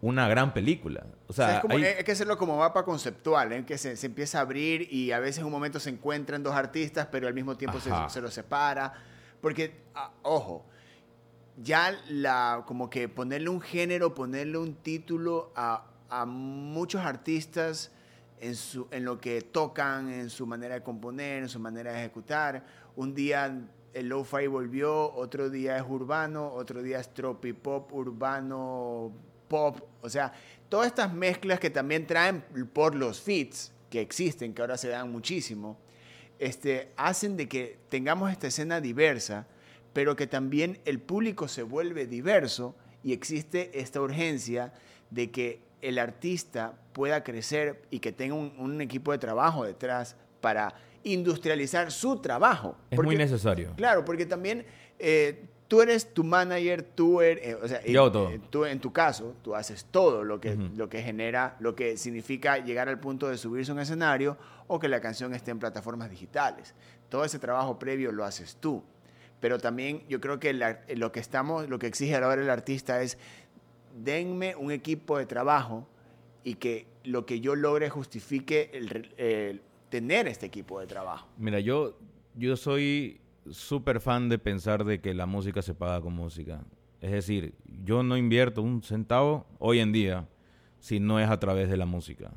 una 0.00 0.28
gran 0.28 0.52
película. 0.52 1.06
O 1.26 1.32
sea, 1.32 1.62
hay... 1.68 2.04
que 2.04 2.12
hacerlo 2.12 2.38
como 2.38 2.56
mapa 2.56 2.84
conceptual, 2.84 3.52
en 3.52 3.62
¿eh? 3.62 3.66
que 3.66 3.78
se, 3.78 3.94
empieza 4.06 4.38
a 4.38 4.42
abrir 4.42 4.92
y 4.92 5.12
a 5.12 5.18
veces 5.18 5.38
en 5.38 5.46
un 5.46 5.52
momento 5.52 5.80
se 5.80 5.90
encuentran 5.90 6.42
dos 6.42 6.54
artistas, 6.54 7.08
pero 7.10 7.26
al 7.26 7.34
mismo 7.34 7.56
tiempo 7.56 7.80
se, 7.80 7.90
se, 8.08 8.20
los 8.20 8.32
separa. 8.32 8.92
Porque, 9.40 9.82
ah, 9.94 10.12
ojo, 10.22 10.66
ya 11.56 11.98
la, 12.08 12.62
como 12.66 12.88
que 12.88 13.08
ponerle 13.08 13.48
un 13.48 13.60
género, 13.60 14.14
ponerle 14.14 14.58
un 14.58 14.74
título 14.74 15.52
a, 15.56 15.84
a 16.08 16.24
muchos 16.26 17.04
artistas 17.04 17.90
en, 18.40 18.54
su, 18.54 18.86
en 18.90 19.04
lo 19.04 19.20
que 19.20 19.42
tocan, 19.42 20.10
en 20.12 20.30
su 20.30 20.46
manera 20.46 20.74
de 20.74 20.82
componer, 20.82 21.42
en 21.42 21.48
su 21.48 21.58
manera 21.58 21.92
de 21.92 21.98
ejecutar. 21.98 22.64
Un 22.94 23.14
día 23.14 23.68
el 23.94 24.08
lo-fi 24.08 24.46
volvió, 24.46 25.12
otro 25.12 25.50
día 25.50 25.76
es 25.76 25.84
urbano, 25.88 26.52
otro 26.52 26.82
día 26.82 27.00
es 27.00 27.12
tropipop 27.12 27.92
urbano 27.92 29.12
pop, 29.48 29.80
o 30.02 30.08
sea, 30.08 30.32
todas 30.68 30.86
estas 30.86 31.12
mezclas 31.12 31.58
que 31.58 31.70
también 31.70 32.06
traen 32.06 32.42
por 32.72 32.94
los 32.94 33.20
fits 33.20 33.72
que 33.90 34.00
existen, 34.00 34.52
que 34.54 34.60
ahora 34.62 34.76
se 34.76 34.88
dan 34.88 35.10
muchísimo, 35.10 35.78
este, 36.38 36.92
hacen 36.96 37.36
de 37.36 37.48
que 37.48 37.78
tengamos 37.88 38.30
esta 38.30 38.46
escena 38.46 38.80
diversa, 38.80 39.46
pero 39.92 40.14
que 40.14 40.26
también 40.26 40.78
el 40.84 41.00
público 41.00 41.48
se 41.48 41.62
vuelve 41.62 42.06
diverso 42.06 42.76
y 43.02 43.12
existe 43.12 43.80
esta 43.80 44.00
urgencia 44.00 44.72
de 45.10 45.30
que 45.30 45.60
el 45.80 45.98
artista 45.98 46.78
pueda 46.92 47.22
crecer 47.22 47.82
y 47.90 48.00
que 48.00 48.12
tenga 48.12 48.34
un, 48.34 48.80
equipo 48.80 49.12
de 49.12 49.18
trabajo 49.18 49.64
detrás 49.64 50.16
para 50.40 50.74
industrializar 51.04 51.90
su 51.90 52.18
trabajo. 52.18 52.76
Es 52.90 53.00
muy 53.00 53.16
necesario. 53.16 53.72
Claro, 53.76 54.04
porque 54.04 54.26
también 54.26 54.66
eh, 54.98 55.44
tú 55.68 55.82
eres 55.82 56.12
tu 56.12 56.24
manager, 56.24 56.82
tú 56.82 57.20
eres, 57.20 57.46
eh, 57.46 57.54
o 57.54 57.68
sea, 57.68 57.80
eh, 57.84 58.40
tú 58.50 58.64
en 58.64 58.80
tu 58.80 58.92
caso, 58.92 59.34
tú 59.42 59.54
haces 59.54 59.84
todo 59.90 60.24
lo 60.24 60.40
que, 60.40 60.56
lo 60.56 60.88
que 60.88 61.02
genera, 61.02 61.56
lo 61.60 61.74
que 61.74 61.96
significa 61.98 62.58
llegar 62.58 62.88
al 62.88 62.98
punto 62.98 63.28
de 63.28 63.36
subirse 63.36 63.70
a 63.70 63.74
un 63.74 63.80
escenario 63.80 64.38
o 64.66 64.78
que 64.78 64.88
la 64.88 65.00
canción 65.00 65.34
esté 65.34 65.50
en 65.50 65.58
plataformas 65.58 66.10
digitales. 66.10 66.74
Todo 67.10 67.24
ese 67.24 67.38
trabajo 67.38 67.78
previo 67.78 68.10
lo 68.10 68.24
haces 68.24 68.56
tú. 68.56 68.82
Pero 69.40 69.58
también 69.58 70.02
yo 70.08 70.20
creo 70.20 70.40
que 70.40 70.52
lo 70.52 71.12
que 71.12 71.20
estamos, 71.20 71.68
lo 71.68 71.78
que 71.78 71.86
exige 71.86 72.16
ahora 72.16 72.42
el 72.42 72.50
artista 72.50 73.02
es 73.02 73.18
denme 73.94 74.56
un 74.56 74.72
equipo 74.72 75.16
de 75.18 75.26
trabajo 75.26 75.86
y 76.42 76.54
que 76.54 76.86
lo 77.04 77.24
que 77.24 77.40
yo 77.40 77.54
logre 77.54 77.88
justifique 77.88 78.70
el, 78.72 79.14
el 79.16 79.62
tener 79.90 80.26
este 80.26 80.46
equipo 80.46 80.80
de 80.80 80.86
trabajo. 80.86 81.28
Mira, 81.36 81.60
yo, 81.60 81.96
yo 82.34 82.56
soy 82.56 83.20
súper 83.52 84.00
fan 84.00 84.28
de 84.28 84.38
pensar 84.38 84.84
de 84.84 85.00
que 85.00 85.14
la 85.14 85.26
música 85.26 85.62
se 85.62 85.74
paga 85.74 86.00
con 86.00 86.14
música. 86.14 86.64
Es 87.00 87.12
decir, 87.12 87.54
yo 87.84 88.02
no 88.02 88.16
invierto 88.16 88.62
un 88.62 88.82
centavo 88.82 89.46
hoy 89.58 89.80
en 89.80 89.92
día 89.92 90.28
si 90.80 91.00
no 91.00 91.20
es 91.20 91.28
a 91.28 91.38
través 91.38 91.68
de 91.68 91.76
la 91.76 91.86
música. 91.86 92.32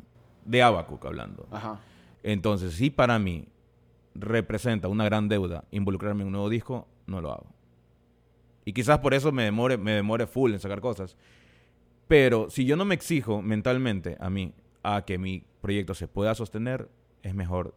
De 0.45 0.62
Abacuc 0.62 1.05
hablando. 1.05 1.47
Ajá. 1.51 1.80
Entonces, 2.24 2.74
si 2.74 2.89
para 2.89 3.18
mí 3.20 3.47
representa 4.14 4.88
una 4.88 5.05
gran 5.05 5.28
deuda 5.28 5.66
involucrarme 5.72 6.22
en 6.22 6.28
un 6.28 6.34
nuevo 6.34 6.49
disco, 6.49 6.88
no 7.07 7.22
lo 7.22 7.32
hago. 7.32 7.47
Y 8.66 8.74
quizás 8.74 8.99
por 8.99 9.14
eso 9.14 9.32
me 9.32 9.43
demore, 9.43 9.78
me 9.78 9.91
demore 9.91 10.28
full 10.28 10.53
en 10.53 10.59
sacar 10.59 10.82
cosas. 10.82 11.18
Pero 12.07 12.49
si 12.49 12.66
yo 12.66 12.76
no 12.76 12.86
me 12.86 12.95
exijo 12.95 13.41
mentalmente 13.41 14.18
a 14.20 14.30
mí 14.30 14.53
a 14.84 15.03
que 15.03 15.18
mi 15.18 15.43
proyecto 15.62 15.93
se 15.93 16.07
pueda 16.07 16.36
sostener, 16.36 16.89
es 17.24 17.34
mejor 17.34 17.74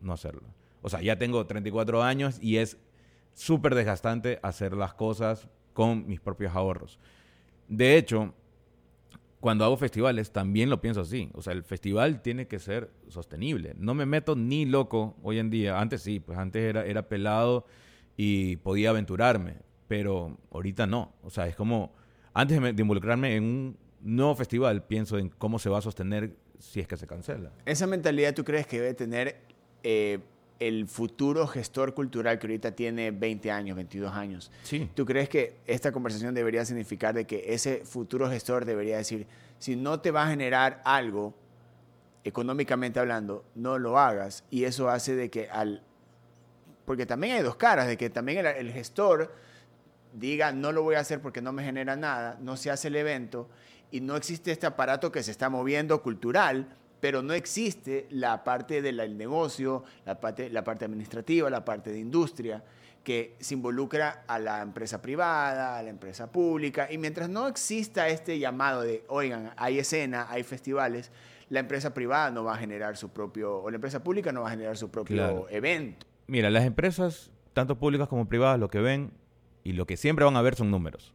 no 0.00 0.12
hacerlo. 0.12 0.42
O 0.84 0.90
sea, 0.90 1.00
ya 1.00 1.16
tengo 1.16 1.46
34 1.46 2.02
años 2.02 2.38
y 2.42 2.58
es 2.58 2.76
súper 3.32 3.74
desgastante 3.74 4.38
hacer 4.42 4.74
las 4.74 4.92
cosas 4.92 5.48
con 5.72 6.06
mis 6.06 6.20
propios 6.20 6.54
ahorros. 6.54 7.00
De 7.68 7.96
hecho, 7.96 8.34
cuando 9.40 9.64
hago 9.64 9.78
festivales 9.78 10.30
también 10.30 10.68
lo 10.68 10.82
pienso 10.82 11.00
así. 11.00 11.30
O 11.32 11.40
sea, 11.40 11.54
el 11.54 11.62
festival 11.62 12.20
tiene 12.20 12.48
que 12.48 12.58
ser 12.58 12.90
sostenible. 13.08 13.74
No 13.78 13.94
me 13.94 14.04
meto 14.04 14.36
ni 14.36 14.66
loco 14.66 15.16
hoy 15.22 15.38
en 15.38 15.48
día. 15.48 15.80
Antes 15.80 16.02
sí, 16.02 16.20
pues 16.20 16.36
antes 16.36 16.62
era, 16.62 16.84
era 16.84 17.08
pelado 17.08 17.64
y 18.14 18.56
podía 18.56 18.90
aventurarme. 18.90 19.56
Pero 19.88 20.36
ahorita 20.52 20.86
no. 20.86 21.14
O 21.22 21.30
sea, 21.30 21.46
es 21.46 21.56
como, 21.56 21.94
antes 22.34 22.60
de 22.60 22.82
involucrarme 22.82 23.36
en 23.36 23.44
un 23.44 23.78
nuevo 24.02 24.34
festival, 24.36 24.84
pienso 24.84 25.16
en 25.16 25.30
cómo 25.30 25.58
se 25.58 25.70
va 25.70 25.78
a 25.78 25.82
sostener 25.82 26.36
si 26.58 26.80
es 26.80 26.86
que 26.86 26.98
se 26.98 27.06
cancela. 27.06 27.52
¿Esa 27.64 27.86
mentalidad 27.86 28.34
tú 28.34 28.44
crees 28.44 28.66
que 28.66 28.80
debe 28.80 28.92
tener 28.92 29.40
eh, 29.82 30.18
el 30.60 30.86
futuro 30.86 31.46
gestor 31.46 31.94
cultural 31.94 32.38
que 32.38 32.46
ahorita 32.46 32.72
tiene 32.72 33.10
20 33.10 33.50
años, 33.50 33.76
22 33.76 34.12
años? 34.12 34.50
Sí. 34.62 34.88
¿Tú 34.94 35.04
crees 35.04 35.28
que 35.28 35.56
esta 35.66 35.92
conversación 35.92 36.34
debería 36.34 36.64
significar 36.64 37.14
de 37.14 37.26
que 37.26 37.54
ese 37.54 37.84
futuro 37.84 38.28
gestor 38.30 38.64
debería 38.64 38.96
decir, 38.96 39.26
si 39.58 39.76
no 39.76 40.00
te 40.00 40.10
va 40.10 40.24
a 40.24 40.30
generar 40.30 40.80
algo, 40.84 41.34
económicamente 42.22 43.00
hablando, 43.00 43.44
no 43.54 43.78
lo 43.78 43.98
hagas? 43.98 44.44
Y 44.50 44.64
eso 44.64 44.88
hace 44.88 45.14
de 45.14 45.30
que 45.30 45.48
al... 45.50 45.82
Porque 46.84 47.06
también 47.06 47.36
hay 47.36 47.42
dos 47.42 47.56
caras, 47.56 47.86
de 47.86 47.96
que 47.96 48.10
también 48.10 48.38
el, 48.38 48.46
el 48.46 48.72
gestor 48.72 49.34
diga, 50.12 50.52
no 50.52 50.70
lo 50.70 50.82
voy 50.82 50.94
a 50.94 51.00
hacer 51.00 51.20
porque 51.20 51.42
no 51.42 51.52
me 51.52 51.64
genera 51.64 51.96
nada, 51.96 52.38
no 52.40 52.56
se 52.56 52.70
hace 52.70 52.88
el 52.88 52.96
evento 52.96 53.48
y 53.90 54.00
no 54.00 54.16
existe 54.16 54.50
este 54.50 54.66
aparato 54.66 55.12
que 55.12 55.22
se 55.22 55.30
está 55.30 55.48
moviendo 55.48 56.02
cultural, 56.02 56.76
pero 57.04 57.20
no 57.20 57.34
existe 57.34 58.06
la 58.08 58.42
parte 58.44 58.80
del 58.80 59.18
negocio, 59.18 59.84
la 60.06 60.18
parte, 60.18 60.48
la 60.48 60.64
parte 60.64 60.86
administrativa, 60.86 61.50
la 61.50 61.62
parte 61.62 61.92
de 61.92 61.98
industria, 61.98 62.64
que 63.02 63.36
se 63.40 63.52
involucra 63.52 64.24
a 64.26 64.38
la 64.38 64.62
empresa 64.62 65.02
privada, 65.02 65.76
a 65.76 65.82
la 65.82 65.90
empresa 65.90 66.32
pública, 66.32 66.90
y 66.90 66.96
mientras 66.96 67.28
no 67.28 67.46
exista 67.46 68.08
este 68.08 68.38
llamado 68.38 68.80
de, 68.80 69.04
oigan, 69.08 69.52
hay 69.58 69.78
escena, 69.80 70.28
hay 70.30 70.44
festivales, 70.44 71.12
la 71.50 71.60
empresa 71.60 71.92
privada 71.92 72.30
no 72.30 72.42
va 72.42 72.54
a 72.54 72.56
generar 72.56 72.96
su 72.96 73.10
propio, 73.10 73.54
o 73.58 73.68
la 73.68 73.74
empresa 73.74 74.02
pública 74.02 74.32
no 74.32 74.40
va 74.40 74.46
a 74.48 74.52
generar 74.52 74.78
su 74.78 74.90
propio 74.90 75.14
Claro. 75.16 75.46
evento. 75.50 76.06
Mira, 76.26 76.48
las 76.48 76.64
empresas, 76.64 77.30
tanto 77.52 77.78
públicas 77.78 78.08
como 78.08 78.30
privadas, 78.30 78.58
lo 78.58 78.70
que 78.70 78.80
ven 78.80 79.12
y 79.62 79.74
lo 79.74 79.84
que 79.86 79.98
siempre 79.98 80.24
van 80.24 80.38
a 80.38 80.40
ver 80.40 80.54
son 80.54 80.70
números. 80.70 81.12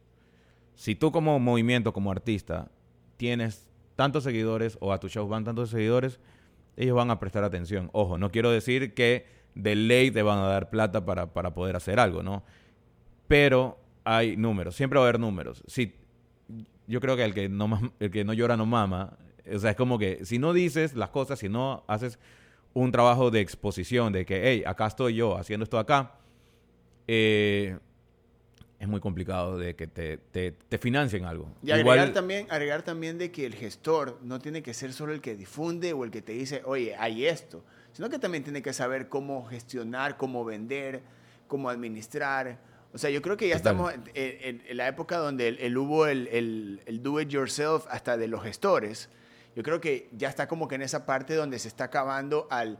Si 0.76 0.94
tú 0.94 1.10
como 1.10 1.40
movimiento, 1.40 1.92
como 1.92 2.12
artista, 2.12 2.70
tienes 3.16 3.66
tantos 4.00 4.24
seguidores 4.24 4.78
o 4.80 4.94
a 4.94 4.98
tu 4.98 5.10
show 5.10 5.28
van 5.28 5.44
tantos 5.44 5.68
seguidores, 5.68 6.20
ellos 6.78 6.96
van 6.96 7.10
a 7.10 7.20
prestar 7.20 7.44
atención. 7.44 7.90
Ojo, 7.92 8.16
no 8.16 8.30
quiero 8.30 8.50
decir 8.50 8.94
que 8.94 9.26
de 9.54 9.74
ley 9.74 10.10
te 10.10 10.22
van 10.22 10.38
a 10.38 10.46
dar 10.46 10.70
plata 10.70 11.04
para, 11.04 11.34
para 11.34 11.52
poder 11.52 11.76
hacer 11.76 12.00
algo, 12.00 12.22
¿no? 12.22 12.42
Pero 13.28 13.78
hay 14.04 14.38
números, 14.38 14.74
siempre 14.74 14.98
va 14.98 15.04
a 15.04 15.08
haber 15.10 15.20
números. 15.20 15.62
Si, 15.66 15.94
yo 16.86 16.98
creo 17.02 17.14
que 17.14 17.24
el 17.26 17.34
que, 17.34 17.50
no, 17.50 17.78
el 18.00 18.10
que 18.10 18.24
no 18.24 18.32
llora 18.32 18.56
no 18.56 18.64
mama. 18.64 19.18
O 19.54 19.58
sea, 19.58 19.72
es 19.72 19.76
como 19.76 19.98
que 19.98 20.24
si 20.24 20.38
no 20.38 20.54
dices 20.54 20.94
las 20.96 21.10
cosas, 21.10 21.38
si 21.38 21.50
no 21.50 21.84
haces 21.86 22.18
un 22.72 22.92
trabajo 22.92 23.30
de 23.30 23.40
exposición, 23.40 24.14
de 24.14 24.24
que, 24.24 24.40
hey, 24.48 24.62
acá 24.64 24.86
estoy 24.86 25.14
yo 25.16 25.36
haciendo 25.36 25.64
esto 25.64 25.78
acá, 25.78 26.14
eh, 27.06 27.78
es 28.80 28.88
muy 28.88 28.98
complicado 28.98 29.58
de 29.58 29.76
que 29.76 29.86
te, 29.86 30.16
te, 30.16 30.52
te 30.52 30.78
financien 30.78 31.26
algo. 31.26 31.46
Y 31.62 31.70
agregar, 31.70 32.12
también, 32.14 32.46
agregar 32.50 32.82
también 32.82 33.18
de 33.18 33.30
que 33.30 33.44
el 33.46 33.54
gestor 33.54 34.18
no 34.22 34.38
tiene 34.40 34.62
que 34.62 34.72
ser 34.74 34.92
solo 34.94 35.12
el 35.12 35.20
que 35.20 35.36
difunde 35.36 35.92
o 35.92 36.02
el 36.04 36.10
que 36.10 36.22
te 36.22 36.32
dice, 36.32 36.62
oye, 36.64 36.96
hay 36.96 37.26
esto, 37.26 37.62
sino 37.92 38.08
que 38.08 38.18
también 38.18 38.42
tiene 38.42 38.62
que 38.62 38.72
saber 38.72 39.08
cómo 39.10 39.44
gestionar, 39.46 40.16
cómo 40.16 40.46
vender, 40.46 41.02
cómo 41.46 41.68
administrar. 41.68 42.58
O 42.94 42.98
sea, 42.98 43.10
yo 43.10 43.20
creo 43.20 43.36
que 43.36 43.48
ya 43.48 43.58
Total. 43.58 43.72
estamos 43.72 43.92
en, 43.92 44.02
en- 44.14 44.62
en 44.66 44.76
la 44.78 44.88
época 44.88 45.18
donde 45.18 45.48
el, 45.48 45.58
el 45.58 45.76
hubo 45.76 46.06
el, 46.06 46.26
el- 46.28 46.80
el 46.86 47.02
do 47.02 47.20
it 47.20 47.28
yourself 47.28 47.84
hasta 47.90 48.16
de 48.16 48.28
los 48.28 48.42
gestores. 48.42 49.10
Yo 49.54 49.62
creo 49.62 49.78
que 49.80 50.08
ya 50.16 50.28
está 50.30 50.48
como 50.48 50.68
que 50.68 50.76
en 50.76 50.82
esa 50.82 51.04
parte 51.04 51.34
donde 51.34 51.58
se 51.58 51.68
está 51.68 51.84
acabando 51.84 52.48
al, 52.50 52.78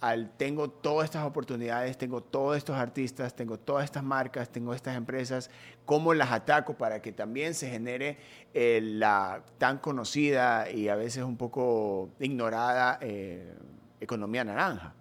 al 0.00 0.36
tengo 0.36 0.68
todas 0.68 1.06
estas 1.06 1.24
oportunidades, 1.24 1.96
tengo 1.96 2.22
todos 2.22 2.56
estos 2.56 2.76
artistas, 2.76 3.34
tengo 3.34 3.58
todas 3.58 3.84
estas 3.84 4.02
marcas, 4.02 4.50
tengo 4.50 4.74
estas 4.74 4.96
empresas, 4.96 5.50
¿cómo 5.84 6.14
las 6.14 6.32
ataco 6.32 6.76
para 6.76 7.00
que 7.00 7.12
también 7.12 7.54
se 7.54 7.70
genere 7.70 8.18
eh, 8.52 8.80
la 8.82 9.44
tan 9.58 9.78
conocida 9.78 10.70
y 10.70 10.88
a 10.88 10.96
veces 10.96 11.24
un 11.24 11.36
poco 11.36 12.10
ignorada 12.20 12.98
eh, 13.00 13.54
economía 14.00 14.44
naranja? 14.44 14.94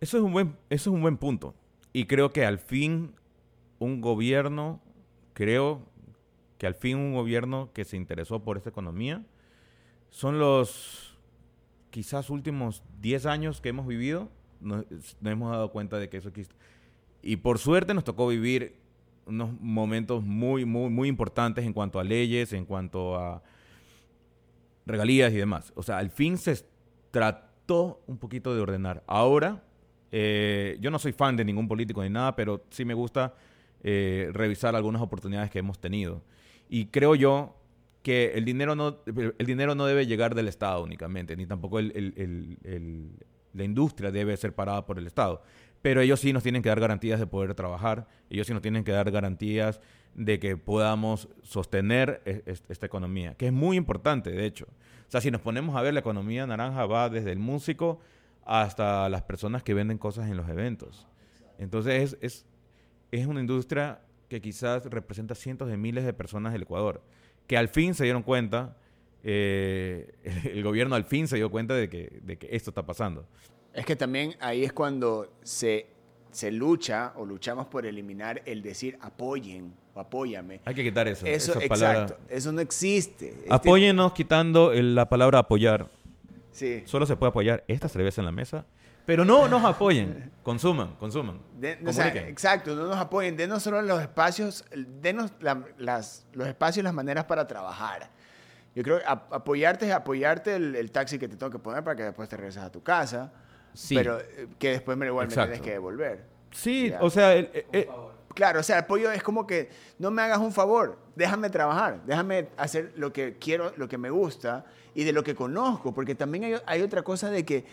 Eso 0.00 0.16
es 0.16 0.22
un 0.22 0.32
buen, 0.32 0.56
eso 0.70 0.90
es 0.90 0.94
un 0.94 1.02
buen 1.02 1.16
punto. 1.16 1.54
Y 1.92 2.06
creo 2.06 2.32
que 2.32 2.46
al 2.46 2.58
fin 2.58 3.14
un 3.78 4.00
gobierno, 4.00 4.80
creo 5.34 5.82
que 6.58 6.66
al 6.66 6.74
fin 6.74 6.96
un 6.96 7.14
gobierno 7.14 7.70
que 7.72 7.84
se 7.84 7.96
interesó 7.96 8.42
por 8.42 8.56
esta 8.56 8.70
economía, 8.70 9.22
son 10.10 10.38
los 10.38 11.11
quizás 11.92 12.30
últimos 12.30 12.82
10 13.00 13.26
años 13.26 13.60
que 13.60 13.68
hemos 13.68 13.86
vivido, 13.86 14.28
nos, 14.60 14.84
nos 15.20 15.32
hemos 15.32 15.52
dado 15.52 15.70
cuenta 15.70 15.98
de 15.98 16.08
que 16.08 16.16
eso 16.16 16.30
existe. 16.30 16.56
Y 17.22 17.36
por 17.36 17.58
suerte 17.58 17.94
nos 17.94 18.02
tocó 18.02 18.26
vivir 18.26 18.74
unos 19.26 19.52
momentos 19.60 20.24
muy, 20.24 20.64
muy, 20.64 20.90
muy 20.90 21.08
importantes 21.08 21.64
en 21.64 21.72
cuanto 21.72 22.00
a 22.00 22.04
leyes, 22.04 22.52
en 22.52 22.64
cuanto 22.64 23.16
a 23.16 23.42
regalías 24.86 25.32
y 25.32 25.36
demás. 25.36 25.72
O 25.76 25.82
sea, 25.82 25.98
al 25.98 26.10
fin 26.10 26.38
se 26.38 26.64
trató 27.10 28.02
un 28.06 28.18
poquito 28.18 28.54
de 28.54 28.62
ordenar. 28.62 29.04
Ahora, 29.06 29.62
eh, 30.10 30.76
yo 30.80 30.90
no 30.90 30.98
soy 30.98 31.12
fan 31.12 31.36
de 31.36 31.44
ningún 31.44 31.68
político 31.68 32.02
ni 32.02 32.10
nada, 32.10 32.34
pero 32.34 32.64
sí 32.70 32.84
me 32.84 32.94
gusta 32.94 33.34
eh, 33.82 34.30
revisar 34.32 34.74
algunas 34.74 35.02
oportunidades 35.02 35.50
que 35.50 35.60
hemos 35.60 35.78
tenido. 35.78 36.22
Y 36.68 36.86
creo 36.86 37.14
yo 37.14 37.54
que 38.02 38.32
el 38.34 38.44
dinero 38.44 38.74
no, 38.74 38.98
el 39.06 39.46
dinero 39.46 39.74
no 39.74 39.86
debe 39.86 40.06
llegar 40.06 40.34
del 40.34 40.48
Estado 40.48 40.82
únicamente, 40.82 41.36
ni 41.36 41.46
tampoco 41.46 41.80
la 41.80 43.64
industria 43.64 44.10
debe 44.10 44.36
ser 44.36 44.54
parada 44.54 44.84
por 44.86 44.98
el 44.98 45.06
Estado. 45.06 45.42
Pero 45.82 46.00
ellos 46.00 46.20
sí 46.20 46.32
nos 46.32 46.42
tienen 46.42 46.62
que 46.62 46.68
dar 46.68 46.80
garantías 46.80 47.18
de 47.18 47.26
poder 47.26 47.54
trabajar, 47.54 48.06
ellos 48.30 48.46
sí 48.46 48.52
nos 48.52 48.62
tienen 48.62 48.84
que 48.84 48.92
dar 48.92 49.10
garantías 49.10 49.80
de 50.14 50.38
que 50.38 50.56
podamos 50.56 51.28
sostener 51.42 52.22
e- 52.24 52.42
es- 52.46 52.62
esta 52.68 52.86
economía, 52.86 53.34
que 53.34 53.46
es 53.46 53.52
muy 53.52 53.76
importante, 53.76 54.30
de 54.30 54.46
hecho. 54.46 54.66
O 55.08 55.10
sea, 55.10 55.20
si 55.20 55.30
nos 55.30 55.40
ponemos 55.40 55.74
a 55.76 55.82
ver, 55.82 55.92
la 55.94 56.00
economía 56.00 56.46
naranja 56.46 56.86
va 56.86 57.08
desde 57.08 57.32
el 57.32 57.38
músico 57.38 58.00
hasta 58.44 59.08
las 59.08 59.22
personas 59.22 59.62
que 59.62 59.74
venden 59.74 59.98
cosas 59.98 60.30
en 60.30 60.36
los 60.36 60.48
eventos. 60.48 61.06
Entonces, 61.58 62.14
es, 62.14 62.18
es, 62.20 62.46
es 63.10 63.26
una 63.26 63.40
industria 63.40 64.00
que 64.28 64.40
quizás 64.40 64.84
representa 64.86 65.34
cientos 65.34 65.68
de 65.68 65.76
miles 65.76 66.04
de 66.04 66.12
personas 66.12 66.52
del 66.52 66.62
Ecuador, 66.62 67.02
que 67.52 67.58
al 67.58 67.68
fin 67.68 67.92
se 67.94 68.04
dieron 68.04 68.22
cuenta, 68.22 68.74
eh, 69.22 70.10
el 70.50 70.62
gobierno 70.62 70.94
al 70.94 71.04
fin 71.04 71.28
se 71.28 71.36
dio 71.36 71.50
cuenta 71.50 71.74
de 71.74 71.90
que, 71.90 72.20
de 72.22 72.38
que 72.38 72.48
esto 72.50 72.70
está 72.70 72.86
pasando. 72.86 73.26
Es 73.74 73.84
que 73.84 73.94
también 73.94 74.34
ahí 74.40 74.64
es 74.64 74.72
cuando 74.72 75.30
se, 75.42 75.84
se 76.30 76.50
lucha 76.50 77.12
o 77.14 77.26
luchamos 77.26 77.66
por 77.66 77.84
eliminar 77.84 78.40
el 78.46 78.62
decir 78.62 78.96
apoyen 79.02 79.74
o 79.92 80.00
apóyame. 80.00 80.62
Hay 80.64 80.74
que 80.74 80.82
quitar 80.82 81.06
eso. 81.08 81.26
Eso, 81.26 81.60
exacto, 81.60 82.16
eso 82.30 82.52
no 82.52 82.62
existe. 82.62 83.34
Apóyennos 83.50 84.14
quitando 84.14 84.72
el- 84.72 84.94
la 84.94 85.10
palabra 85.10 85.40
apoyar. 85.40 85.90
Sí. 86.52 86.84
Solo 86.86 87.04
se 87.04 87.16
puede 87.16 87.28
apoyar 87.32 87.64
esta 87.68 87.90
cerveza 87.90 88.22
en 88.22 88.24
la 88.24 88.32
mesa. 88.32 88.64
Pero 89.06 89.24
no 89.24 89.48
nos 89.48 89.64
apoyen. 89.64 90.30
Consuman, 90.42 90.96
consuman. 90.96 91.40
De- 91.58 91.78
o 91.86 91.92
sea, 91.92 92.08
exacto, 92.08 92.74
no 92.74 92.86
nos 92.86 92.96
apoyen, 92.96 93.36
denos 93.36 93.62
solo 93.62 93.80
los 93.82 94.00
espacios, 94.00 94.64
denos 95.00 95.30
la- 95.40 95.64
las, 95.78 96.26
los 96.32 96.48
espacios 96.48 96.78
y 96.78 96.82
las 96.82 96.94
maneras 96.94 97.24
para 97.26 97.46
trabajar. 97.46 98.10
Yo 98.74 98.82
creo 98.82 98.98
que 98.98 99.04
ap- 99.06 99.32
apoyarte 99.32 99.86
es 99.86 99.92
apoyarte 99.92 100.56
el, 100.56 100.74
el 100.74 100.90
taxi 100.90 101.18
que 101.18 101.28
te 101.28 101.36
tengo 101.36 101.50
que 101.52 101.58
poner 101.58 101.84
para 101.84 101.94
que 101.96 102.02
después 102.04 102.28
te 102.28 102.36
regreses 102.36 102.62
a 102.62 102.72
tu 102.72 102.82
casa, 102.82 103.32
Sí. 103.74 103.94
pero 103.94 104.18
eh, 104.18 104.48
que 104.58 104.70
después 104.70 104.96
me 104.98 105.06
igual 105.06 105.28
me 105.28 105.34
tienes 105.34 105.60
que 105.60 105.72
devolver. 105.72 106.24
Sí, 106.50 106.90
Ya. 106.90 107.00
o 107.02 107.08
sea, 107.10 107.34
el- 107.34 107.50
eh, 107.52 107.66
eh, 107.72 107.88
Claro, 108.34 108.60
o 108.60 108.62
sea, 108.62 108.78
apoyo 108.78 109.12
es 109.12 109.22
como 109.22 109.46
que 109.46 109.68
no 109.98 110.10
me 110.10 110.22
hagas 110.22 110.38
un 110.38 110.52
favor, 110.52 110.98
déjame 111.14 111.50
trabajar, 111.50 112.00
déjame 112.06 112.48
hacer 112.56 112.94
lo 112.96 113.12
que 113.12 113.36
quiero, 113.38 113.74
lo 113.76 113.88
que 113.88 113.98
me 113.98 114.08
gusta 114.08 114.64
y 114.94 115.04
de 115.04 115.12
lo 115.12 115.22
que 115.22 115.34
conozco, 115.34 115.92
porque 115.92 116.14
también 116.14 116.44
hay, 116.44 116.54
hay 116.64 116.80
otra 116.80 117.02
cosa 117.02 117.28
de 117.30 117.44
que 117.44 117.66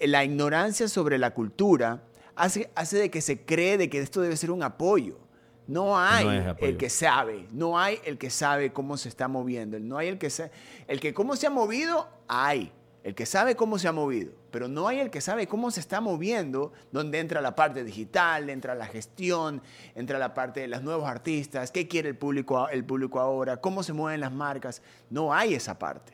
la 0.00 0.24
ignorancia 0.24 0.88
sobre 0.88 1.18
la 1.18 1.32
cultura 1.32 2.02
hace, 2.34 2.70
hace 2.74 2.98
de 2.98 3.10
que 3.10 3.20
se 3.20 3.44
cree 3.44 3.78
de 3.78 3.88
que 3.88 3.98
esto 3.98 4.20
debe 4.20 4.36
ser 4.36 4.50
un 4.50 4.62
apoyo. 4.62 5.18
No 5.66 5.98
hay 5.98 6.24
No 6.24 6.56
el 6.58 6.76
que 6.76 6.88
sabe, 6.88 7.48
no 7.50 7.78
hay 7.78 7.98
el 8.04 8.18
que 8.18 8.30
sabe 8.30 8.72
cómo 8.72 8.96
se 8.96 9.08
está 9.08 9.26
moviendo, 9.26 9.80
no 9.80 9.98
hay 9.98 10.08
el 10.08 10.18
que 10.18 10.30
sabe, 10.30 10.52
el 10.86 11.00
que 11.00 11.12
cómo 11.12 11.34
se 11.34 11.48
ha 11.48 11.50
movido, 11.50 12.08
hay, 12.28 12.70
el 13.02 13.16
que 13.16 13.26
sabe 13.26 13.56
cómo 13.56 13.76
se 13.76 13.88
ha 13.88 13.92
movido, 13.92 14.32
pero 14.52 14.68
no 14.68 14.86
hay 14.86 15.00
el 15.00 15.10
que 15.10 15.20
sabe 15.20 15.48
cómo 15.48 15.72
se 15.72 15.80
está 15.80 16.00
moviendo, 16.00 16.72
donde 16.92 17.18
entra 17.18 17.40
la 17.40 17.56
parte 17.56 17.82
digital, 17.82 18.48
entra 18.48 18.76
la 18.76 18.86
gestión, 18.86 19.60
entra 19.96 20.20
la 20.20 20.34
parte 20.34 20.60
de 20.60 20.68
los 20.68 20.84
nuevos 20.84 21.08
artistas, 21.08 21.72
qué 21.72 21.88
quiere 21.88 22.10
el 22.10 22.16
público, 22.16 22.68
el 22.68 22.84
público 22.84 23.18
ahora, 23.18 23.56
cómo 23.56 23.82
se 23.82 23.92
mueven 23.92 24.20
las 24.20 24.32
marcas, 24.32 24.82
no 25.10 25.34
hay 25.34 25.54
esa 25.54 25.76
parte. 25.80 26.12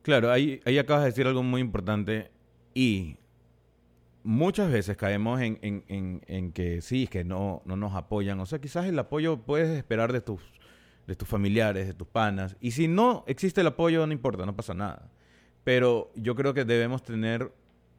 Claro, 0.00 0.32
ahí, 0.32 0.58
ahí 0.64 0.78
acabas 0.78 1.02
de 1.02 1.10
decir 1.10 1.26
algo 1.26 1.42
muy 1.42 1.60
importante 1.60 2.30
y 2.74 3.16
muchas 4.22 4.70
veces 4.70 4.96
caemos 4.96 5.40
en, 5.40 5.58
en- 5.62 6.22
en- 6.26 6.52
que 6.52 6.80
sí, 6.82 7.06
que 7.06 7.24
no, 7.24 7.62
no 7.64 7.76
nos 7.76 7.94
apoyan. 7.94 8.38
O 8.40 8.46
sea, 8.46 8.58
quizás 8.60 8.86
el 8.86 8.98
apoyo 8.98 9.38
puedes 9.38 9.76
esperar 9.76 10.12
de 10.12 10.20
tus, 10.20 10.42
de 11.06 11.16
tus 11.16 11.28
familiares, 11.28 11.86
de 11.86 11.94
tus 11.94 12.08
panas. 12.08 12.56
Y 12.60 12.72
si 12.72 12.88
no 12.88 13.24
existe 13.26 13.60
el 13.60 13.68
apoyo, 13.68 14.06
no 14.06 14.12
importa, 14.12 14.44
no 14.46 14.54
pasa 14.56 14.74
nada. 14.74 15.10
Pero 15.64 16.10
yo 16.14 16.34
creo 16.34 16.54
que 16.54 16.64
debemos 16.64 17.02
tener 17.02 17.52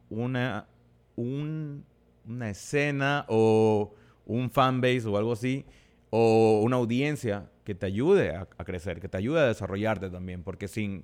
una, 0.10 0.68
un- 1.16 1.84
una 2.28 2.50
escena 2.50 3.26
o 3.28 3.94
un 4.26 4.52
fanbase 4.52 5.08
o 5.08 5.18
algo 5.18 5.34
así, 5.34 5.66
o 6.12 6.62
una 6.64 6.76
audiencia 6.78 7.50
que 7.64 7.74
te 7.76 7.86
ayude 7.86 8.36
a, 8.36 8.48
a 8.58 8.66
crecer, 8.66 9.00
que 9.00 9.10
te 9.10 9.18
ayude 9.18 9.40
a 9.40 9.46
desarrollarte 9.46 10.10
también, 10.10 10.44
porque 10.44 10.68
sin... 10.68 11.04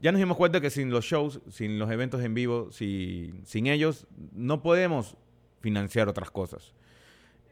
Ya 0.00 0.12
nos 0.12 0.18
dimos 0.20 0.36
cuenta 0.36 0.60
que 0.60 0.70
sin 0.70 0.90
los 0.90 1.04
shows, 1.04 1.40
sin 1.50 1.78
los 1.78 1.90
eventos 1.90 2.22
en 2.22 2.34
vivo, 2.34 2.70
si- 2.70 3.32
sin 3.44 3.66
ellos, 3.66 4.06
no 4.32 4.62
podemos 4.62 5.16
financiar 5.60 6.08
otras 6.08 6.30
cosas. 6.30 6.74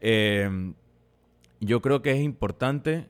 Eh, 0.01 0.73
yo 1.59 1.81
creo 1.81 2.01
que 2.01 2.11
es 2.11 2.19
importante 2.21 3.07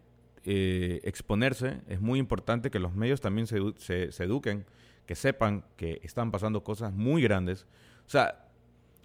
eh, 0.47 1.01
exponerse, 1.03 1.81
es 1.87 1.99
muy 2.01 2.19
importante 2.19 2.69
que 2.69 2.77
los 2.79 2.93
medios 2.93 3.19
también 3.19 3.47
se, 3.47 3.57
se- 3.77 4.11
se 4.11 4.23
eduquen, 4.23 4.65
que 5.07 5.15
sepan 5.15 5.65
que 5.75 5.99
están 6.03 6.29
pasando 6.31 6.63
cosas 6.63 6.93
muy 6.93 7.21
grandes. 7.23 7.65
O 8.05 8.09
sea, 8.09 8.45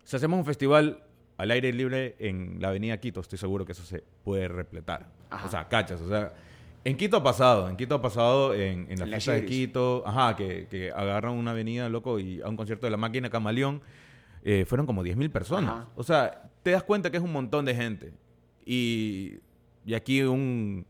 si 0.04 0.16
hacemos 0.16 0.38
un 0.38 0.44
festival 0.44 1.02
al 1.38 1.50
aire 1.50 1.72
libre 1.72 2.16
en 2.18 2.56
la 2.60 2.68
avenida 2.68 2.98
Quito, 3.00 3.20
estoy 3.20 3.38
seguro 3.38 3.64
que 3.64 3.72
eso 3.72 3.84
se 3.84 4.04
puede 4.22 4.48
repletar. 4.48 5.08
Ajá. 5.30 5.46
O 5.46 5.50
sea, 5.50 5.68
cachas, 5.68 6.00
o 6.02 6.08
sea... 6.08 6.32
En 6.84 6.96
Quito 6.96 7.18
ha 7.18 7.22
pasado, 7.22 7.68
en 7.68 7.76
Quito 7.76 7.94
ha 7.94 8.02
pasado 8.02 8.54
en, 8.54 8.86
en 8.90 8.98
la 8.98 9.04
En 9.04 9.10
la 9.10 9.16
fiesta 9.16 9.32
de. 9.32 9.44
Quito, 9.44 10.02
ajá, 10.06 10.34
que, 10.34 10.66
que 10.68 10.90
agarran 10.90 11.34
una 11.34 11.50
avenida, 11.50 11.88
loco, 11.88 12.18
y 12.18 12.40
a 12.40 12.48
un 12.48 12.56
concierto 12.56 12.86
de 12.86 12.90
la 12.90 12.96
máquina 12.96 13.28
Camaleón, 13.28 13.82
eh, 14.42 14.64
fueron 14.66 14.86
como 14.86 15.04
10.000 15.04 15.30
personas. 15.30 15.70
Ajá. 15.70 15.88
O 15.94 16.02
sea, 16.02 16.50
te 16.62 16.70
das 16.70 16.82
cuenta 16.82 17.10
que 17.10 17.18
es 17.18 17.22
un 17.22 17.32
montón 17.32 17.64
de 17.66 17.74
gente. 17.74 18.12
Y, 18.64 19.40
y 19.84 19.94
aquí 19.94 20.22
un, 20.22 20.86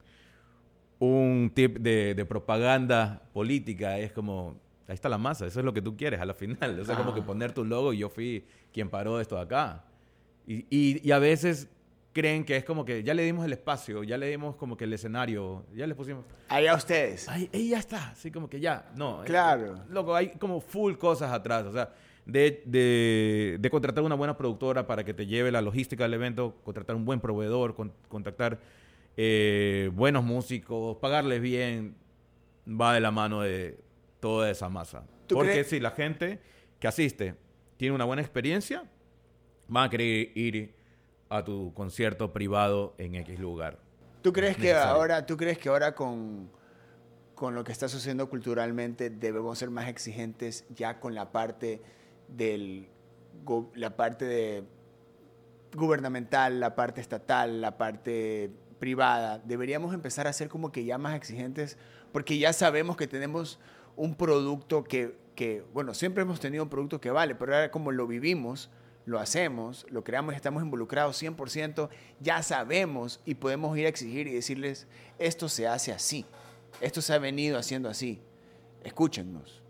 un 1.01 1.51
tip 1.55 1.78
de, 1.78 2.14
de 2.14 2.24
propaganda 2.24 3.22
política 3.32 3.99
es 3.99 4.12
como, 4.12 4.57
ahí 4.86 4.95
está 4.95 5.09
la 5.09 5.18
masa, 5.18 5.47
eso 5.47 5.59
es 5.59 5.64
lo 5.64 5.72
que 5.72 5.82
tú 5.82 5.97
quieres 5.97 6.20
a 6.20 6.24
la 6.24 6.34
final. 6.34 6.78
O 6.78 6.84
sea, 6.84 6.97
como 6.97 7.14
que 7.14 7.22
poner 7.22 7.53
tu 7.53 7.64
logo 7.64 7.93
y 7.93 7.99
yo 7.99 8.09
fui 8.09 8.45
quien 8.72 8.88
paró 8.91 9.20
esto 9.20 9.34
de 9.34 9.43
acá. 9.43 9.84
Y, 10.47 10.66
y, 10.70 11.01
y 11.07 11.11
a 11.11 11.18
veces 11.18 11.68
creen 12.12 12.44
que 12.44 12.56
es 12.56 12.64
como 12.64 12.84
que 12.84 13.02
ya 13.02 13.14
le 13.14 13.22
dimos 13.22 13.44
el 13.44 13.52
espacio, 13.52 14.02
ya 14.02 14.18
le 14.18 14.28
dimos 14.28 14.56
como 14.56 14.76
que 14.76 14.84
el 14.84 14.92
escenario, 14.92 15.64
ya 15.74 15.86
le 15.86 15.94
pusimos... 15.94 16.24
Allá 16.48 16.74
ustedes. 16.74 17.28
Ay, 17.28 17.48
ahí 17.54 17.68
ya 17.70 17.78
está, 17.78 18.11
así 18.11 18.30
como 18.30 18.48
que 18.50 18.58
ya, 18.61 18.90
no. 18.96 19.22
eh, 19.22 19.26
Claro. 19.26 19.84
loco, 19.88 20.14
hay 20.16 20.30
como 20.30 20.61
full 20.61 20.94
cosas 20.94 21.30
atrás, 21.32 21.64
o 21.66 21.72
sea, 21.72 21.92
de, 22.26 22.62
de, 22.66 23.56
de 23.61 23.70
contratar 23.70 24.02
una 24.04 24.14
buena 24.16 24.36
productora 24.36 24.86
para 24.86 25.04
que 25.04 25.14
te 25.14 25.26
lleve 25.26 25.50
la 25.52 25.62
logística 25.62 26.02
del 26.04 26.14
evento, 26.14 26.56
contratar 26.64 26.96
un 26.96 27.04
buen 27.04 27.20
proveedor, 27.20 27.74
con- 27.74 27.92
contactar 28.08 28.58
eh, 29.16 29.90
buenos 29.94 30.24
músicos, 30.24 30.96
pagarles 30.98 31.40
bien, 31.40 31.94
va 32.68 32.94
de 32.94 33.00
la 33.00 33.11
mano 33.11 33.40
de 33.42 33.78
toda 34.20 34.50
esa 34.50 34.68
masa. 34.68 35.04
¿Tú 35.26 35.36
Porque 35.36 35.52
crees- 35.52 35.68
si 35.68 35.80
la 35.80 35.90
gente 35.92 36.40
que 36.78 36.88
asiste 36.88 37.34
tiene 37.76 37.94
una 37.94 38.04
buena 38.04 38.22
experiencia, 38.22 38.84
van 39.68 39.86
a 39.86 39.90
querer 39.90 40.36
ir 40.36 40.74
a 41.31 41.45
tu 41.45 41.72
concierto 41.72 42.33
privado 42.33 42.95
en 42.99 43.14
X 43.14 43.39
lugar. 43.39 43.78
¿Tú 44.20 44.33
crees 44.33 44.57
que 44.57 44.74
ahora, 44.74 45.24
tú 45.24 45.37
crees 45.37 45.57
que 45.57 45.70
ahora 45.70 45.95
con, 45.95 46.51
con 47.35 47.55
lo 47.55 47.64
que 47.64 47.72
está 47.72 47.89
sucediendo 47.89 48.28
culturalmente 48.28 49.09
debemos 49.09 49.59
ser 49.59 49.70
más 49.70 49.89
exigentes 49.89 50.66
ya 50.68 51.01
con 51.01 51.14
la 51.14 51.33
parte 51.33 51.81
del 52.28 52.89
la 53.74 53.97
parte 53.97 54.24
de 54.26 54.64
gubernamental, 55.74 56.61
la 56.61 56.74
parte 56.74 57.01
estatal, 57.01 57.61
la 57.61 57.78
parte 57.78 58.51
privada? 58.78 59.39
Deberíamos 59.39 59.95
empezar 59.95 60.26
a 60.26 60.33
ser 60.33 60.49
como 60.49 60.72
que 60.72 60.85
ya 60.85 60.99
más 60.99 61.14
exigentes 61.14 61.78
porque 62.12 62.39
ya 62.39 62.53
sabemos 62.53 62.97
que 62.97 63.07
tenemos 63.07 63.61
un 63.97 64.16
producto 64.16 64.85
que, 64.85 65.16
que 65.35 65.64
bueno, 65.72 65.95
siempre 65.95 66.22
hemos 66.22 66.41
tenido 66.41 66.64
un 66.64 66.70
producto 66.70 67.01
que 67.01 67.11
vale, 67.11 67.37
pero 67.37 67.55
ahora 67.55 67.70
como 67.70 67.93
lo 67.93 68.07
vivimos, 68.07 68.68
lo 69.11 69.18
hacemos, 69.18 69.84
lo 69.90 70.04
creamos 70.04 70.36
estamos 70.36 70.62
involucrados 70.62 71.20
100%, 71.20 71.88
ya 72.20 72.44
sabemos 72.44 73.20
y 73.26 73.34
podemos 73.34 73.76
ir 73.76 73.86
a 73.86 73.88
exigir 73.88 74.28
y 74.28 74.34
decirles, 74.34 74.86
esto 75.18 75.48
se 75.48 75.66
hace 75.66 75.90
así, 75.90 76.24
esto 76.80 77.02
se 77.02 77.12
ha 77.12 77.18
venido 77.18 77.58
haciendo 77.58 77.88
así, 77.88 78.20
escúchennos. 78.84 79.64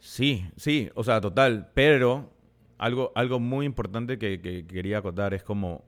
Sí, 0.00 0.44
sí, 0.58 0.90
o 0.94 1.02
sea, 1.02 1.22
total. 1.22 1.70
Pero 1.72 2.30
algo, 2.76 3.10
algo 3.14 3.40
muy 3.40 3.64
importante 3.64 4.18
que, 4.18 4.42
que 4.42 4.66
quería 4.66 4.98
acotar 4.98 5.32
es 5.32 5.42
como, 5.42 5.82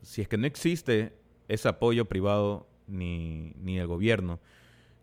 si 0.00 0.22
es 0.22 0.28
que 0.28 0.38
no 0.38 0.46
existe 0.46 1.12
ese 1.48 1.68
apoyo 1.68 2.06
privado 2.06 2.66
ni, 2.86 3.52
ni 3.58 3.76
del 3.76 3.88
gobierno. 3.88 4.40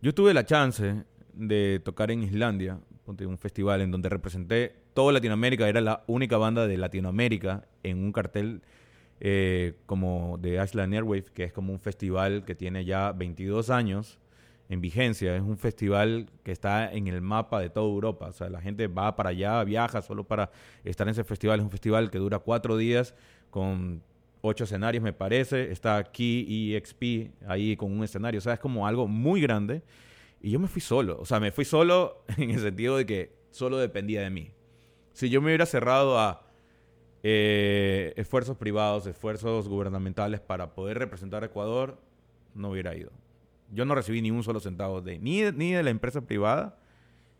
Yo 0.02 0.16
tuve 0.16 0.34
la 0.34 0.48
chance 0.48 1.04
de 1.34 1.80
tocar 1.86 2.10
en 2.10 2.24
Islandia, 2.24 2.80
un 3.06 3.38
festival 3.38 3.82
en 3.82 3.92
donde 3.92 4.10
representé 4.10 4.81
toda 4.94 5.14
Latinoamérica, 5.14 5.68
era 5.68 5.82
la 5.82 6.04
única 6.08 6.38
banda 6.38 6.68
de 6.68 6.78
Latinoamérica 6.78 7.66
en 7.84 8.04
un 8.04 8.12
cartel 8.12 8.62
eh, 9.20 9.76
como 9.86 10.38
de 10.40 10.64
Island 10.64 10.94
Airwave, 10.94 11.26
que 11.34 11.44
es 11.44 11.54
como 11.54 11.72
un 11.72 11.80
festival 11.80 12.44
que 12.44 12.56
tiene 12.56 12.86
ya 12.86 13.12
22 13.12 13.70
años 13.70 14.20
en 14.68 14.82
vigencia. 14.82 15.36
Es 15.36 15.44
un 15.44 15.58
festival 15.58 16.30
que 16.44 16.52
está 16.52 16.92
en 16.92 17.08
el 17.08 17.22
mapa 17.22 17.60
de 17.60 17.70
toda 17.70 17.88
Europa. 17.88 18.28
O 18.28 18.32
sea, 18.32 18.50
la 18.50 18.62
gente 18.62 18.88
va 18.88 19.16
para 19.16 19.30
allá, 19.30 19.64
viaja 19.64 20.02
solo 20.02 20.24
para 20.24 20.50
estar 20.84 21.08
en 21.08 21.12
ese 21.12 21.24
festival. 21.24 21.60
Es 21.60 21.66
un 21.66 21.72
festival 21.72 22.10
que 22.10 22.18
dura 22.18 22.40
cuatro 22.40 22.78
días 22.78 23.14
con 23.52 24.02
ocho 24.42 24.64
escenarios, 24.64 25.04
me 25.04 25.14
parece. 25.14 25.72
Está 25.72 25.98
aquí 25.98 26.74
EXP 26.76 27.32
ahí 27.48 27.76
con 27.76 27.92
un 27.92 28.04
escenario. 28.04 28.40
O 28.40 28.42
sea, 28.42 28.54
es 28.54 28.60
como 28.60 28.88
algo 28.88 29.08
muy 29.08 29.42
grande. 29.42 29.84
Y 30.42 30.52
yo 30.52 30.60
me 30.60 30.68
fui 30.68 30.82
solo. 30.82 31.20
O 31.20 31.26
sea, 31.26 31.40
me 31.40 31.52
fui 31.52 31.66
solo 31.66 32.24
en 32.38 32.50
el 32.50 32.60
sentido 32.60 32.98
de 32.98 33.06
que 33.06 33.36
solo 33.52 33.78
dependía 33.78 34.22
de 34.22 34.30
mí. 34.30 34.52
Si 35.14 35.30
yo 35.30 35.42
me 35.42 35.48
hubiera 35.48 35.66
cerrado 35.66 36.20
a 36.20 36.46
eh, 37.24 38.14
esfuerzos 38.16 38.58
privados, 38.58 39.06
esfuerzos 39.06 39.68
gubernamentales 39.68 40.40
para 40.40 40.74
poder 40.74 40.98
representar 40.98 41.44
a 41.44 41.48
Ecuador, 41.48 42.00
no 42.56 42.72
hubiera 42.72 42.96
ido. 42.96 43.12
Yo 43.72 43.86
no 43.86 43.96
recibí 43.96 44.22
ni 44.22 44.32
un 44.32 44.44
solo 44.44 44.60
centavo 44.60 45.02
de 45.02 45.20
ni, 45.20 45.44
ni 45.52 45.72
de 45.72 45.84
la 45.84 45.90
empresa 45.90 46.22
privada 46.22 46.78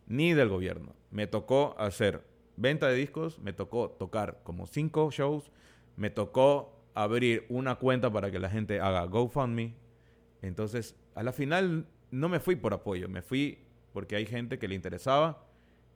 ni 0.08 0.34
del 0.34 0.50
gobierno. 0.50 0.94
Me 1.10 1.28
tocó 1.28 1.76
hacer 1.78 2.24
venta 2.58 2.88
de 2.88 2.96
discos, 2.96 3.40
me 3.40 3.54
tocó 3.54 3.90
tocar 3.90 4.42
como 4.44 4.68
cinco 4.68 5.10
shows, 5.12 5.52
me 5.96 6.10
tocó 6.10 6.78
abrir 6.94 7.46
una 7.50 7.76
cuenta 7.76 8.12
para 8.12 8.32
que 8.32 8.40
la 8.40 8.50
gente 8.50 8.80
haga 8.80 9.06
GoFundMe. 9.06 9.74
Entonces, 10.42 10.96
a 11.16 11.24
la 11.24 11.32
final 11.32 11.86
no 12.12 12.30
me 12.30 12.40
fui 12.40 12.56
por 12.56 12.74
apoyo, 12.74 13.10
me 13.10 13.22
fui 13.22 13.60
porque 13.94 14.16
hay 14.16 14.26
gente 14.26 14.60
que 14.60 14.68
le 14.68 14.76
interesaba 14.76 15.46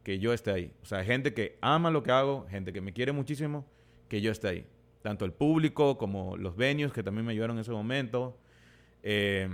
que 0.05 0.19
yo 0.19 0.33
esté 0.33 0.51
ahí. 0.51 0.71
O 0.83 0.85
sea, 0.85 1.03
gente 1.03 1.33
que 1.33 1.57
ama 1.61 1.89
lo 1.89 2.03
que 2.03 2.11
hago, 2.11 2.45
gente 2.47 2.71
que 2.71 2.79
me 2.79 2.93
quiere 2.93 3.11
muchísimo, 3.11 3.65
que 4.07 4.21
yo 4.21 4.31
esté 4.31 4.47
ahí. 4.47 4.65
Tanto 5.01 5.25
el 5.25 5.33
público 5.33 5.97
como 5.97 6.37
los 6.37 6.55
venues 6.55 6.93
que 6.93 7.01
también 7.01 7.25
me 7.25 7.31
ayudaron 7.31 7.57
en 7.57 7.61
ese 7.61 7.71
momento. 7.71 8.37
Eh, 9.01 9.49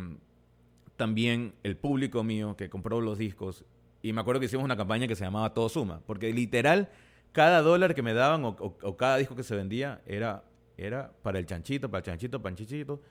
también 0.97 1.53
el 1.63 1.77
público 1.77 2.21
mío 2.25 2.57
que 2.57 2.69
compró 2.69 2.99
los 2.99 3.17
discos. 3.17 3.63
Y 4.01 4.11
me 4.11 4.19
acuerdo 4.19 4.41
que 4.41 4.47
hicimos 4.47 4.65
una 4.65 4.75
campaña 4.75 5.07
que 5.07 5.15
se 5.15 5.23
llamaba 5.23 5.53
Todo 5.53 5.69
Suma. 5.69 6.01
Porque 6.05 6.33
literal, 6.33 6.89
cada 7.31 7.61
dólar 7.61 7.95
que 7.95 8.01
me 8.01 8.13
daban 8.13 8.43
o 8.43 8.97
cada 8.97 9.17
disco 9.17 9.37
que 9.37 9.43
se 9.43 9.55
vendía 9.55 10.01
era, 10.05 10.43
era 10.77 11.13
para 11.23 11.39
el 11.39 11.45
chanchito, 11.45 11.89
para 11.89 11.99
el 11.99 12.05
chanchito, 12.05 12.41
para 12.41 12.51
el 12.51 12.57
chanchito. 12.57 13.01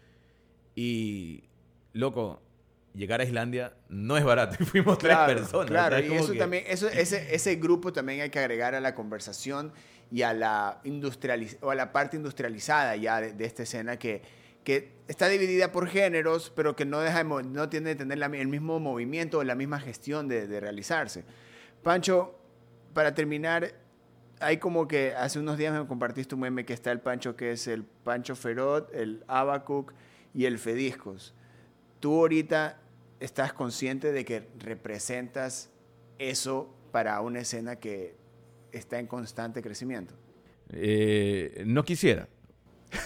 Y, 0.74 1.44
loco, 1.94 2.42
llegar 2.94 3.20
a 3.20 3.24
Islandia 3.24 3.72
no 3.88 4.16
es 4.16 4.24
barato. 4.24 4.56
Y 4.60 4.64
fuimos 4.66 4.98
tres 4.98 5.14
Claro, 5.16 5.34
personas. 5.34 5.66
Claro, 5.70 5.96
O 5.96 5.98
sea, 5.98 6.06
es 6.06 6.12
y 6.12 6.14
eso 6.16 6.32
que- 6.32 6.38
también, 6.38 6.64
eso, 6.66 6.88
ese, 6.92 7.34
ese 7.34 7.56
grupo 7.56 7.92
también 7.92 8.20
hay 8.20 8.30
que 8.30 8.38
agregar 8.38 8.74
a 8.74 8.80
la 8.80 8.94
conversación 8.94 9.72
y 10.10 10.22
a 10.22 10.32
la, 10.34 10.80
industrializ 10.84 11.56
o 11.60 11.70
a 11.70 11.74
la 11.74 11.92
parte 11.92 12.16
industrializada 12.16 12.96
ya 12.96 13.20
de, 13.20 13.32
de 13.32 13.44
esta 13.44 13.62
escena 13.62 13.96
que, 13.96 14.22
que 14.64 14.92
está 15.08 15.28
dividida 15.28 15.70
por 15.72 15.86
géneros, 15.88 16.52
pero 16.54 16.74
que 16.74 16.84
no, 16.84 17.00
deja 17.00 17.22
de 17.22 17.42
no 17.44 17.68
tiene 17.68 17.90
que 17.90 17.96
tener 17.96 18.18
la- 18.18 18.26
el 18.26 18.48
mismo 18.48 18.80
movimiento 18.80 19.38
o 19.38 19.44
la 19.44 19.54
misma 19.54 19.78
gestión 19.80 20.26
de, 20.28 20.46
de 20.48 20.58
realizarse. 20.60 21.24
Pancho, 21.82 22.36
para 22.92 23.14
terminar, 23.14 23.72
hay 24.40 24.56
como 24.56 24.88
que 24.88 25.14
hace 25.14 25.38
unos 25.38 25.56
días 25.58 25.72
me 25.78 25.86
compartiste 25.86 26.34
un 26.34 26.40
meme 26.42 26.64
que 26.64 26.72
está 26.72 26.90
el 26.92 27.00
Pancho 27.00 27.36
que 27.36 27.52
es 27.52 27.66
el 27.68 27.84
Pancho 27.84 28.34
Ferot, 28.34 28.92
el 28.94 29.22
Abacuc 29.28 29.92
y 30.34 30.46
el 30.46 30.58
Fediscos. 30.58 31.34
Tú 32.00 32.18
ahorita 32.18 32.80
estás 33.20 33.52
consciente 33.52 34.12
de 34.12 34.24
que 34.24 34.48
representas 34.58 35.70
eso 36.18 36.74
para 36.92 37.20
una 37.20 37.40
escena 37.40 37.76
que 37.76 38.16
está 38.72 38.98
en 38.98 39.06
constante 39.06 39.62
crecimiento. 39.62 40.14
Eh, 40.70 41.62
no 41.66 41.84
quisiera. 41.84 42.28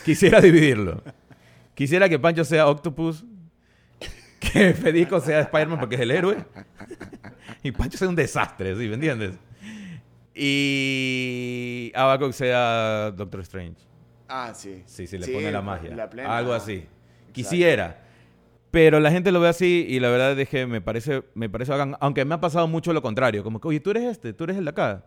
Quisiera 0.04 0.40
dividirlo. 0.42 1.02
Quisiera 1.74 2.08
que 2.08 2.18
Pancho 2.18 2.44
sea 2.44 2.68
Octopus, 2.68 3.24
que 4.38 4.74
Federico 4.74 5.20
sea 5.20 5.40
Spider-Man 5.40 5.80
porque 5.80 5.96
es 5.96 6.00
el 6.02 6.12
héroe, 6.12 6.44
y 7.62 7.72
Pancho 7.72 7.98
sea 7.98 8.08
un 8.08 8.14
desastre, 8.14 8.76
¿sí? 8.76 8.86
¿Me 8.88 8.94
entiendes? 8.94 9.34
Y 10.34 11.90
Abaco 11.94 12.32
sea 12.32 13.10
Doctor 13.10 13.40
Strange. 13.40 13.76
Ah, 14.28 14.52
sí. 14.54 14.82
Sí, 14.86 15.06
sí, 15.06 15.18
le 15.18 15.28
pone 15.28 15.50
la 15.50 15.62
magia. 15.62 15.94
la 15.94 16.08
plena. 16.08 16.36
Algo 16.36 16.52
así. 16.52 16.86
Quisiera. 17.32 18.03
Pero 18.74 18.98
la 18.98 19.10
gente 19.12 19.30
lo 19.30 19.38
ve 19.40 19.48
así 19.48 19.86
y 19.88 20.00
la 20.00 20.10
verdad 20.10 20.38
es 20.38 20.48
que 20.48 20.66
me 20.66 20.80
parece, 20.80 21.22
me 21.34 21.48
parece 21.48 21.70
bacán. 21.70 21.96
Aunque 22.00 22.24
me 22.24 22.34
ha 22.34 22.40
pasado 22.40 22.66
mucho 22.66 22.92
lo 22.92 23.00
contrario. 23.02 23.44
Como 23.44 23.60
que, 23.60 23.68
oye, 23.68 23.78
tú 23.80 23.90
eres 23.92 24.02
este, 24.04 24.32
tú 24.32 24.44
eres 24.44 24.56
el 24.56 24.64
de 24.64 24.70
acá. 24.70 25.04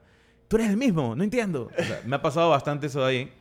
Tú 0.48 0.56
eres 0.56 0.70
el 0.70 0.78
mismo, 0.78 1.16
no 1.18 1.24
entiendo. 1.24 1.70
O 1.78 1.84
sea, 1.84 2.02
me 2.06 2.16
ha 2.16 2.22
pasado 2.22 2.50
bastante 2.50 2.88
eso 2.88 3.02
de 3.02 3.06
ahí. 3.06 3.34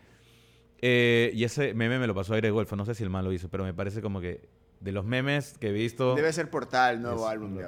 Eh, 0.83 1.31
y 1.33 1.45
ese 1.45 1.73
meme 1.75 1.99
me 2.01 2.09
lo 2.09 2.15
pasó 2.15 2.35
Aire 2.35 2.51
Golfo. 2.51 2.75
No 2.75 2.85
sé 2.85 2.95
si 2.97 3.05
el 3.05 3.11
man 3.11 3.25
lo 3.25 3.33
hizo, 3.33 3.49
pero 3.49 3.63
me 3.63 3.73
parece 3.73 4.03
como 4.03 4.21
que 4.21 4.49
de 4.81 4.91
los 4.93 5.05
memes 5.05 5.57
que 5.59 5.69
he 5.69 5.73
visto, 5.73 6.15
Debe 6.17 6.33
ser 6.33 6.51
Portal, 6.51 7.01
nuevo 7.01 7.25
Es- 7.25 7.33
álbum 7.33 7.55
de 7.57 7.65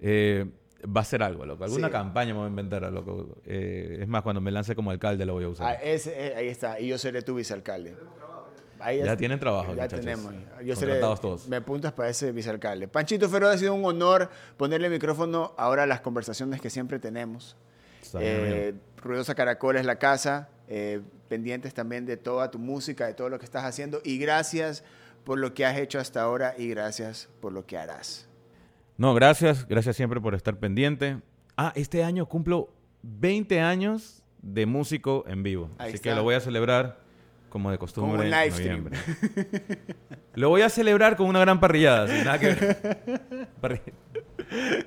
eh, 0.00 0.46
va 0.84 1.02
a 1.02 1.04
ser 1.04 1.22
algo, 1.22 1.46
loco. 1.46 1.62
Alguna 1.64 1.86
Sí. 1.86 1.92
campaña 1.92 2.32
me 2.32 2.38
voy 2.40 2.46
a 2.46 2.50
inventar, 2.50 2.82
loco. 2.92 3.36
Eh, 3.46 3.98
es 4.02 4.08
más, 4.08 4.22
cuando 4.22 4.40
me 4.40 4.50
lance 4.50 4.74
como 4.74 4.90
alcalde 4.90 5.24
lo 5.24 5.34
voy 5.34 5.44
a 5.44 5.46
Ah, 5.46 5.50
usar. 5.50 5.78
ese, 5.84 6.10
eh, 6.28 6.34
ahí 6.34 6.48
está. 6.48 6.80
Y 6.80 6.88
yo 6.88 6.98
seré 6.98 7.22
tu 7.22 7.34
vicealcalde. 7.36 7.94
Ahí 8.80 8.98
ya 9.04 9.16
tienen 9.16 9.38
trabajo, 9.38 9.68
Ya 9.74 9.82
muchachos. 9.82 10.00
tenemos. 10.00 10.34
Yo 10.64 10.76
seré, 10.76 10.98
todos. 11.00 11.48
me 11.48 11.56
apuntas 11.56 11.92
para 11.92 12.08
ese 12.08 12.32
vicealcalde. 12.32 12.88
Panchito 12.88 13.28
Ferro, 13.28 13.48
ha 13.48 13.56
sido 13.58 13.74
un 13.74 13.84
honor 13.84 14.30
ponerle 14.56 14.88
micrófono 14.90 15.54
ahora 15.56 15.82
a 15.84 15.86
las 15.86 16.00
conversaciones 16.00 16.60
que 16.60 16.70
siempre 16.70 16.98
tenemos. 16.98 17.56
Eh. 18.18 18.74
Ruidosa 19.02 19.34
Caracol 19.34 19.76
es 19.76 19.84
la 19.86 19.96
casa. 19.98 20.48
eh, 20.72 21.00
pendientes 21.28 21.74
también 21.74 22.06
de 22.06 22.16
toda 22.16 22.50
tu 22.50 22.58
música, 22.60 23.06
de 23.06 23.14
todo 23.14 23.28
lo 23.28 23.38
que 23.38 23.44
estás 23.44 23.64
haciendo. 23.64 24.00
Y 24.04 24.18
gracias 24.18 24.84
por 25.24 25.38
lo 25.38 25.52
que 25.54 25.64
has 25.66 25.76
hecho 25.76 25.98
hasta 25.98 26.22
ahora 26.22 26.54
y 26.56 26.68
gracias 26.68 27.28
por 27.40 27.52
lo 27.52 27.66
que 27.66 27.76
harás. 27.76 28.28
No, 28.96 29.14
gracias. 29.14 29.66
Gracias 29.66 29.96
siempre 29.96 30.20
por 30.20 30.34
estar 30.36 30.56
pendiente. 30.58 31.18
Ah, 31.56 31.72
este 31.74 32.04
año 32.04 32.26
cumplo 32.26 32.68
20 33.02 33.60
años 33.60 34.22
de 34.42 34.64
músico 34.66 35.24
en 35.26 35.42
vivo. 35.42 35.70
Ahí 35.78 35.88
así 35.88 35.96
está. 35.96 36.10
que 36.10 36.14
lo 36.16 36.22
voy 36.22 36.34
a 36.36 36.40
celebrar 36.40 36.99
como 37.50 37.70
de 37.70 37.76
costumbre 37.78 38.12
Como 38.16 38.22
un 38.24 38.30
live 38.30 38.50
stream. 38.52 38.90
lo 40.34 40.48
voy 40.48 40.62
a 40.62 40.70
celebrar 40.70 41.16
con 41.16 41.26
una 41.26 41.40
gran 41.40 41.60
parrillada, 41.60 42.08
sin 42.08 42.24
nada 42.24 42.38
que 42.38 42.46
ver. 42.54 43.48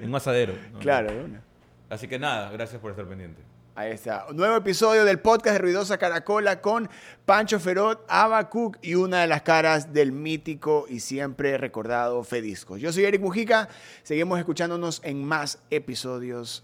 En 0.02 0.10
un 0.10 0.16
asadero. 0.16 0.54
¿no? 0.74 0.80
Claro, 0.80 1.12
de 1.14 1.24
una. 1.24 1.42
Así 1.90 2.08
que 2.08 2.20
nada, 2.20 2.52
gracias 2.52 2.82
por 2.82 2.92
estar 2.92 3.06
pendiente. 3.06 3.42
Ahí 3.76 3.92
está. 3.92 4.26
Un 4.30 4.36
nuevo 4.36 4.56
episodio 4.58 5.06
del 5.06 5.20
podcast 5.20 5.54
de 5.54 5.60
Ruidosa 5.60 5.98
Caracola 5.98 6.62
con 6.62 6.90
Pancho 7.26 7.60
Ferot, 7.60 8.06
Abacuc 8.08 8.78
y 8.82 8.96
una 8.96 9.22
de 9.22 9.28
las 9.28 9.42
caras 9.42 9.94
del 9.94 10.12
mítico 10.12 10.86
y 10.90 11.00
siempre 11.00 11.58
recordado 11.58 12.24
Fedisco. 12.24 12.78
Yo 12.78 12.92
soy 12.92 13.06
Eric 13.06 13.22
Mujica. 13.22 13.70
Seguimos 14.04 14.38
escuchándonos 14.38 15.02
en 15.04 15.24
más 15.24 15.60
episodios. 15.72 16.64